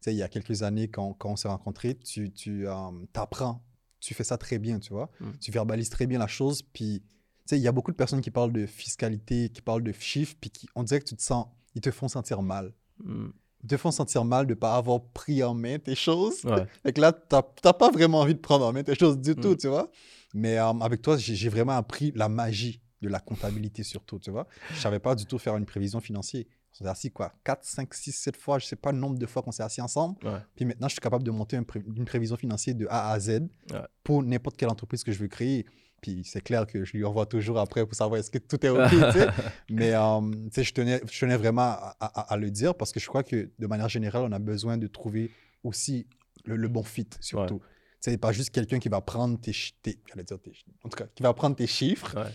Tu 0.00 0.10
sais, 0.10 0.14
il 0.14 0.18
y 0.18 0.22
a 0.22 0.28
quelques 0.28 0.62
années, 0.62 0.88
quand, 0.88 1.14
quand 1.14 1.30
on 1.30 1.36
s'est 1.36 1.48
rencontrés, 1.48 1.94
tu, 1.96 2.30
tu 2.32 2.66
apprends. 3.14 3.64
Tu 4.00 4.12
fais 4.12 4.24
ça 4.24 4.36
très 4.36 4.58
bien, 4.58 4.78
tu 4.80 4.92
vois. 4.92 5.10
Mm. 5.20 5.30
Tu 5.40 5.50
verbalises 5.50 5.88
très 5.88 6.06
bien 6.06 6.18
la 6.18 6.26
chose. 6.26 6.60
Puis, 6.60 7.00
tu 7.00 7.08
sais, 7.46 7.58
il 7.58 7.62
y 7.62 7.68
a 7.68 7.72
beaucoup 7.72 7.90
de 7.90 7.96
personnes 7.96 8.20
qui 8.20 8.30
parlent 8.30 8.52
de 8.52 8.66
fiscalité, 8.66 9.48
qui 9.48 9.62
parlent 9.62 9.82
de 9.82 9.92
chiffres, 9.92 10.36
puis 10.38 10.50
qui, 10.50 10.68
on 10.74 10.82
dirait 10.82 11.00
que 11.00 11.06
tu 11.06 11.16
te 11.16 11.22
sens, 11.22 11.46
ils 11.74 11.80
te 11.80 11.90
font 11.90 12.08
sentir 12.08 12.42
mal. 12.42 12.74
Mm. 13.02 13.28
Te 13.66 13.76
font 13.76 13.90
sentir 13.90 14.24
mal 14.24 14.46
de 14.46 14.50
ne 14.50 14.58
pas 14.58 14.76
avoir 14.76 15.00
pris 15.12 15.42
en 15.42 15.54
main 15.54 15.78
tes 15.78 15.94
choses. 15.94 16.44
Ouais. 16.44 16.66
Fait 16.82 16.92
que 16.92 17.00
là, 17.00 17.12
tu 17.12 17.36
n'as 17.64 17.72
pas 17.72 17.90
vraiment 17.90 18.20
envie 18.20 18.34
de 18.34 18.40
prendre 18.40 18.66
en 18.66 18.72
main 18.72 18.82
tes 18.82 18.94
choses 18.94 19.18
du 19.18 19.34
tout, 19.34 19.52
Mm. 19.52 19.56
tu 19.56 19.68
vois. 19.68 19.90
Mais 20.34 20.58
euh, 20.58 20.66
avec 20.80 21.00
toi, 21.02 21.16
j'ai 21.16 21.48
vraiment 21.48 21.72
appris 21.76 22.12
la 22.14 22.28
magie 22.28 22.80
de 23.02 23.08
la 23.08 23.20
comptabilité 23.20 23.82
surtout, 23.82 24.18
tu 24.18 24.30
vois. 24.30 24.46
Je 24.72 24.80
savais 24.80 24.98
pas 24.98 25.14
du 25.14 25.26
tout 25.26 25.38
faire 25.38 25.56
une 25.56 25.66
prévision 25.66 26.00
financière. 26.00 26.44
On 26.72 26.74
s'est 26.84 26.88
assis 26.90 27.10
quoi 27.12 27.32
4, 27.44 27.64
5, 27.64 27.94
6, 27.94 28.12
7 28.12 28.36
fois, 28.36 28.58
je 28.58 28.66
sais 28.66 28.74
pas 28.76 28.90
le 28.90 28.98
nombre 28.98 29.16
de 29.18 29.26
fois 29.26 29.42
qu'on 29.42 29.52
s'est 29.52 29.62
assis 29.62 29.80
ensemble. 29.80 30.16
Ouais. 30.26 30.38
Puis 30.56 30.64
maintenant, 30.64 30.88
je 30.88 30.94
suis 30.94 31.00
capable 31.00 31.22
de 31.22 31.30
monter 31.30 31.60
pré- 31.62 31.84
une 31.96 32.04
prévision 32.04 32.36
financière 32.36 32.74
de 32.74 32.86
A 32.90 33.12
à 33.12 33.20
Z 33.20 33.28
Ouais. 33.70 33.78
pour 34.02 34.22
n'importe 34.24 34.56
quelle 34.56 34.70
entreprise 34.70 35.04
que 35.04 35.12
je 35.12 35.18
veux 35.20 35.28
créer. 35.28 35.66
Puis 36.04 36.20
c'est 36.22 36.42
clair 36.42 36.66
que 36.66 36.84
je 36.84 36.92
lui 36.92 37.02
envoie 37.06 37.24
toujours 37.24 37.58
après 37.58 37.86
pour 37.86 37.94
savoir 37.94 38.20
est-ce 38.20 38.30
que 38.30 38.36
tout 38.36 38.62
est 38.66 38.68
OK. 38.68 38.78
Mais 39.70 39.94
euh, 39.94 40.20
je, 40.54 40.70
tenais, 40.74 41.00
je 41.10 41.18
tenais 41.18 41.38
vraiment 41.38 41.62
à, 41.62 41.96
à- 41.98 42.34
à 42.34 42.36
le 42.36 42.50
dire 42.50 42.74
parce 42.74 42.92
que 42.92 43.00
je 43.00 43.06
crois 43.08 43.22
que 43.22 43.48
de 43.58 43.66
manière 43.66 43.88
générale, 43.88 44.20
on 44.22 44.32
a 44.32 44.38
besoin 44.38 44.76
de 44.76 44.86
trouver 44.86 45.30
aussi 45.62 46.06
le, 46.44 46.56
le 46.56 46.68
bon 46.68 46.82
fit, 46.82 47.08
surtout. 47.20 47.60
Tu 48.02 48.10
sais, 48.10 48.18
pas 48.18 48.32
juste 48.32 48.50
quelqu'un 48.50 48.78
qui 48.78 48.90
va 48.90 49.00
prendre 49.00 49.40
tes, 49.40 49.52
tes- 49.80 49.98
dire 50.14 50.38
en 50.84 50.90
tout 50.90 50.96
cas, 50.98 51.06
qui 51.14 51.22
va 51.22 51.32
prendre 51.32 51.56
tes 51.56 51.66
chiffres, 51.66 52.14
Ouais. 52.18 52.30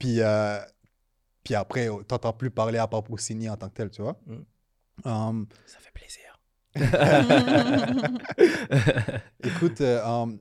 puis, 0.00 0.20
euh, 0.20 0.58
puis 1.44 1.54
après, 1.54 1.86
tu 1.86 1.92
n'entends 2.10 2.32
plus 2.32 2.50
parler 2.50 2.78
à 2.78 2.88
part 2.88 3.04
pour 3.04 3.20
signer 3.20 3.48
en 3.48 3.56
tant 3.56 3.68
que 3.68 3.74
tel, 3.74 3.88
tu 3.90 4.02
vois. 4.02 4.18
Mm. 4.26 5.08
Um, 5.08 5.46
Ça 5.64 5.78
fait 5.78 5.92
plaisir. 5.94 6.40
Écoute, 9.44 9.80
euh, 9.80 10.02
um, 10.04 10.38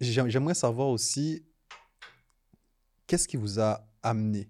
j'aimerais 0.00 0.54
savoir 0.54 0.88
aussi 0.88 1.44
qu'est-ce 3.12 3.28
qui 3.28 3.36
vous 3.36 3.60
a 3.60 3.86
amené? 4.02 4.44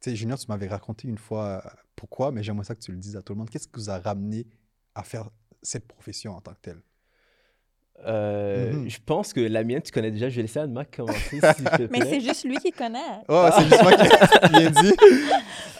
Tu 0.00 0.10
sais, 0.10 0.16
Junior, 0.16 0.36
tu 0.36 0.46
m'avais 0.48 0.66
raconté 0.66 1.06
une 1.06 1.18
fois 1.18 1.62
euh, 1.64 1.70
pourquoi, 1.94 2.32
mais 2.32 2.42
j'aimerais 2.42 2.64
ça 2.64 2.74
que 2.74 2.80
tu 2.80 2.90
le 2.90 2.98
dises 2.98 3.14
à 3.14 3.22
tout 3.22 3.32
le 3.32 3.38
monde. 3.38 3.48
Qu'est-ce 3.48 3.68
qui 3.68 3.74
vous 3.76 3.90
a 3.90 4.00
ramené 4.00 4.44
à 4.96 5.04
faire 5.04 5.30
cette 5.62 5.86
profession 5.86 6.32
en 6.34 6.40
tant 6.40 6.52
que 6.52 6.60
telle? 6.62 6.82
Euh, 8.04 8.72
Mhm. 8.72 8.90
Je 8.90 8.98
pense 9.06 9.32
que 9.32 9.38
la 9.38 9.62
mienne, 9.62 9.82
tu 9.82 9.92
connais 9.92 10.10
déjà. 10.10 10.28
Je 10.30 10.34
vais 10.34 10.42
laisser 10.42 10.58
Anne-Mac 10.58 10.96
commencer, 10.96 11.38
s'il 11.40 11.40
te 11.64 11.92
Mais 11.92 12.00
c'est 12.04 12.20
juste 12.20 12.42
lui 12.44 12.56
qui 12.56 12.72
connaît. 12.72 13.20
Ouais, 13.28 13.50
c'est 13.56 13.68
juste 13.68 13.82
moi 13.84 13.92
qui 13.96 14.08
viens 14.58 14.70
dit. 14.70 14.92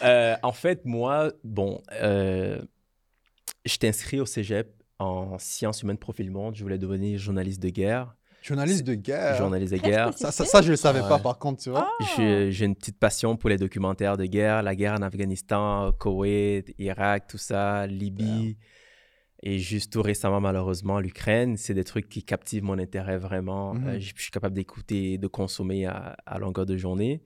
Euh, 0.05 0.37
en 0.43 0.51
fait, 0.53 0.85
moi, 0.85 1.31
bon, 1.45 1.81
euh, 1.93 2.61
j'étais 3.65 3.87
inscrit 3.87 4.19
au 4.19 4.27
cégep 4.27 4.83
en 4.99 5.39
sciences 5.39 5.83
humaines 5.83 5.97
profil 5.97 6.29
monde. 6.29 6.57
Je 6.57 6.63
voulais 6.65 6.79
devenir 6.79 7.19
journaliste 7.21 7.63
de 7.63 7.69
guerre. 7.69 8.13
Journaliste 8.43 8.85
de 8.85 8.95
guerre. 8.95 9.37
Journaliste 9.37 9.73
de 9.73 9.79
guerre. 9.79 10.13
Ça, 10.19 10.33
ça, 10.33 10.45
ça, 10.45 10.63
je 10.63 10.71
le 10.71 10.77
savais 10.77 11.01
pas, 11.01 11.19
par 11.19 11.39
contre, 11.39 11.63
tu 11.63 11.71
vois. 11.71 11.89
Ah! 12.01 12.05
J'ai 12.51 12.65
une 12.65 12.75
petite 12.75 12.99
passion 12.99 13.37
pour 13.37 13.49
les 13.49 13.57
documentaires 13.57 14.17
de 14.17 14.25
guerre, 14.25 14.63
la 14.63 14.75
guerre 14.75 14.95
en 14.95 15.03
Afghanistan, 15.03 15.93
Koweït, 15.93 16.75
Irak, 16.79 17.29
tout 17.29 17.39
ça, 17.39 17.87
Libye. 17.87 18.57
Et 19.45 19.59
juste 19.59 19.93
tout 19.93 20.03
récemment, 20.03 20.41
malheureusement, 20.41 21.01
l'Ukraine. 21.01 21.57
C'est 21.57 21.75
des 21.75 21.85
trucs 21.85 22.09
qui 22.09 22.23
captivent 22.23 22.65
mon 22.65 22.79
intérêt 22.79 23.19
vraiment. 23.19 23.75
Mhm. 23.75 23.89
Euh, 23.89 24.01
je 24.01 24.13
je 24.15 24.23
suis 24.23 24.31
capable 24.31 24.55
d'écouter, 24.55 25.19
de 25.19 25.27
consommer 25.27 25.87
à, 25.87 26.17
à 26.27 26.39
longueur 26.39 26.67
de 26.67 26.77
journée. 26.77 27.23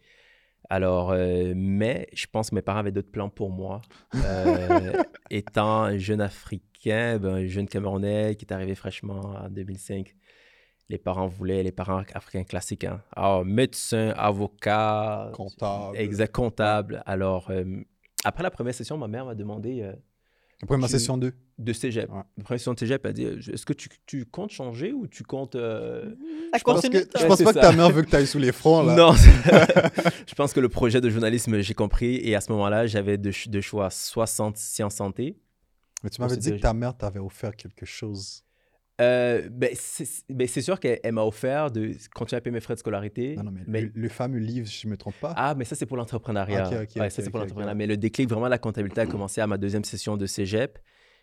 Alors, 0.69 1.13
euh, 1.13 1.53
mais 1.55 2.09
je 2.13 2.27
pense 2.27 2.51
que 2.51 2.55
mes 2.55 2.63
parents 2.63 2.81
avaient 2.81 2.93
d'autres 2.93 3.11
plans 3.11 3.29
pour 3.29 3.51
moi. 3.51 3.83
Euh, 4.15 4.93
étant 5.31 5.83
un 5.85 5.99
jeune 5.99 6.21
Africain, 6.21 7.19
ben, 7.19 7.35
un 7.35 7.47
jeune 7.47 7.69
Camerounais 7.69 8.35
qui 8.37 8.45
est 8.45 8.53
arrivé 8.53 8.75
fraîchement 8.75 9.21
en 9.21 9.49
2005, 9.49 10.15
les 10.89 10.99
parents 10.99 11.27
voulaient, 11.27 11.63
les 11.63 11.73
parents 11.73 12.03
africains 12.15 12.45
classiques, 12.45 12.85
hein. 12.85 13.03
Alors, 13.15 13.45
médecin, 13.45 14.11
avocat, 14.17 15.31
Comptable. 15.35 15.97
exact, 15.97 16.33
comptable. 16.35 17.03
Alors, 17.07 17.51
euh, 17.51 17.65
après 18.25 18.43
la 18.43 18.51
première 18.51 18.75
session, 18.75 18.97
ma 18.97 19.09
mère 19.09 19.25
m'a 19.27 19.35
demandé 19.35 19.83
euh, 19.83 19.93
Après 20.63 20.77
ma 20.77 20.87
tu- 20.87 20.93
session 20.93 21.19
2. 21.19 21.33
de 21.59 21.73
cégep. 21.73 22.09
Ouais. 22.11 22.23
La 22.39 22.45
première 22.45 22.61
session 22.61 22.75
de 22.75 22.79
cégep, 22.79 23.05
elle 23.05 23.11
a 23.11 23.13
dit 23.13 23.25
Est-ce 23.25 23.67
que 23.67 23.73
tu, 23.73 23.89
tu 24.07 24.25
comptes 24.27 24.51
changer 24.51 24.93
ou 24.93 25.07
tu 25.09 25.25
comptes. 25.25 25.57
euh, 25.57 26.15
Ça 26.53 26.59
Je 26.59 26.63
pense, 26.65 26.83
que, 26.89 26.99
je 26.99 27.27
pense 27.27 27.43
pas 27.43 27.53
que 27.53 27.59
ta 27.59 27.73
mère 27.73 27.91
veut 27.91 28.03
que 28.03 28.11
tu 28.11 28.17
ailles 28.17 28.27
sous 28.27 28.39
les 28.39 28.53
fronts, 28.53 28.83
là. 28.85 28.95
Non, 28.95 29.13
je 30.27 30.35
pense 30.35 30.53
que 30.53 30.61
le 30.61 30.69
projet 30.69 31.01
de 31.01 31.11
journalisme, 31.11 31.61
j'ai 31.61 31.75
compris. 31.75 32.17
Et 32.17 32.35
à 32.37 32.41
ce 32.41 32.53
moment-là, 32.53 32.87
j'avais 32.87 33.19
deux, 33.19 33.33
ch- 33.33 33.49
deux 33.49 33.61
choix 33.61 33.91
soit 33.91 34.27
santé- 34.27 34.59
sciences 34.61 34.95
santé. 34.97 35.37
Mais 36.05 36.11
tu 36.11 36.21
m'avais 36.21 36.37
dit 36.37 36.53
que 36.53 36.61
ta 36.61 36.73
mère 36.75 36.97
t'avait 36.97 37.19
offert 37.21 37.57
quelque 37.57 37.87
chose. 37.87 38.45
Euh, 39.01 39.49
ben, 39.51 39.71
c'est 39.75 40.25
ben, 40.31 40.49
c'est 40.49 40.63
sûr 40.63 40.81
qu'elle 40.81 41.01
elle 41.03 41.13
m'a 41.13 41.23
offert 41.25 41.71
de 41.71 41.93
continuer 42.15 42.39
à 42.39 42.41
payer 42.41 42.53
mes 42.55 42.61
frais 42.61 42.75
de 42.75 42.79
scolarité. 42.79 43.37
Non, 43.37 43.43
non, 43.45 43.51
mais, 43.51 43.61
mais- 43.67 43.81
Le, 43.83 43.91
le 43.95 44.09
fameux 44.09 44.39
livre, 44.39 44.67
si 44.67 44.81
je 44.83 44.89
me 44.89 44.97
trompe 44.97 45.17
pas. 45.21 45.35
Ah, 45.37 45.55
mais 45.55 45.65
ça, 45.67 45.77
c'est 45.77 45.85
pour 45.87 45.99
l'entrepreneuriat. 45.99 46.67
Ok, 46.69 46.73
ok, 46.73 46.97
Ouais, 46.97 47.07
ok, 47.07 47.11
ça, 47.11 47.11
c'est 47.11 47.23
ok, 47.27 47.31
pour 47.31 47.41
ok, 47.41 47.43
l'entrepreneuriat. 47.43 47.73
ouais. 47.73 47.79
Mais 47.79 47.87
le 47.87 47.97
déclic, 47.99 48.29
vraiment, 48.31 48.49
la 48.49 48.59
comptabilité 48.59 49.03
a 49.03 49.07
commencé 49.07 49.41
à 49.43 49.47
ma 49.47 49.59
deuxième 49.59 49.85
session 49.85 50.17
de 50.17 50.25
cégep, 50.25 50.79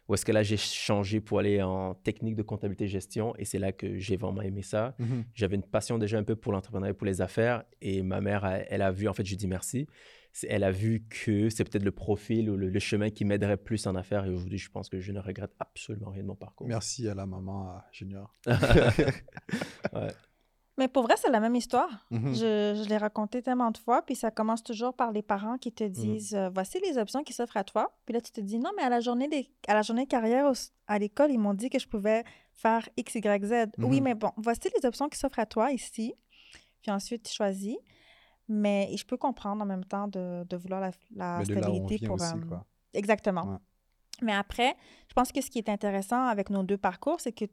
où 0.08 0.14
est-ce 0.14 0.26
que 0.26 0.32
là, 0.32 0.44
j'ai 0.44 0.58
changé 0.58 1.22
pour 1.22 1.40
aller 1.40 1.62
en 1.62 1.94
technique 1.94 2.36
de 2.36 2.44
comptabilité 2.44 2.88
gestion. 2.88 3.34
Et 3.38 3.46
c'est 3.46 3.60
là 3.60 3.72
que 3.72 3.98
j'ai 3.98 4.18
vraiment 4.18 4.42
aimé 4.42 4.62
ça. 4.62 4.96
Mhm. 5.00 5.26
J'avais 5.34 5.56
une 5.56 5.64
passion 5.64 5.98
déjà 5.98 6.18
un 6.18 6.24
peu 6.24 6.36
pour 6.36 6.52
l'entrepreneuriat, 6.52 6.94
pour 6.94 7.08
les 7.08 7.22
affaires. 7.22 7.64
Et 7.82 8.02
ma 8.02 8.20
mère, 8.20 8.46
elle, 8.46 8.66
elle 8.70 8.82
a 8.82 8.92
vu, 8.92 9.08
en 9.08 9.14
fait, 9.14 9.26
je 9.26 9.36
dis 9.36 9.48
merci. 9.48 9.88
Elle 10.50 10.64
a 10.64 10.72
vu 10.72 11.06
que 11.10 11.50
c'est 11.50 11.64
peut-être 11.64 11.84
le 11.84 11.92
profil 11.92 12.50
ou 12.50 12.58
le, 12.58 12.70
le 12.70 12.80
chemin 12.80 13.12
qui 13.12 13.24
m'aiderait 13.24 13.58
plus 13.58 13.86
en 13.86 13.96
affaires. 13.96 14.26
Et 14.26 14.30
aujourd'hui, 14.30 14.58
je 14.58 14.70
pense 14.70 14.90
que 14.90 15.00
je 15.00 15.12
ne 15.12 15.20
regrette 15.20 15.54
absolument 15.60 16.10
rien 16.10 16.24
de 16.24 16.28
mon 16.28 16.36
parcours. 16.36 16.68
Merci 16.68 17.08
à 17.08 17.14
la 17.14 17.26
maman 17.26 17.68
à 17.68 17.86
Junior. 17.92 18.36
Mais 20.78 20.88
pour 20.88 21.04
vrai, 21.04 21.14
c'est 21.18 21.30
la 21.30 21.40
même 21.40 21.56
histoire. 21.56 21.90
Mhm. 22.10 22.34
Je, 22.34 22.82
je 22.84 22.90
l'ai 22.90 22.98
raconté 22.98 23.42
tellement 23.44 23.70
de 23.70 23.78
fois, 23.78 24.02
puis 24.02 24.16
ça 24.16 24.32
commence 24.32 24.64
toujours 24.64 24.94
par 24.96 25.12
les 25.12 25.22
parents 25.22 25.58
qui 25.60 25.72
te 25.72 25.84
disent 25.84 26.34
euh, 26.34 26.50
voici 26.52 26.80
les 26.80 26.98
options 26.98 27.24
qui 27.24 27.32
s'offrent 27.34 27.58
à 27.58 27.64
toi. 27.64 27.96
Puis 28.06 28.14
là, 28.14 28.22
tu 28.22 28.32
te 28.32 28.42
dis 28.42 28.58
non, 28.58 28.72
mais 28.76 28.82
à 28.84 28.90
la 28.90 29.00
journée, 29.00 29.28
des, 29.28 29.48
à 29.68 29.76
la 29.76 29.84
journée 29.84 30.06
de 30.06 30.10
carrière 30.10 30.50
au- 30.50 30.54
à 30.88 30.98
l'école, 30.98 31.32
ils 31.32 31.38
m'ont 31.38 31.54
dit 31.54 31.70
que 31.70 31.78
je 31.78 31.88
pouvais 31.88 32.24
faire 32.54 32.90
X, 32.98 33.14
Y, 33.16 33.46
Z. 33.46 33.54
Oui, 33.78 33.98
Mhm. 33.98 34.04
mais 34.04 34.16
bon, 34.16 34.32
voici 34.38 34.68
les 34.76 34.86
options 34.88 35.10
qui 35.10 35.20
s'offrent 35.20 35.40
à 35.40 35.46
toi 35.46 35.72
ici. 35.72 36.16
Puis 36.82 36.90
ensuite, 36.92 37.24
tu 37.24 37.34
choisis. 37.34 37.78
Mais 38.50 38.90
je 38.98 39.06
peux 39.06 39.16
comprendre 39.18 39.62
en 39.62 39.66
même 39.66 39.86
temps 39.86 40.08
de, 40.08 40.44
de 40.44 40.58
vouloir 40.58 40.82
la, 40.82 40.92
la 41.16 41.38
Mais 41.40 41.46
de 41.46 41.54
là 41.54 41.60
où 41.70 41.72
on 41.72 41.76
stabilité 41.76 41.96
vient 41.98 42.08
pour. 42.08 42.16
aussi, 42.16 42.34
euh, 42.36 42.46
quoi. 42.48 42.66
Exactement. 42.94 43.44
Ouais. 43.44 43.58
Mais 44.22 44.34
après, 44.34 44.76
je 45.08 45.14
pense 45.14 45.32
que 45.32 45.40
ce 45.42 45.50
qui 45.50 45.60
est 45.60 45.70
intéressant 45.70 46.26
avec 46.26 46.50
nos 46.50 46.64
deux 46.64 46.78
parcours, 46.78 47.20
c'est 47.22 47.32
que 47.32 47.46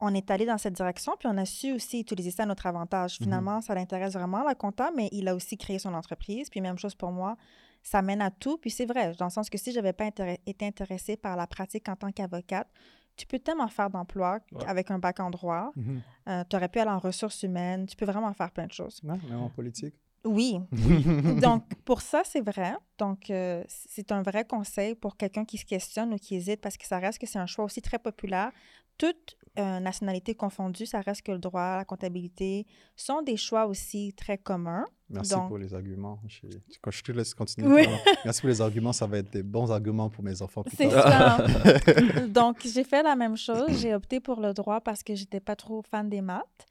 on 0.00 0.12
est 0.14 0.30
allé 0.30 0.44
dans 0.46 0.58
cette 0.58 0.74
direction, 0.74 1.14
puis 1.18 1.28
on 1.28 1.36
a 1.38 1.44
su 1.46 1.72
aussi 1.72 2.00
utiliser 2.00 2.30
ça 2.30 2.42
à 2.42 2.46
notre 2.46 2.66
avantage. 2.66 3.18
Mhm. 3.20 3.24
Finalement, 3.24 3.60
ça 3.60 3.74
l'intéresse 3.74 4.12
vraiment, 4.12 4.42
la 4.44 4.54
compta, 4.54 4.90
mais 4.94 5.08
il 5.12 5.26
a 5.28 5.34
aussi 5.34 5.56
créé 5.56 5.78
son 5.78 5.94
entreprise. 5.94 6.50
Puis 6.50 6.60
même 6.60 6.78
chose 6.78 6.94
pour 6.94 7.10
moi, 7.12 7.36
ça 7.82 8.02
mène 8.02 8.20
à 8.20 8.30
tout. 8.30 8.58
Puis 8.58 8.70
c'est 8.70 8.84
vrai, 8.86 9.12
dans 9.18 9.26
le 9.26 9.30
sens 9.30 9.48
que 9.48 9.56
si 9.58 9.70
je 9.72 9.76
n'avais 9.76 9.92
pas 9.94 10.06
été 10.46 10.66
intéressée 10.66 11.16
par 11.16 11.36
la 11.36 11.46
pratique 11.46 11.88
en 11.88 11.96
tant 11.96 12.12
qu'avocate, 12.12 12.68
tu 13.16 13.26
peux 13.26 13.38
tellement 13.38 13.68
faire 13.68 13.88
d'emploi 13.88 14.40
Ouais. 14.52 14.64
avec 14.66 14.90
un 14.90 14.98
bac 14.98 15.20
en 15.20 15.30
droit. 15.30 15.70
Mhm. 15.76 16.02
tu 16.50 16.56
aurais 16.56 16.68
pu 16.68 16.78
aller 16.80 16.90
en 16.90 16.98
ressources 16.98 17.42
humaines. 17.44 17.86
Tu 17.86 17.96
peux 17.96 18.04
vraiment 18.04 18.32
faire 18.34 18.50
plein 18.50 18.66
de 18.66 18.72
choses. 18.72 19.02
Même 19.02 19.20
en 19.32 19.48
politique. 19.48 19.94
Oui, 20.26 20.58
oui. 20.72 21.04
Donc, 21.40 21.64
pour 21.84 22.00
ça, 22.02 22.22
c'est 22.24 22.40
vrai. 22.40 22.74
Donc, 22.98 23.30
euh, 23.30 23.62
c'est 23.68 24.10
un 24.10 24.22
vrai 24.22 24.44
conseil 24.44 24.94
pour 24.96 25.16
quelqu'un 25.16 25.44
qui 25.44 25.56
se 25.56 25.64
questionne 25.64 26.12
ou 26.14 26.16
qui 26.16 26.34
hésite 26.34 26.60
parce 26.60 26.76
que 26.76 26.84
ça 26.84 26.98
reste 26.98 27.20
que 27.20 27.26
c'est 27.26 27.38
un 27.38 27.46
choix 27.46 27.64
aussi 27.64 27.80
très 27.80 27.98
populaire. 28.00 28.50
Toutes 28.98 29.36
euh, 29.58 29.80
nationalités 29.80 30.34
confondues, 30.34 30.84
ça 30.84 31.00
reste 31.00 31.22
que 31.22 31.32
le 31.32 31.38
droit, 31.38 31.78
la 31.78 31.84
comptabilité 31.84 32.66
sont 32.94 33.22
des 33.22 33.38
choix 33.38 33.66
aussi 33.66 34.12
très 34.14 34.36
communs. 34.36 34.84
Merci 35.08 35.32
Donc- 35.32 35.48
pour 35.48 35.58
les 35.58 35.72
arguments. 35.72 36.20
Je, 36.26 36.46
quand 36.82 36.90
je 36.90 37.02
te 37.02 37.12
laisse 37.12 37.32
continuer. 37.32 37.68
Oui. 37.68 37.86
Merci 38.24 38.40
pour 38.42 38.50
les 38.50 38.60
arguments. 38.60 38.92
Ça 38.92 39.06
va 39.06 39.18
être 39.18 39.32
des 39.32 39.42
bons 39.42 39.70
arguments 39.70 40.10
pour 40.10 40.22
mes 40.24 40.42
enfants 40.42 40.62
C'est 40.76 40.90
ça. 40.90 41.46
Donc, 42.28 42.66
j'ai 42.66 42.84
fait 42.84 43.02
la 43.02 43.16
même 43.16 43.36
chose. 43.36 43.78
J'ai 43.80 43.94
opté 43.94 44.20
pour 44.20 44.40
le 44.40 44.52
droit 44.52 44.80
parce 44.80 45.02
que 45.02 45.14
j'étais 45.14 45.40
pas 45.40 45.56
trop 45.56 45.82
fan 45.82 46.08
des 46.10 46.20
maths. 46.20 46.66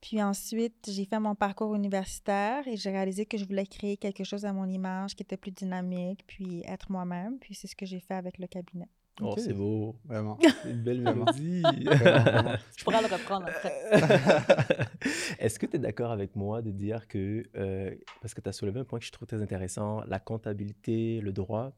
Puis 0.00 0.22
ensuite, 0.22 0.88
j'ai 0.88 1.06
fait 1.06 1.18
mon 1.18 1.34
parcours 1.34 1.74
universitaire 1.74 2.68
et 2.68 2.76
j'ai 2.76 2.90
réalisé 2.90 3.24
que 3.24 3.38
je 3.38 3.44
voulais 3.44 3.66
créer 3.66 3.96
quelque 3.96 4.24
chose 4.24 4.44
à 4.44 4.52
mon 4.52 4.68
image 4.68 5.16
qui 5.16 5.22
était 5.22 5.38
plus 5.38 5.52
dynamique, 5.52 6.22
puis 6.26 6.62
être 6.66 6.92
moi-même. 6.92 7.38
Puis 7.38 7.54
c'est 7.54 7.66
ce 7.66 7.74
que 7.74 7.86
j'ai 7.86 8.00
fait 8.00 8.14
avec 8.14 8.38
le 8.38 8.46
cabinet. 8.46 8.88
Oh, 9.22 9.34
c'est 9.38 9.54
beau. 9.54 9.96
Vraiment. 10.04 10.38
C'est 10.62 10.70
une 10.70 10.82
belle 10.82 11.00
mélodie. 11.00 11.62
Vraiment, 11.62 11.84
vraiment. 12.22 12.52
Je 12.76 12.84
pourrais 12.84 13.00
le 13.00 13.06
reprendre 13.08 13.46
après. 13.46 13.72
Est-ce 15.38 15.58
que 15.58 15.66
tu 15.66 15.76
es 15.76 15.78
d'accord 15.78 16.10
avec 16.10 16.36
moi 16.36 16.62
de 16.62 16.70
dire 16.70 17.08
que, 17.08 17.44
euh, 17.56 17.94
parce 18.20 18.34
que 18.34 18.40
tu 18.40 18.48
as 18.48 18.52
soulevé 18.52 18.80
un 18.80 18.84
point 18.84 18.98
que 18.98 19.04
je 19.06 19.12
trouve 19.12 19.26
très 19.26 19.40
intéressant, 19.42 20.02
la 20.06 20.18
comptabilité, 20.18 21.20
le 21.20 21.32
droit, 21.32 21.72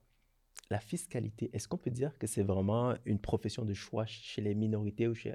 la 0.71 0.81
fiscalité, 0.81 1.51
est-ce 1.53 1.69
qu'on 1.69 1.77
peut 1.79 1.91
dire 1.91 2.17
que 2.19 2.27
c'est 2.27 2.43
vraiment 2.43 2.95
une 3.05 3.19
profession 3.21 3.65
de 3.65 3.73
choix 3.75 4.05
chez 4.07 4.43
les 4.43 4.55
minorités 4.55 5.07
ou 5.09 5.15
chez, 5.15 5.35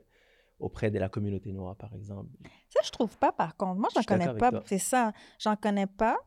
auprès 0.59 0.91
de 0.91 0.99
la 0.99 1.09
communauté 1.09 1.51
noire, 1.51 1.75
par 1.75 1.93
exemple? 1.95 2.29
Ça, 2.69 2.81
je 2.83 2.91
trouve 2.91 3.17
pas, 3.17 3.31
par 3.31 3.55
contre. 3.57 3.79
Moi, 3.79 3.89
Je 3.95 3.99
d'accord 4.01 4.17
connais 4.19 4.37
pas. 4.37 4.61
C'est 4.65 4.77
ça. 4.77 5.13
J'en 5.39 5.55
connais 5.55 5.87
pas. 5.87 6.17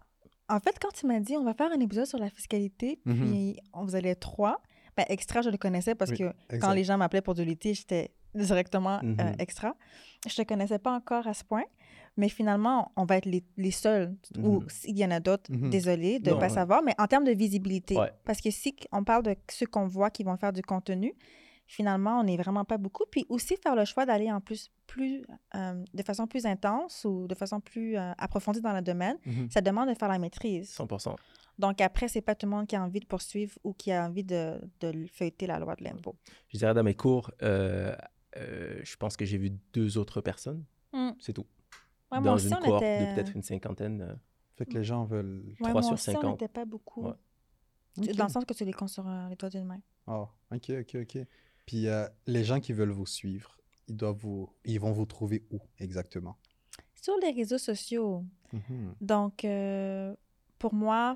En 0.49 0.61
fait, 0.61 0.77
quand 0.81 0.93
tu 0.93 1.07
m'as 1.07 1.21
dit, 1.21 1.37
on 1.37 1.45
va 1.45 1.55
faire 1.55 1.71
un 1.73 1.81
épisode 1.81 2.07
sur 2.07 2.19
la 2.19 2.31
fiscalité, 2.31 3.01
Mhm. 3.05 3.17
puis 3.31 3.57
on 3.73 3.85
vous 3.85 3.95
allait 3.97 4.11
être 4.11 4.21
trois, 4.21 4.61
ben, 4.97 5.05
extra, 5.09 5.43
je 5.43 5.51
le 5.51 5.59
connaissais 5.59 5.95
parce 5.95 6.11
Oui, 6.13 6.19
que 6.19 6.59
quand 6.59 6.73
les 6.73 6.85
gens 6.85 6.97
m'appelaient 6.97 7.21
pour 7.23 7.35
du 7.35 7.45
litige, 7.45 7.79
j'étais 7.79 8.11
directement 8.35 8.99
euh, 9.03 9.03
Mhm. 9.03 9.37
extra. 9.39 9.75
Je 10.27 10.35
te 10.35 10.43
connaissais 10.43 10.79
pas 10.79 10.93
encore 10.93 11.27
à 11.27 11.35
ce 11.35 11.45
point, 11.45 11.65
mais 12.17 12.29
finalement, 12.29 12.93
on 12.97 13.05
va 13.05 13.17
être 13.19 13.27
les, 13.27 13.45
les 13.57 13.71
seuls, 13.71 14.15
ou 14.43 14.61
Mhm. 14.61 14.69
s'il 14.69 14.99
y 14.99 15.05
en 15.05 15.11
a 15.11 15.21
d'autres, 15.21 15.51
Mhm. 15.53 15.71
désolé 15.71 16.19
de 16.19 16.31
ne 16.31 16.35
pas 16.37 16.43
ouais. 16.43 16.49
savoir, 16.49 16.83
mais 16.83 16.95
en 16.99 17.07
termes 17.07 17.25
de 17.25 17.33
visibilité, 17.33 17.97
Ouais. 17.97 18.11
parce 18.25 18.41
que 18.41 18.51
si 18.51 18.75
on 18.93 19.05
parle 19.05 19.23
de 19.23 19.37
ceux 19.51 19.67
qu'on 19.67 19.87
voit 19.87 20.11
qui 20.11 20.23
vont 20.25 20.37
faire 20.37 20.53
du 20.53 20.63
contenu, 20.63 21.15
finalement, 21.67 22.21
on 22.21 22.25
n'est 22.25 22.37
vraiment 22.37 22.65
pas 22.65 22.79
beaucoup. 22.79 23.05
Puis 23.11 23.27
aussi 23.29 23.57
faire 23.57 23.75
le 23.75 23.85
choix 23.85 24.07
d'aller 24.07 24.31
en 24.31 24.41
plus, 24.41 24.71
plus 24.87 25.25
euh, 25.55 25.83
de 25.95 26.03
façon 26.03 26.27
plus 26.27 26.47
intense 26.47 27.05
ou 27.05 27.27
de 27.27 27.35
façon 27.35 27.61
plus 27.61 27.97
euh, 27.97 28.13
approfondie 28.19 28.61
dans 28.61 28.73
le 28.73 28.83
domaine, 28.83 29.17
ça 29.51 29.61
demande 29.61 29.89
de 29.89 29.95
faire 29.95 30.09
la 30.09 30.19
maîtrise. 30.19 30.69
100 30.71 30.87
Donc 31.59 31.81
après, 31.81 32.09
c'est 32.09 32.21
pas 32.21 32.35
tout 32.35 32.47
le 32.47 32.51
monde 32.51 32.67
qui 32.67 32.77
a 32.77 32.83
envie 32.83 33.01
de 33.01 33.07
poursuivre 33.07 33.59
ou 33.65 33.73
qui 33.73 33.91
a 33.93 34.05
envie 34.07 34.25
de, 34.25 34.61
de 34.81 35.07
feuilleter 35.13 35.47
la 35.47 35.59
loi 35.59 35.75
de 35.77 35.85
l'impôt. 35.85 36.17
Je 36.49 36.59
dirais 36.59 36.75
dans 36.75 36.83
mes 36.83 36.95
cours, 36.95 37.31
euh, 37.43 37.95
euh, 38.37 38.81
je 38.85 38.97
pense 38.97 39.17
que 39.17 39.25
j'ai 39.25 39.39
vu 39.39 39.51
deux 39.73 39.97
autres 39.99 40.21
personnes. 40.21 40.65
Mm. 40.93 41.11
C'est 41.19 41.33
tout. 41.33 41.47
Ouais, 42.13 42.21
dans 42.21 42.35
aussi, 42.35 42.49
une 42.49 42.55
on 42.55 42.61
cohorte 42.61 42.83
était... 42.83 43.07
de 43.11 43.15
peut-être 43.15 43.35
une 43.35 43.43
cinquantaine. 43.43 44.01
euh, 44.03 44.15
Fait 44.57 44.67
que 44.67 44.75
les 44.75 44.85
gens 44.85 45.05
veulent. 45.05 45.45
Ouais, 45.47 45.55
trois 45.61 45.73
moi 45.73 45.83
sur 45.83 45.93
aussi, 45.95 46.11
on 46.11 46.13
50. 46.15 46.31
n'était 46.33 46.49
pas 46.53 46.65
beaucoup. 46.65 47.07
Ouais. 47.07 47.15
Dans 48.15 48.27
le 48.27 48.31
sens 48.31 48.45
que 48.45 48.53
tu 48.53 48.65
les 48.65 48.73
comptes 48.75 48.91
sur 48.91 49.09
euh, 49.09 49.29
les 49.29 49.37
doigts 49.37 49.49
d'une 49.49 49.65
main. 49.65 49.81
Ah, 50.07 50.29
ok, 50.55 50.71
ok, 50.81 50.97
ok. 51.03 51.19
Puis 51.65 51.89
euh, 51.89 52.07
les 52.27 52.45
gens 52.45 52.61
qui 52.61 52.73
veulent 52.75 52.91
vous 52.91 53.07
suivre, 53.07 53.57
ils 53.89 53.97
doivent 53.97 54.19
vous, 54.19 54.51
ils 54.65 54.79
vont 54.79 54.93
vous 54.93 55.07
trouver 55.07 55.45
où 55.51 55.59
exactement? 55.79 56.37
Sur 57.01 57.15
les 57.23 57.31
réseaux 57.31 57.59
sociaux. 57.59 58.25
Mhm. 58.53 58.95
Donc, 59.01 59.45
euh, 59.45 60.15
pour 60.59 60.75
moi, 60.75 61.15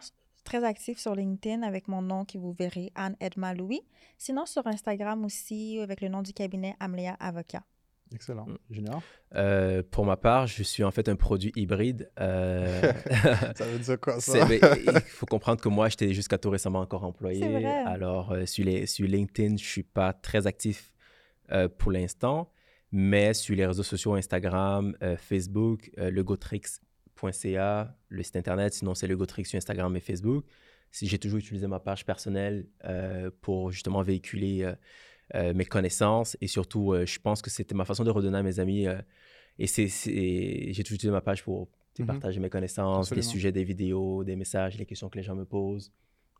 très 0.51 0.65
actif 0.65 0.99
sur 0.99 1.15
LinkedIn 1.15 1.63
avec 1.63 1.87
mon 1.87 2.03
nom 2.03 2.25
que 2.25 2.37
vous 2.37 2.53
verrez, 2.53 2.91
Anne 2.97 3.15
Edma 3.21 3.55
Louis. 3.55 3.83
Sinon, 4.19 4.47
sur 4.47 4.67
Instagram 4.67 5.25
aussi, 5.25 5.79
avec 5.81 6.01
le 6.01 6.09
nom 6.09 6.23
du 6.23 6.33
cabinet 6.33 6.75
Amléa 6.81 7.13
Avocat. 7.21 7.63
Excellent. 8.13 8.47
Mm. 8.47 8.57
Junior? 8.69 9.03
Euh, 9.37 9.85
pour 9.89 10.05
ma 10.05 10.17
part, 10.17 10.49
je 10.49 10.65
suis 10.65 10.83
en 10.83 10.91
fait 10.91 11.09
un 11.09 11.15
produit 11.15 11.53
hybride. 11.55 12.11
euh, 12.19 12.93
Ça 13.55 13.65
veut 13.65 13.79
dire 13.79 14.01
quoi 14.01 14.19
ça? 14.19 14.45
Mais 14.49 14.59
il 14.87 15.01
faut 15.03 15.27
comprendre 15.27 15.61
que 15.61 15.69
moi, 15.69 15.89
j'étais 15.89 16.13
jusqu'à 16.13 16.37
tout 16.37 16.51
récemment 16.51 16.81
encore 16.81 17.05
employé. 17.05 17.49
Vrai. 17.49 17.67
Alors, 17.67 18.33
euh, 18.33 18.45
sur, 18.45 18.65
les, 18.65 18.87
sur 18.87 19.07
LinkedIn, 19.07 19.57
je 19.57 19.65
suis 19.65 19.85
pas 19.85 20.13
très 20.13 20.49
actif 20.49 20.93
euh, 21.53 21.69
pour 21.69 21.93
l'instant, 21.93 22.51
mais 22.91 23.35
sur 23.35 23.55
les 23.55 23.67
réseaux 23.67 23.85
sociaux, 23.85 24.15
Instagram, 24.15 24.97
euh, 25.01 25.17
Facebook, 25.17 25.93
euh, 25.99 26.11
le 27.29 28.23
site 28.23 28.37
internet, 28.37 28.73
sinon 28.75 28.95
c'est 28.95 29.07
legotrix 29.07 29.45
sur 29.45 29.57
Instagram 29.57 29.95
et 29.97 30.01
Facebook. 30.01 30.45
Si 30.91 31.07
j'ai 31.07 31.19
toujours 31.19 31.39
utilisé 31.39 31.67
ma 31.69 31.79
page 31.81 32.05
personnelle 32.05 32.67
euh, 32.85 33.31
pour 33.41 33.71
justement 33.71 34.03
véhiculer 34.03 34.63
euh, 34.65 34.75
euh, 35.37 35.55
mes 35.55 35.65
connaissances 35.65 36.37
et 36.41 36.49
surtout, 36.49 36.93
euh, 36.93 37.07
je 37.07 37.19
pense 37.21 37.43
que 37.43 37.51
c'était 37.51 37.75
ma 37.77 37.85
façon 37.85 38.03
de 38.05 38.11
redonner 38.11 38.39
à 38.39 38.43
mes 38.43 38.59
amis. 38.59 38.87
euh, 38.89 39.01
et 39.59 39.67
c'est, 39.67 39.87
j'ai 39.89 40.83
toujours 40.83 40.97
utilisé 40.97 41.11
ma 41.13 41.21
page 41.21 41.45
pour 41.45 41.69
Mhm. 41.99 42.07
partager 42.07 42.41
mes 42.41 42.49
connaissances, 42.49 43.11
des 43.11 43.19
Absolument. 43.19 43.31
sujets, 43.31 43.53
des 43.53 43.65
vidéos, 43.65 44.25
des 44.25 44.35
messages, 44.37 44.79
les 44.79 44.87
questions 44.87 45.09
que 45.11 45.19
les 45.19 45.23
gens 45.25 45.35
me 45.35 45.45
posent. 45.45 45.93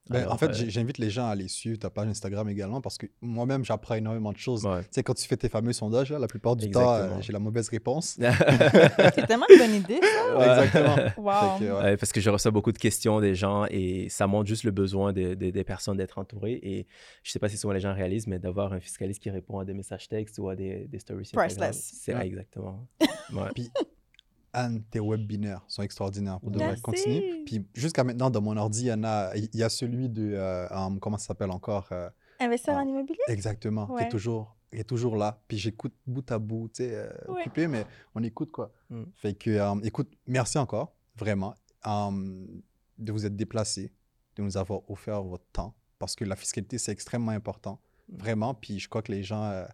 Ben, 0.09 0.23
Alors, 0.23 0.33
en 0.33 0.39
fait, 0.39 0.47
euh, 0.51 0.65
j'invite 0.69 0.99
les 0.99 1.11
gens 1.11 1.27
à 1.27 1.31
aller 1.33 1.47
suivre 1.47 1.79
ta 1.79 1.89
page 1.89 2.09
Instagram 2.09 2.49
également 2.49 2.81
parce 2.81 2.99
que 2.99 3.07
moi-même, 3.21 3.65
j'apprends 3.65 3.95
énormément 3.95 4.33
de 4.33 4.39
choses. 4.39 4.65
ouais. 4.67 4.81
Tu 4.85 4.89
sais, 4.93 5.03
quand 5.05 5.15
tu 5.15 5.29
fais 5.29 5.37
tes 5.37 5.49
fameux 5.49 5.73
sondages, 5.73 6.11
là, 6.11 6.19
la 6.19 6.27
plupart 6.27 6.57
du 6.57 6.69
temps, 6.71 6.95
euh, 6.95 7.21
j'ai 7.21 7.33
la 7.33 7.39
mauvaise 7.39 7.69
réponse. 7.69 8.17
C'est 8.19 9.27
tellement 9.27 9.47
une 9.53 9.59
bonne 9.59 9.75
idée, 9.75 10.01
ça. 10.03 10.63
Exactement. 10.63 10.97
Wow. 11.19 11.59
Fait 11.59 11.65
que, 11.67 11.71
ouais. 11.73 11.83
Ouais, 11.83 11.97
parce 11.97 12.13
que 12.13 12.21
je 12.21 12.31
reçois 12.31 12.51
beaucoup 12.51 12.73
de 12.73 12.79
questions 12.79 13.21
des 13.21 13.35
gens 13.35 13.67
et 13.71 14.09
ça 14.09 14.27
montre 14.27 14.49
juste 14.49 14.65
le 14.65 14.71
besoin 14.71 15.13
de- 15.13 15.35
de- 15.35 15.51
des 15.51 15.65
personnes 15.65 15.97
d'être 15.99 16.19
entourées. 16.19 16.59
Et 16.63 16.87
je 17.23 17.31
sais 17.31 17.39
pas 17.39 17.49
si 17.49 17.57
souvent 17.59 17.75
les 17.75 17.81
gens 17.81 17.95
réalisent, 17.95 18.27
mais 18.27 18.39
d'avoir 18.39 18.73
un 18.73 18.81
fiscaliste 18.81 19.23
qui 19.23 19.31
répond 19.31 19.59
à 19.59 19.65
des 19.65 19.75
messages 19.75 20.09
textes 20.09 20.39
ou 20.39 20.49
à 20.49 20.57
des, 20.57 20.87
des 20.89 20.99
stories 20.99 21.31
Priceless. 21.33 21.93
C'est 22.03 22.15
Ouais. 22.15 22.27
exactement. 22.27 22.87
Ouais. 23.33 23.51
Anne, 24.53 24.83
tes 24.91 25.01
webinaires 25.01 25.65
sont 25.69 25.83
extraordinaires. 25.83 26.41
Pour 26.41 26.51
de 26.51 26.59
vrai, 26.59 26.69
Merci. 26.69 26.83
continue. 26.83 27.45
Puis 27.45 27.67
jusqu'à 27.75 28.03
maintenant, 28.05 28.31
dans 28.31 28.41
mon 28.41 28.57
ordi, 28.57 28.83
il 28.83 28.87
y 28.89 28.93
en 28.93 29.05
a, 29.05 29.35
il 29.37 29.49
y 29.55 29.63
a 29.63 29.69
celui 29.69 30.09
de, 30.09 30.33
euh, 30.35 30.69
um, 30.71 30.99
comment 30.99 31.19
ça 31.19 31.29
s'appelle 31.29 31.51
encore 31.51 31.89
euh, 31.93 32.11
Investir 32.41 32.75
Ah. 32.77 32.83
en 32.83 32.87
immobilier? 32.89 33.19
Exactement, 33.29 33.87
qui 33.87 33.93
Ouais. 33.93 34.03
est 34.05 34.09
toujours, 34.09 34.57
qui 34.73 34.79
est 34.79 34.85
toujours 34.85 35.17
là. 35.17 35.41
Puis 35.47 35.59
j'écoute 35.59 35.95
bout 36.07 36.29
à 36.33 36.39
bout, 36.39 36.69
tu 36.69 36.83
sais, 36.85 36.95
euh, 36.95 37.11
Ouais. 37.29 37.41
occupé, 37.43 37.67
mais 37.69 37.85
on 38.15 38.23
écoute 38.23 38.51
quoi. 38.51 38.73
Mm. 38.89 39.03
Fait 39.15 39.35
que, 39.35 39.51
euh, 39.51 39.75
écoute, 39.85 40.11
merci 40.27 40.59
encore, 40.59 40.95
vraiment, 41.17 41.55
euh, 41.87 42.47
de 42.99 43.13
vous 43.13 43.27
être 43.27 43.37
déplacé, 43.37 43.93
de 44.37 44.43
nous 44.43 44.57
avoir 44.57 44.89
offert 44.91 45.23
votre 45.23 45.47
temps, 45.53 45.75
parce 45.99 46.17
que 46.17 46.25
la 46.25 46.35
fiscalité, 46.37 46.79
c'est 46.79 46.93
extrêmement 46.93 47.33
important, 47.33 47.81
Mm. 48.09 48.17
vraiment. 48.17 48.55
Puis 48.55 48.79
je 48.81 48.89
crois 48.89 49.03
que 49.03 49.13
les 49.13 49.23
gens, 49.23 49.45
euh, 49.45 49.65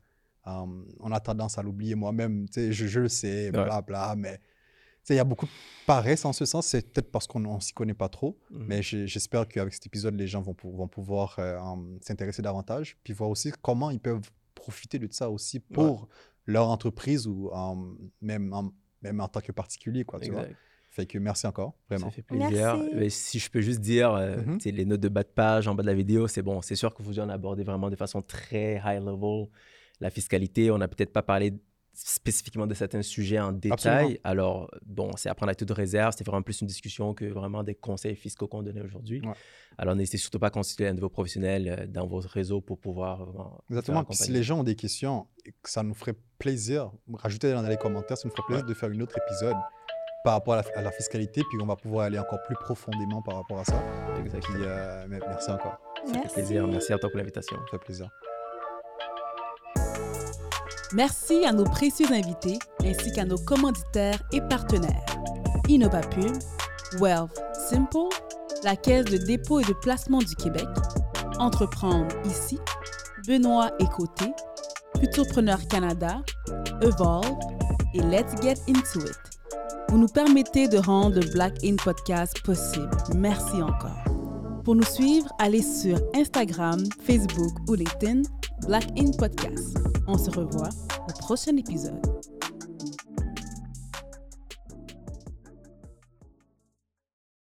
on 1.01 1.11
a 1.13 1.19
tendance 1.21 1.57
à 1.59 1.63
l'oublier. 1.63 1.95
Moi-même, 1.95 2.47
tu 2.49 2.55
sais, 2.61 2.73
je, 2.73 2.87
je 2.87 3.01
le 3.01 3.09
sais, 3.09 3.51
blabla, 3.51 4.15
mais 4.17 4.37
tu 4.39 4.39
sais, 4.39 4.43
il 5.15 5.17
y 5.17 5.21
a 5.21 5.25
beaucoup 5.25 5.47
de 5.47 5.51
paresse 5.87 6.25
en 6.25 6.33
ce 6.33 6.45
sens. 6.45 6.67
C'est 6.67 6.93
peut-être 6.93 7.11
parce 7.11 7.27
qu'on 7.27 7.41
ne 7.41 7.61
s'y 7.61 7.73
connaît 7.73 7.95
pas 7.95 8.09
trop. 8.09 8.39
Mhm. 8.51 8.65
Mais 8.67 8.83
j'espère 8.83 9.47
qu'avec 9.49 9.73
cet 9.75 9.87
épisode, 9.87 10.15
les 10.17 10.27
gens 10.27 10.43
vont, 10.43 10.55
pou- 10.55 10.73
vont 10.77 10.89
pouvoir 10.89 11.37
euh, 11.39 11.59
s'intéresser 12.01 12.43
davantage, 12.43 12.97
puis 13.05 13.13
voir 13.13 13.31
aussi 13.31 13.53
comment 13.63 13.91
ils 13.91 14.01
peuvent 14.01 14.31
profiter 14.55 14.99
de 14.99 15.09
ça 15.11 15.31
aussi 15.31 15.61
pour 15.61 16.09
leur 16.47 16.69
entreprise 16.69 17.27
ou 17.27 17.51
en- 17.53 17.95
même, 18.21 18.53
en, 18.53 18.73
même 19.03 19.21
en 19.21 19.29
tant 19.29 19.41
que 19.41 19.53
particulier. 19.53 20.05
Quoi, 20.05 20.21
tu 20.21 20.31
vois. 20.31 20.47
Fait 20.91 21.05
que 21.05 21.19
merci 21.19 21.47
encore, 21.47 21.75
vraiment. 21.91 22.07
Ça 22.07 22.11
fait 22.13 22.23
plaisir. 22.23 22.83
Mais 22.95 23.11
si 23.11 23.39
je 23.39 23.51
peux 23.51 23.61
juste 23.61 23.81
dire, 23.81 24.13
euh, 24.15 24.37
Mhm. 24.39 24.59
les 24.65 24.85
notes 24.87 25.01
de 25.01 25.09
bas 25.11 25.25
de 25.25 25.29
page 25.29 25.69
en 25.69 25.75
bas 25.75 25.83
de 25.83 25.89
la 25.89 25.95
vidéo, 25.95 26.27
c'est 26.27 26.41
bon. 26.43 26.63
C'est 26.63 26.75
sûr 26.75 26.95
que 26.95 27.03
vous 27.03 27.21
en 27.21 27.29
abordez 27.29 27.65
vraiment 27.65 27.91
de 27.91 27.97
façon 27.97 28.23
très 28.23 28.81
high 28.85 29.03
level 29.05 29.49
la 30.01 30.09
fiscalité. 30.11 30.71
On 30.71 30.79
n'a 30.79 30.89
peut-être 30.89 31.13
pas 31.13 31.23
parlé 31.23 31.53
spécifiquement 31.97 32.67
de 32.67 32.75
certains 32.75 33.03
sujets 33.03 33.39
en 33.41 33.53
détail. 33.53 33.73
Absolument. 33.73 34.19
Alors, 34.25 34.71
bon, 34.85 35.11
c'est 35.17 35.29
à 35.29 35.35
prendre 35.35 35.49
avec 35.49 35.59
toute 35.59 35.71
réserve. 35.71 36.13
C'était 36.13 36.25
vraiment 36.25 36.43
plus 36.43 36.61
une 36.61 36.67
discussion 36.67 37.15
que 37.15 37.25
vraiment 37.25 37.63
des 37.63 37.75
conseils 37.75 38.17
fiscaux 38.17 38.47
qu'on 38.47 38.63
donnait 38.63 38.83
aujourd'hui. 38.83 39.21
Ouais. 39.25 39.33
Alors, 39.79 39.95
n'hésitez 39.97 40.19
surtout 40.19 40.39
pas 40.39 40.49
à 40.49 40.51
constituer 40.51 40.87
un 40.89 40.95
de 40.95 41.01
vos 41.01 41.09
professionnels 41.09 41.69
euh, 41.69 41.87
dans 41.87 42.07
votre 42.07 42.29
réseau 42.29 42.61
pour 42.61 42.79
pouvoir 42.79 43.25
vraiment. 43.25 43.51
faire 43.51 43.63
Exactement. 43.71 44.05
Puis 44.05 44.17
si 44.17 44.31
les 44.31 44.43
gens 44.43 44.61
ont 44.61 44.65
des 44.65 44.77
questions, 44.77 45.27
ça 45.65 45.83
nous 45.83 45.95
ferait 45.95 46.15
plaisir, 46.39 46.91
rajoutez 47.15 47.53
dans 47.53 47.63
les 47.63 47.77
commentaires, 47.77 48.19
ça 48.19 48.29
nous 48.29 48.35
ferait 48.35 48.47
plaisir 48.47 48.67
de 48.67 48.75
faire 48.75 48.91
un 48.91 49.01
autre 49.01 49.17
épisode 49.27 49.57
par 50.25 50.35
rapport 50.35 50.55
à 50.55 50.63
la, 50.63 50.65
à 50.75 50.83
la 50.83 50.91
fiscalité, 50.91 51.43
puis 51.49 51.59
on 51.63 51.67
va 51.67 51.77
pouvoir 51.77 52.07
aller 52.07 52.19
encore 52.19 52.41
plus 52.47 52.57
profondément 52.57 53.23
par 53.23 53.37
rapport 53.37 53.61
à 53.61 53.65
ça. 53.65 53.81
Puis 54.15 54.25
Exactement. 54.25 54.59
euh, 54.61 55.07
merci 55.09 55.51
encore, 55.51 55.79
Ça 56.05 56.21
fait 56.21 56.29
plaisir. 56.35 56.67
Merci 56.67 56.93
à 56.93 56.99
toi 56.99 57.09
pour 57.11 57.19
l'invitation. 57.19 57.57
ça 57.57 57.71
fait 57.79 57.85
plaisir. 57.85 58.11
Merci 60.93 61.45
à 61.45 61.53
nos 61.53 61.65
précieux 61.65 62.07
invités 62.13 62.59
ainsi 62.85 63.13
qu'à 63.13 63.25
nos 63.25 63.39
commanditaires 63.39 64.23
et 64.33 64.41
partenaires. 64.43 65.05
InnovaPub, 65.69 66.37
Wealth 67.01 67.43
Simple, 67.69 68.09
la 68.63 68.77
Caisse 68.77 69.07
de 69.07 69.17
dépôt 69.17 69.61
et 69.61 69.65
de 69.65 69.73
placement 69.73 70.19
du 70.19 70.35
Québec, 70.37 70.69
Entreprendre 71.39 72.15
ici, 72.25 72.59
Benoît 73.27 73.71
et 73.81 73.87
Côté, 73.87 74.33
Futurpreneur 75.01 75.59
Canada, 75.69 76.23
Evolve 76.81 77.37
et 77.93 78.01
Let's 78.01 78.41
Get 78.41 78.57
Into 78.69 79.01
It. 79.01 79.19
Vous 79.89 79.99
nous 79.99 80.09
permettez 80.09 80.69
de 80.69 80.79
rendre 80.79 81.21
le 81.21 81.27
Black 81.33 81.65
In 81.65 81.77
Podcast 81.77 82.41
possible. 82.43 82.97
Merci 83.15 83.61
encore. 83.61 84.05
Pour 84.65 84.75
nous 84.75 84.85
suivre, 84.85 85.29
allez 85.39 85.63
sur 85.63 85.99
Instagram, 86.15 86.83
Facebook 87.07 87.53
ou 87.69 87.75
LinkedIn, 87.75 88.23
Black 88.67 88.87
In 88.99 89.13
Podcast. 89.13 89.77
On 90.09 90.19
se 90.19 90.29
revoit 90.29 90.71
au 91.09 91.13
prochain 91.21 91.57
épisode. 91.57 92.16